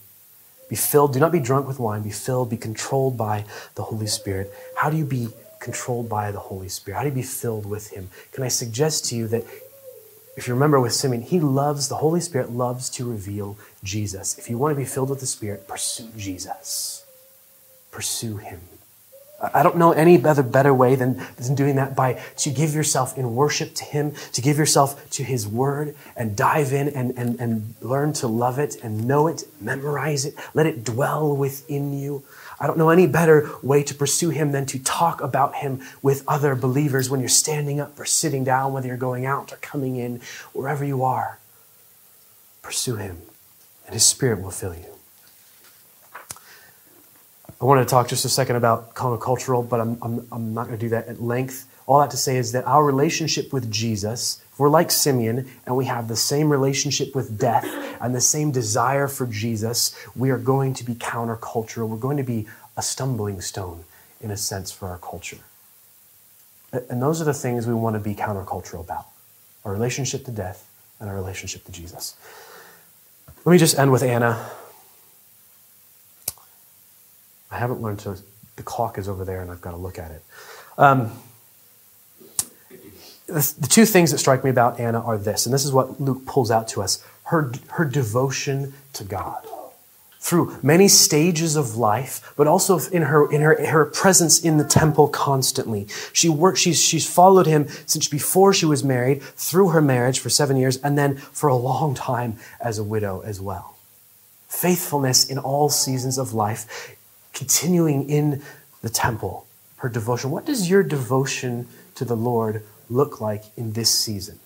Be 0.68 0.76
filled, 0.76 1.12
do 1.12 1.18
not 1.18 1.32
be 1.32 1.40
drunk 1.40 1.66
with 1.66 1.80
wine, 1.80 2.02
be 2.02 2.12
filled, 2.12 2.50
be 2.50 2.56
controlled 2.56 3.18
by 3.18 3.44
the 3.74 3.82
Holy 3.82 4.06
Spirit. 4.06 4.54
How 4.76 4.90
do 4.90 4.96
you 4.96 5.04
be 5.04 5.30
controlled 5.58 6.08
by 6.08 6.30
the 6.30 6.38
Holy 6.38 6.68
Spirit? 6.68 6.98
How 6.98 7.02
do 7.02 7.08
you 7.08 7.14
be 7.16 7.22
filled 7.22 7.66
with 7.66 7.90
Him? 7.90 8.10
Can 8.30 8.44
I 8.44 8.48
suggest 8.48 9.06
to 9.06 9.16
you 9.16 9.26
that 9.26 9.42
if 10.36 10.46
you 10.46 10.54
remember 10.54 10.78
with 10.78 10.92
Simeon, 10.92 11.22
he 11.22 11.40
loves, 11.40 11.88
the 11.88 11.96
Holy 11.96 12.20
Spirit 12.20 12.52
loves 12.52 12.88
to 12.90 13.10
reveal 13.10 13.58
Jesus. 13.82 14.38
If 14.38 14.48
you 14.48 14.56
want 14.56 14.70
to 14.70 14.76
be 14.76 14.84
filled 14.84 15.10
with 15.10 15.18
the 15.18 15.26
Spirit, 15.26 15.66
pursue 15.66 16.10
Jesus. 16.16 17.04
Pursue 17.90 18.36
Him. 18.36 18.60
I 19.40 19.62
don't 19.62 19.78
know 19.78 19.92
any 19.92 20.22
other 20.22 20.42
better 20.42 20.74
way 20.74 20.96
than, 20.96 21.22
than 21.36 21.54
doing 21.54 21.76
that 21.76 21.96
by 21.96 22.20
to 22.38 22.50
give 22.50 22.74
yourself 22.74 23.16
in 23.16 23.34
worship 23.34 23.74
to 23.76 23.84
Him, 23.84 24.12
to 24.32 24.42
give 24.42 24.58
yourself 24.58 25.08
to 25.10 25.24
His 25.24 25.48
Word 25.48 25.96
and 26.14 26.36
dive 26.36 26.74
in 26.74 26.88
and, 26.88 27.16
and, 27.16 27.40
and 27.40 27.74
learn 27.80 28.12
to 28.14 28.26
love 28.26 28.58
it 28.58 28.76
and 28.82 29.06
know 29.06 29.28
it, 29.28 29.44
memorize 29.58 30.26
it, 30.26 30.34
let 30.52 30.66
it 30.66 30.84
dwell 30.84 31.34
within 31.34 31.98
you. 31.98 32.22
I 32.60 32.66
don't 32.66 32.76
know 32.76 32.90
any 32.90 33.06
better 33.06 33.50
way 33.62 33.82
to 33.84 33.94
pursue 33.94 34.28
Him 34.28 34.52
than 34.52 34.66
to 34.66 34.78
talk 34.78 35.22
about 35.22 35.56
Him 35.56 35.80
with 36.02 36.22
other 36.28 36.54
believers 36.54 37.08
when 37.08 37.20
you're 37.20 37.28
standing 37.30 37.80
up 37.80 37.98
or 37.98 38.04
sitting 38.04 38.44
down, 38.44 38.74
whether 38.74 38.88
you're 38.88 38.98
going 38.98 39.24
out 39.24 39.54
or 39.54 39.56
coming 39.56 39.96
in, 39.96 40.20
wherever 40.52 40.84
you 40.84 41.02
are. 41.02 41.38
Pursue 42.60 42.96
Him, 42.96 43.22
and 43.86 43.94
His 43.94 44.04
Spirit 44.04 44.42
will 44.42 44.50
fill 44.50 44.74
you. 44.74 44.99
I 47.60 47.66
wanted 47.66 47.82
to 47.82 47.88
talk 47.90 48.08
just 48.08 48.24
a 48.24 48.28
second 48.30 48.56
about 48.56 48.94
countercultural, 48.94 49.68
but 49.68 49.80
I'm, 49.80 49.98
I'm, 50.00 50.26
I'm 50.32 50.54
not 50.54 50.66
going 50.66 50.78
to 50.78 50.82
do 50.82 50.88
that 50.90 51.08
at 51.08 51.20
length. 51.20 51.66
All 51.86 52.00
that 52.00 52.10
to 52.12 52.16
say 52.16 52.36
is 52.36 52.52
that 52.52 52.66
our 52.66 52.82
relationship 52.82 53.52
with 53.52 53.70
Jesus, 53.70 54.40
if 54.52 54.58
we're 54.58 54.70
like 54.70 54.90
Simeon 54.90 55.50
and 55.66 55.76
we 55.76 55.84
have 55.84 56.08
the 56.08 56.16
same 56.16 56.50
relationship 56.50 57.14
with 57.14 57.38
death 57.38 57.66
and 58.00 58.14
the 58.14 58.20
same 58.20 58.50
desire 58.50 59.08
for 59.08 59.26
Jesus, 59.26 59.94
we 60.16 60.30
are 60.30 60.38
going 60.38 60.72
to 60.74 60.84
be 60.84 60.94
countercultural. 60.94 61.88
We're 61.88 61.98
going 61.98 62.16
to 62.16 62.22
be 62.22 62.46
a 62.78 62.82
stumbling 62.82 63.42
stone, 63.42 63.84
in 64.22 64.30
a 64.30 64.36
sense, 64.38 64.72
for 64.72 64.88
our 64.88 64.98
culture. 64.98 65.38
And 66.72 67.02
those 67.02 67.20
are 67.20 67.24
the 67.24 67.34
things 67.34 67.66
we 67.66 67.74
want 67.74 67.94
to 67.94 68.00
be 68.00 68.14
countercultural 68.14 68.80
about 68.80 69.06
our 69.66 69.72
relationship 69.72 70.24
to 70.24 70.30
death 70.30 70.70
and 70.98 71.10
our 71.10 71.14
relationship 71.14 71.64
to 71.64 71.72
Jesus. 71.72 72.16
Let 73.44 73.52
me 73.52 73.58
just 73.58 73.78
end 73.78 73.92
with 73.92 74.02
Anna. 74.02 74.50
I 77.50 77.58
haven't 77.58 77.80
learned 77.80 78.00
to, 78.00 78.16
the 78.56 78.62
clock 78.62 78.98
is 78.98 79.08
over 79.08 79.24
there 79.24 79.42
and 79.42 79.50
I've 79.50 79.60
got 79.60 79.72
to 79.72 79.76
look 79.76 79.98
at 79.98 80.10
it. 80.10 80.22
Um, 80.78 81.12
the, 83.26 83.68
two 83.68 83.84
things 83.84 84.10
that 84.10 84.18
strike 84.18 84.44
me 84.44 84.50
about 84.50 84.80
Anna 84.80 85.00
are 85.00 85.18
this, 85.18 85.46
and 85.46 85.54
this 85.54 85.64
is 85.64 85.72
what 85.72 86.00
Luke 86.00 86.26
pulls 86.26 86.50
out 86.50 86.68
to 86.68 86.82
us 86.82 87.04
her, 87.24 87.52
her 87.68 87.84
devotion 87.84 88.74
to 88.94 89.04
God. 89.04 89.46
Through 90.18 90.58
many 90.62 90.88
stages 90.88 91.56
of 91.56 91.76
life, 91.76 92.34
but 92.36 92.46
also 92.46 92.78
in 92.78 93.02
her 93.02 93.30
in 93.32 93.40
her, 93.40 93.64
her 93.66 93.86
presence 93.86 94.38
in 94.38 94.58
the 94.58 94.64
temple 94.64 95.08
constantly. 95.08 95.86
She 96.12 96.28
worked, 96.28 96.58
she's, 96.58 96.78
she's 96.78 97.08
followed 97.08 97.46
him 97.46 97.68
since 97.86 98.06
before 98.06 98.52
she 98.52 98.66
was 98.66 98.84
married, 98.84 99.22
through 99.22 99.70
her 99.70 99.80
marriage 99.80 100.18
for 100.18 100.28
seven 100.28 100.58
years, 100.58 100.76
and 100.78 100.98
then 100.98 101.16
for 101.16 101.48
a 101.48 101.56
long 101.56 101.94
time 101.94 102.36
as 102.60 102.78
a 102.78 102.84
widow 102.84 103.22
as 103.24 103.40
well. 103.40 103.76
Faithfulness 104.46 105.24
in 105.24 105.38
all 105.38 105.70
seasons 105.70 106.18
of 106.18 106.34
life, 106.34 106.94
continuing 107.32 108.08
in 108.08 108.42
the 108.82 108.88
temple, 108.88 109.46
her 109.76 109.88
devotion. 109.88 110.30
What 110.30 110.44
does 110.44 110.68
your 110.68 110.82
devotion 110.82 111.68
to 111.94 112.04
the 112.04 112.16
Lord 112.16 112.62
look 112.88 113.20
like 113.20 113.44
in 113.56 113.72
this 113.72 113.90
season? 113.90 114.38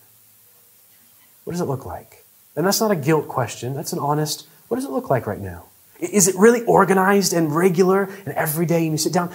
What 1.44 1.52
does 1.52 1.60
it 1.60 1.66
look 1.66 1.86
like? 1.86 2.24
And 2.56 2.66
that's 2.66 2.80
not 2.80 2.90
a 2.90 2.96
guilt 2.96 3.28
question, 3.28 3.74
that's 3.74 3.92
an 3.92 3.98
honest, 3.98 4.46
what 4.68 4.76
does 4.76 4.84
it 4.84 4.90
look 4.90 5.10
like 5.10 5.26
right 5.26 5.40
now? 5.40 5.64
Is 6.00 6.28
it 6.28 6.34
really 6.36 6.64
organized 6.64 7.32
and 7.32 7.54
regular 7.54 8.08
and 8.26 8.34
every 8.34 8.66
day 8.66 8.82
and 8.82 8.92
you 8.92 8.98
sit 8.98 9.12
down? 9.12 9.32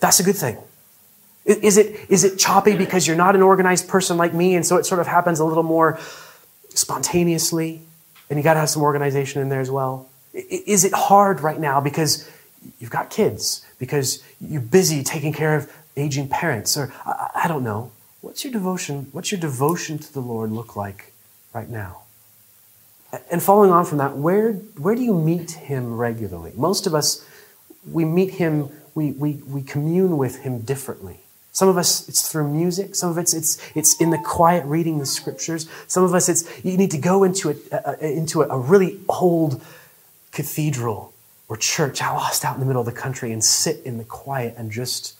That's 0.00 0.20
a 0.20 0.22
good 0.22 0.36
thing. 0.36 0.58
Is 1.44 1.76
it, 1.76 2.08
is 2.08 2.24
it 2.24 2.38
choppy 2.38 2.76
because 2.76 3.06
you're 3.06 3.16
not 3.16 3.34
an 3.34 3.42
organized 3.42 3.88
person 3.88 4.16
like 4.16 4.32
me 4.32 4.54
and 4.54 4.64
so 4.64 4.76
it 4.76 4.86
sort 4.86 5.00
of 5.00 5.06
happens 5.06 5.40
a 5.40 5.44
little 5.44 5.62
more 5.62 5.98
spontaneously 6.70 7.82
and 8.30 8.38
you 8.38 8.42
got 8.42 8.54
to 8.54 8.60
have 8.60 8.70
some 8.70 8.82
organization 8.82 9.42
in 9.42 9.48
there 9.48 9.60
as 9.60 9.70
well? 9.70 10.08
Is 10.32 10.84
it 10.84 10.92
hard 10.92 11.40
right 11.40 11.60
now 11.60 11.80
because 11.80 12.28
you've 12.78 12.90
got 12.90 13.10
kids, 13.10 13.64
because 13.78 14.22
you're 14.40 14.60
busy 14.60 15.02
taking 15.02 15.32
care 15.32 15.56
of 15.56 15.70
aging 15.96 16.28
parents, 16.28 16.76
or 16.76 16.92
I, 17.06 17.42
I 17.44 17.48
don't 17.48 17.64
know. 17.64 17.90
What's 18.20 18.44
your 18.44 18.52
devotion? 18.52 19.08
What's 19.12 19.30
your 19.30 19.40
devotion 19.40 19.98
to 19.98 20.12
the 20.12 20.20
Lord 20.20 20.50
look 20.50 20.76
like 20.76 21.12
right 21.52 21.68
now? 21.68 22.02
And 23.30 23.42
following 23.42 23.70
on 23.70 23.84
from 23.84 23.98
that, 23.98 24.16
where, 24.16 24.52
where 24.52 24.94
do 24.94 25.02
you 25.02 25.14
meet 25.14 25.52
him 25.52 25.96
regularly? 25.96 26.52
Most 26.56 26.86
of 26.86 26.94
us, 26.94 27.24
we 27.90 28.04
meet 28.04 28.32
him, 28.32 28.70
we, 28.94 29.12
we, 29.12 29.34
we 29.46 29.62
commune 29.62 30.16
with 30.18 30.38
him 30.38 30.60
differently. 30.60 31.20
Some 31.52 31.68
of 31.68 31.76
us, 31.78 32.08
it's 32.08 32.28
through 32.32 32.52
music. 32.52 32.96
Some 32.96 33.10
of 33.10 33.18
it's, 33.18 33.32
it's, 33.32 33.58
it's 33.76 34.00
in 34.00 34.10
the 34.10 34.18
quiet 34.18 34.64
reading 34.66 34.98
the 34.98 35.06
scriptures. 35.06 35.68
Some 35.86 36.02
of 36.02 36.12
us, 36.12 36.28
it's, 36.28 36.64
you 36.64 36.76
need 36.76 36.90
to 36.90 36.98
go 36.98 37.22
into 37.22 37.50
a, 37.50 37.54
a 37.70 38.12
into 38.12 38.42
a, 38.42 38.48
a 38.48 38.58
really 38.58 38.98
old 39.08 39.62
cathedral 40.32 41.13
or 41.54 41.56
church 41.56 42.02
I 42.02 42.10
lost 42.10 42.44
out 42.44 42.54
in 42.54 42.60
the 42.60 42.66
middle 42.66 42.80
of 42.80 42.86
the 42.86 43.00
country 43.00 43.30
and 43.30 43.42
sit 43.42 43.80
in 43.84 43.96
the 43.96 44.02
quiet 44.02 44.56
and 44.58 44.72
just 44.72 45.14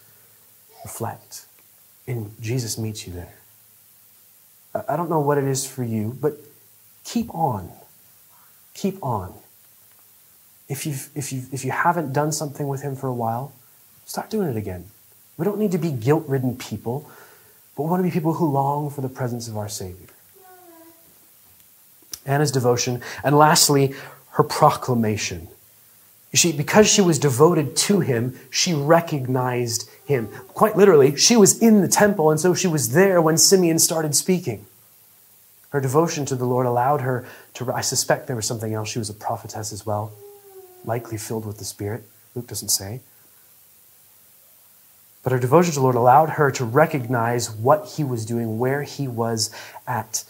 reflect. 0.82 1.46
And 2.08 2.34
Jesus 2.40 2.76
meets 2.76 3.06
you 3.06 3.12
there. 3.12 3.36
I 4.88 4.96
don't 4.96 5.08
know 5.08 5.20
what 5.20 5.38
it 5.38 5.44
is 5.44 5.64
for 5.64 5.84
you, 5.84 6.18
but 6.20 6.36
keep 7.04 7.32
on. 7.32 7.70
Keep 8.74 9.00
on. 9.00 9.32
If, 10.68 10.86
you've, 10.86 11.08
if, 11.14 11.32
you 11.32 11.42
if 11.52 11.64
you 11.64 11.70
haven't 11.70 12.12
done 12.12 12.32
something 12.32 12.66
with 12.66 12.82
Him 12.82 12.96
for 12.96 13.06
a 13.06 13.14
while, 13.14 13.52
start 14.04 14.28
doing 14.28 14.48
it 14.48 14.56
again. 14.56 14.86
We 15.36 15.44
don't 15.44 15.60
need 15.60 15.70
to 15.70 15.78
be 15.78 15.92
guilt 15.92 16.24
ridden 16.26 16.56
people, 16.56 17.08
but 17.76 17.84
we 17.84 17.90
want 17.90 18.00
to 18.00 18.08
be 18.08 18.12
people 18.12 18.32
who 18.32 18.50
long 18.50 18.90
for 18.90 19.02
the 19.02 19.08
presence 19.08 19.46
of 19.46 19.56
our 19.56 19.68
Savior. 19.68 20.08
Anna's 22.26 22.50
devotion. 22.50 23.02
And 23.22 23.38
lastly, 23.38 23.94
her 24.30 24.42
proclamation. 24.42 25.46
See, 26.34 26.52
because 26.52 26.88
she 26.88 27.00
was 27.00 27.18
devoted 27.18 27.76
to 27.76 28.00
him, 28.00 28.36
she 28.50 28.74
recognized 28.74 29.88
him. 30.04 30.26
Quite 30.48 30.76
literally, 30.76 31.16
she 31.16 31.36
was 31.36 31.58
in 31.60 31.80
the 31.80 31.88
temple, 31.88 32.30
and 32.30 32.40
so 32.40 32.54
she 32.54 32.66
was 32.66 32.90
there 32.92 33.22
when 33.22 33.38
Simeon 33.38 33.78
started 33.78 34.16
speaking. 34.16 34.66
Her 35.70 35.80
devotion 35.80 36.24
to 36.26 36.34
the 36.34 36.44
Lord 36.44 36.66
allowed 36.66 37.02
her 37.02 37.24
to, 37.54 37.72
I 37.72 37.82
suspect 37.82 38.26
there 38.26 38.36
was 38.36 38.46
something 38.46 38.74
else. 38.74 38.88
She 38.88 38.98
was 38.98 39.10
a 39.10 39.14
prophetess 39.14 39.72
as 39.72 39.86
well, 39.86 40.12
likely 40.84 41.18
filled 41.18 41.46
with 41.46 41.58
the 41.58 41.64
Spirit. 41.64 42.02
Luke 42.34 42.48
doesn't 42.48 42.68
say. 42.68 43.00
But 45.22 45.32
her 45.32 45.38
devotion 45.38 45.72
to 45.72 45.78
the 45.78 45.82
Lord 45.82 45.94
allowed 45.94 46.30
her 46.30 46.50
to 46.50 46.64
recognize 46.64 47.50
what 47.50 47.94
he 47.96 48.04
was 48.04 48.26
doing, 48.26 48.58
where 48.58 48.82
he 48.82 49.06
was 49.06 49.50
at 49.86 50.24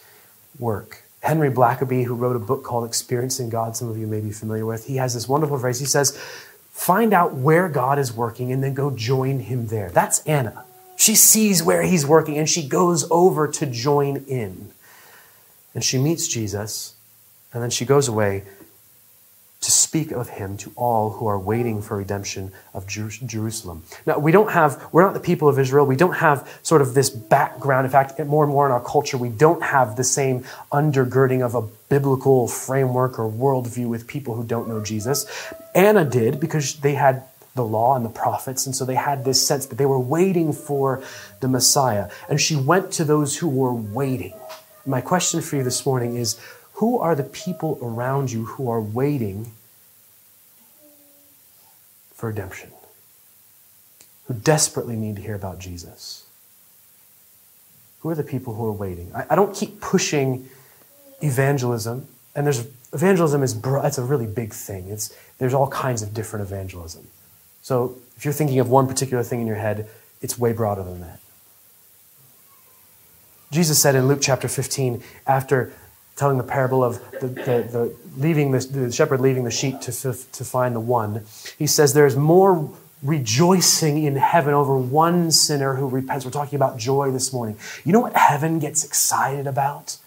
work. 0.59 1.04
Henry 1.25 1.51
Blackaby, 1.51 2.05
who 2.05 2.15
wrote 2.15 2.37
a 2.37 2.41
book 2.41 2.63
called 2.63 2.87
Experiencing 2.87 3.49
God, 3.49 3.77
some 3.77 3.89
of 3.89 3.97
you 3.97 4.07
may 4.07 4.21
be 4.21 4.31
familiar 4.31 4.67
with, 4.67 4.87
he 4.87 4.97
has 4.97 5.15
this 5.15 5.27
wonderful 5.27 5.59
phrase. 5.59 5.81
He 5.81 5.87
says, 5.87 6.17
Find 6.71 7.15
out 7.15 7.33
where 7.35 7.69
God 7.71 7.99
is 7.99 8.13
working 8.13 8.53
and 8.53 8.63
then 8.63 8.75
go 8.75 8.91
join 8.91 9.39
him 9.39 9.69
there. 9.69 9.89
That's 9.91 10.21
Anna. 10.27 10.65
She 10.97 11.15
sees 11.15 11.63
where 11.63 11.83
he's 11.83 12.05
working 12.05 12.37
and 12.37 12.49
she 12.49 12.69
goes 12.69 13.11
over 13.11 13.49
to 13.49 13.65
join 13.65 14.19
in. 14.29 14.71
And 15.75 15.83
she 15.83 15.99
meets 15.99 16.29
Jesus, 16.29 16.95
and 17.53 17.63
then 17.63 17.71
she 17.71 17.85
goes 17.85 18.07
away 18.07 18.45
to 19.65 19.71
speak 19.71 20.11
of 20.11 20.29
him 20.29 20.59
to 20.59 20.71
all 20.77 21.11
who 21.11 21.27
are 21.27 21.39
waiting 21.39 21.81
for 21.81 21.97
redemption 21.97 22.53
of 22.75 22.87
Jerusalem. 22.87 23.83
Now, 24.05 24.19
we 24.19 24.31
don't 24.31 24.51
have, 24.51 24.87
we're 24.93 25.03
not 25.03 25.15
the 25.15 25.21
people 25.21 25.49
of 25.49 25.59
Israel. 25.59 25.87
We 25.87 25.97
don't 25.97 26.17
have 26.17 26.47
sort 26.63 26.83
of 26.83 26.93
this 26.93 27.09
background. 27.09 27.87
In 27.87 27.91
fact, 27.91 28.19
more 28.27 28.45
and 28.45 28.53
more 28.53 28.67
in 28.67 28.73
our 28.73 28.85
culture, 28.85 29.17
we 29.17 29.31
don't 29.31 29.63
have 29.63 29.97
the 29.97 30.05
same 30.05 30.45
undergirding 30.71 31.43
of 31.43 31.55
a 31.55 31.63
biblical 31.89 32.47
framework 32.47 33.19
or 33.19 33.31
worldview 33.31 33.89
with 33.89 34.07
people 34.07 34.35
who 34.35 34.45
don't 34.45 34.69
know 34.69 34.83
Jesus. 34.83 35.25
Anna 35.75 36.05
did 36.05 36.41
because 36.41 36.77
they 36.81 36.93
had 36.93 37.23
the 37.55 37.65
law 37.65 37.97
and 37.97 38.05
the 38.05 38.11
prophets, 38.11 38.67
and 38.67 38.77
so 38.77 38.85
they 38.85 38.97
had 38.97 39.25
this 39.25 39.47
sense 39.47 39.65
that 39.67 39.77
they 39.77 39.87
were 39.87 39.99
waiting 39.99 40.53
for 40.53 41.03
the 41.41 41.49
Messiah. 41.49 42.11
And 42.29 42.39
she 42.39 42.55
went 42.55 42.93
to 42.93 43.05
those 43.05 43.39
who 43.39 43.49
were 43.49 43.73
waiting. 43.73 44.35
My 44.85 45.01
question 45.01 45.41
for 45.41 45.57
you 45.57 45.63
this 45.63 45.87
morning 45.87 46.17
is 46.17 46.39
who 46.75 46.99
are 46.99 47.15
the 47.15 47.23
people 47.23 47.79
around 47.81 48.33
you 48.33 48.47
who 48.47 48.69
are 48.69 48.81
waiting 48.81 49.53
for 52.15 52.29
redemption? 52.29 52.71
Who 54.27 54.35
desperately 54.35 54.97
need 54.97 55.17
to 55.17 55.23
hear 55.23 55.35
about 55.35 55.59
Jesus? 55.59 56.25
Who 58.01 58.09
are 58.09 58.15
the 58.15 58.25
people 58.25 58.55
who 58.55 58.67
are 58.67 58.73
waiting? 58.73 59.13
I, 59.15 59.27
I 59.31 59.35
don't 59.37 59.55
keep 59.55 59.81
pushing 59.81 60.49
evangelism, 61.23 62.09
and 62.35 62.45
there's 62.45 62.67
evangelism 62.93 63.43
is 63.43 63.61
that's 63.61 63.99
a 63.99 64.03
really 64.03 64.27
big 64.27 64.53
thing. 64.53 64.89
It's 64.89 65.17
there's 65.39 65.55
all 65.55 65.69
kinds 65.69 66.03
of 66.03 66.13
different 66.13 66.45
evangelism. 66.45 67.07
So 67.63 67.97
if 68.17 68.25
you're 68.25 68.35
thinking 68.35 68.59
of 68.59 68.69
one 68.69 68.89
particular 68.89 69.23
thing 69.23 69.41
in 69.41 69.47
your 69.47 69.57
head, 69.57 69.89
it's 70.21 70.39
way 70.39 70.53
broader 70.53 70.83
than 70.83 71.01
that. 71.01 71.21
Jesus 73.53 73.81
said 73.81 73.95
in 73.95 74.09
Luke 74.09 74.19
chapter 74.21 74.49
15, 74.49 75.03
after 75.27 75.73
telling 76.17 76.39
the 76.39 76.45
parable 76.45 76.85
of 76.85 77.01
the, 77.21 77.27
the, 77.27 77.69
the 77.71 77.97
leaving 78.17 78.53
the, 78.53 78.59
the, 78.59 78.93
shepherd 78.93 79.21
leaving 79.21 79.45
the 79.45 79.51
sheep 79.51 79.81
to, 79.81 79.93
to 79.93 80.45
find 80.45 80.75
the 80.75 80.81
one, 80.81 81.25
he 81.59 81.67
says 81.67 81.93
there's 81.93 82.17
more 82.17 82.71
rejoicing 83.03 84.03
in 84.03 84.17
heaven 84.17 84.55
over 84.55 84.77
one 84.77 85.31
sinner 85.31 85.75
who 85.75 85.87
repents. 85.87 86.25
We're 86.25 86.31
talking 86.31 86.57
about 86.57 86.79
joy 86.79 87.11
this 87.11 87.33
morning. 87.33 87.57
You 87.85 87.93
know 87.93 88.01
what 88.01 88.17
heaven 88.17 88.59
gets 88.59 88.85
excited 88.85 89.47
about? 89.47 89.99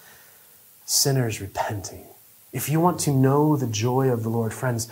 Sinners 0.86 1.40
repenting. 1.40 2.06
If 2.54 2.70
you 2.70 2.80
want 2.80 3.00
to 3.02 3.12
know 3.12 3.56
the 3.56 3.68
joy 3.68 4.10
of 4.10 4.24
the 4.24 4.30
Lord, 4.30 4.54
friends, 4.54 4.88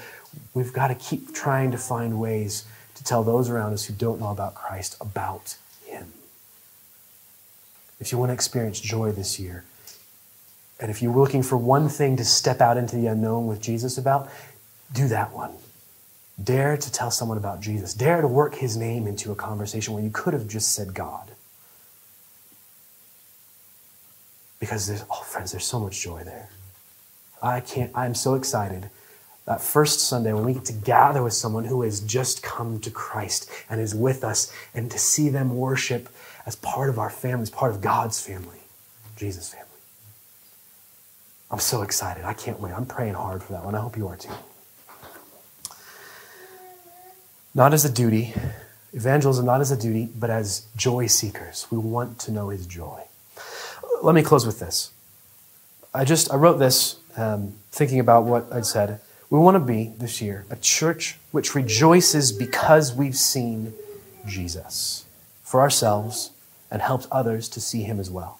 we've 0.53 0.74
got 0.74 0.89
to 0.89 0.95
keep 0.95 1.34
trying 1.34 1.72
to 1.72 1.78
find 1.78 2.20
ways 2.20 2.66
to 2.95 3.03
tell 3.03 3.24
those 3.24 3.49
around 3.49 3.74
us 3.74 3.86
who 3.86 3.93
don't 3.93 4.20
know 4.20 4.30
about 4.30 4.53
Christ 4.53 4.97
about 5.01 5.57
Him. 5.86 6.13
If 7.99 8.11
you 8.11 8.18
want 8.18 8.30
to 8.30 8.34
experience 8.34 8.80
joy 8.80 9.13
this 9.13 9.39
year, 9.39 9.63
and 10.80 10.92
if 10.92 11.02
you're 11.02 11.16
looking 11.16 11.44
for 11.44 11.58
one 11.58 11.88
thing 11.88 12.18
to 12.18 12.26
step 12.26 12.60
out 12.62 12.78
into 12.78 12.96
the 12.96 13.08
unknown 13.08 13.48
with 13.48 13.62
Jesus 13.62 13.98
about, 13.98 14.30
do 14.94 15.08
that 15.08 15.32
one. 15.32 15.54
Dare 16.42 16.76
to 16.76 16.92
tell 16.92 17.12
someone 17.12 17.38
about 17.38 17.62
Jesus. 17.62 17.94
Dare 17.94 18.22
to 18.22 18.28
work 18.28 18.56
his 18.56 18.76
name 18.76 19.08
into 19.08 19.32
a 19.32 19.36
conversation 19.36 19.94
where 19.94 20.04
you 20.04 20.10
could 20.10 20.34
have 20.34 20.48
just 20.48 20.74
said 20.74 20.94
God. 20.94 21.32
Because 24.60 24.88
there's, 24.88 25.04
oh, 25.10 25.24
friends, 25.24 25.52
there's 25.52 25.66
so 25.66 25.80
much 25.80 26.02
joy 26.02 26.24
there. 26.24 26.50
I 27.42 27.62
can't, 27.62 27.92
I'm 27.96 28.16
so 28.16 28.36
excited 28.36 28.90
that 29.46 29.62
first 29.62 30.02
Sunday 30.02 30.34
when 30.34 30.44
we 30.44 30.54
get 30.54 30.66
to 30.66 30.74
gather 30.74 31.24
with 31.24 31.34
someone 31.34 31.66
who 31.66 31.84
has 31.84 32.02
just 32.02 32.42
come 32.42 32.80
to 32.80 32.90
Christ 32.90 33.50
and 33.70 33.80
is 33.80 33.94
with 33.94 34.24
us 34.24 34.52
and 34.74 34.90
to 34.92 34.98
see 34.98 35.30
them 35.30 35.56
worship 35.56 36.10
as 36.46 36.56
part 36.56 36.90
of 36.90 37.00
our 37.00 37.10
family, 37.10 37.44
as 37.44 37.50
part 37.50 37.72
of 37.72 37.80
God's 37.82 38.20
family, 38.20 38.60
Jesus' 39.16 39.50
family. 39.50 39.64
I'm 41.52 41.60
so 41.60 41.82
excited. 41.82 42.26
I 42.26 42.34
can't 42.34 42.60
wait. 42.60 42.74
I'm 42.74 42.86
praying 42.86 43.14
hard 43.14 43.43
for 43.43 43.54
that 43.54 43.64
one. 43.64 43.76
I 43.76 43.80
hope 43.80 43.98
you 43.98 44.08
are 44.08 44.18
too. 44.18 44.32
Not 47.54 47.74
as 47.74 47.86
a 47.86 47.91
duty, 47.91 48.34
evangelism 48.93 49.46
not 49.46 49.62
as 49.62 49.72
a 49.72 49.78
duty, 49.78 50.10
but 50.18 50.30
as 50.30 50.66
joy 50.76 51.08
seekers. 51.08 51.68
We 51.72 51.78
want 51.78 52.20
to 52.20 52.32
know 52.32 52.50
his 52.50 52.66
joy. 52.66 53.04
Let 54.02 54.16
me 54.16 54.24
close 54.24 54.46
with 54.46 54.60
this. 54.60 54.91
I 55.93 56.04
just 56.04 56.32
I 56.34 56.36
wrote 56.36 56.58
this 56.58 56.98
um, 57.16 57.54
thinking 57.72 58.00
about 58.00 58.26
what 58.26 58.52
I'd 58.52 58.66
said. 58.66 59.00
We 59.30 59.39
want 59.39 59.56
to 59.56 59.60
be 59.60 59.93
this 59.98 60.22
year 60.22 60.46
a 60.50 60.56
church 60.58 61.18
which 61.32 61.56
rejoices 61.56 62.32
because 62.32 62.93
we've 62.93 63.16
seen 63.16 63.74
Jesus 64.28 65.06
for 65.43 65.62
ourselves 65.62 66.32
and 66.70 66.82
helped 66.82 67.08
others 67.12 67.48
to 67.50 67.62
see 67.62 67.84
him 67.84 68.00
as 68.00 68.10
well. 68.10 68.39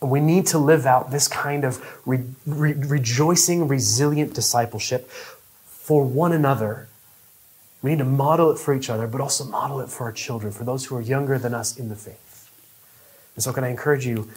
We 0.00 0.20
need 0.20 0.46
to 0.48 0.58
live 0.58 0.86
out 0.86 1.10
this 1.10 1.26
kind 1.26 1.64
of 1.64 1.82
re- 2.04 2.24
re- 2.46 2.74
rejoicing, 2.74 3.66
resilient 3.66 4.34
discipleship 4.34 5.10
for 5.64 6.04
one 6.04 6.32
another. 6.32 6.88
We 7.82 7.90
need 7.90 7.98
to 7.98 8.04
model 8.04 8.50
it 8.50 8.58
for 8.58 8.74
each 8.74 8.90
other, 8.90 9.06
but 9.06 9.20
also 9.20 9.44
model 9.44 9.80
it 9.80 9.88
for 9.88 10.04
our 10.04 10.12
children, 10.12 10.52
for 10.52 10.64
those 10.64 10.86
who 10.86 10.96
are 10.96 11.00
younger 11.00 11.38
than 11.38 11.54
us 11.54 11.78
in 11.78 11.88
the 11.88 11.96
faith. 11.96 12.50
And 13.34 13.42
so, 13.42 13.52
can 13.52 13.64
I 13.64 13.68
encourage 13.68 14.06
you? 14.06 14.28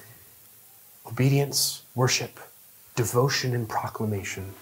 Obedience, 1.05 1.83
worship, 1.95 2.39
devotion, 2.95 3.55
and 3.55 3.67
proclamation. 3.67 4.53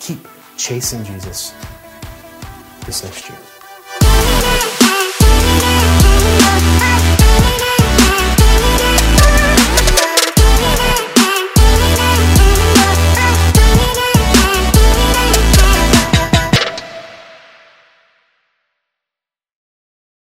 Keep 0.00 0.26
chasing 0.56 1.04
Jesus 1.04 1.52
this 2.86 3.04
next 3.04 3.28
year. 3.28 3.55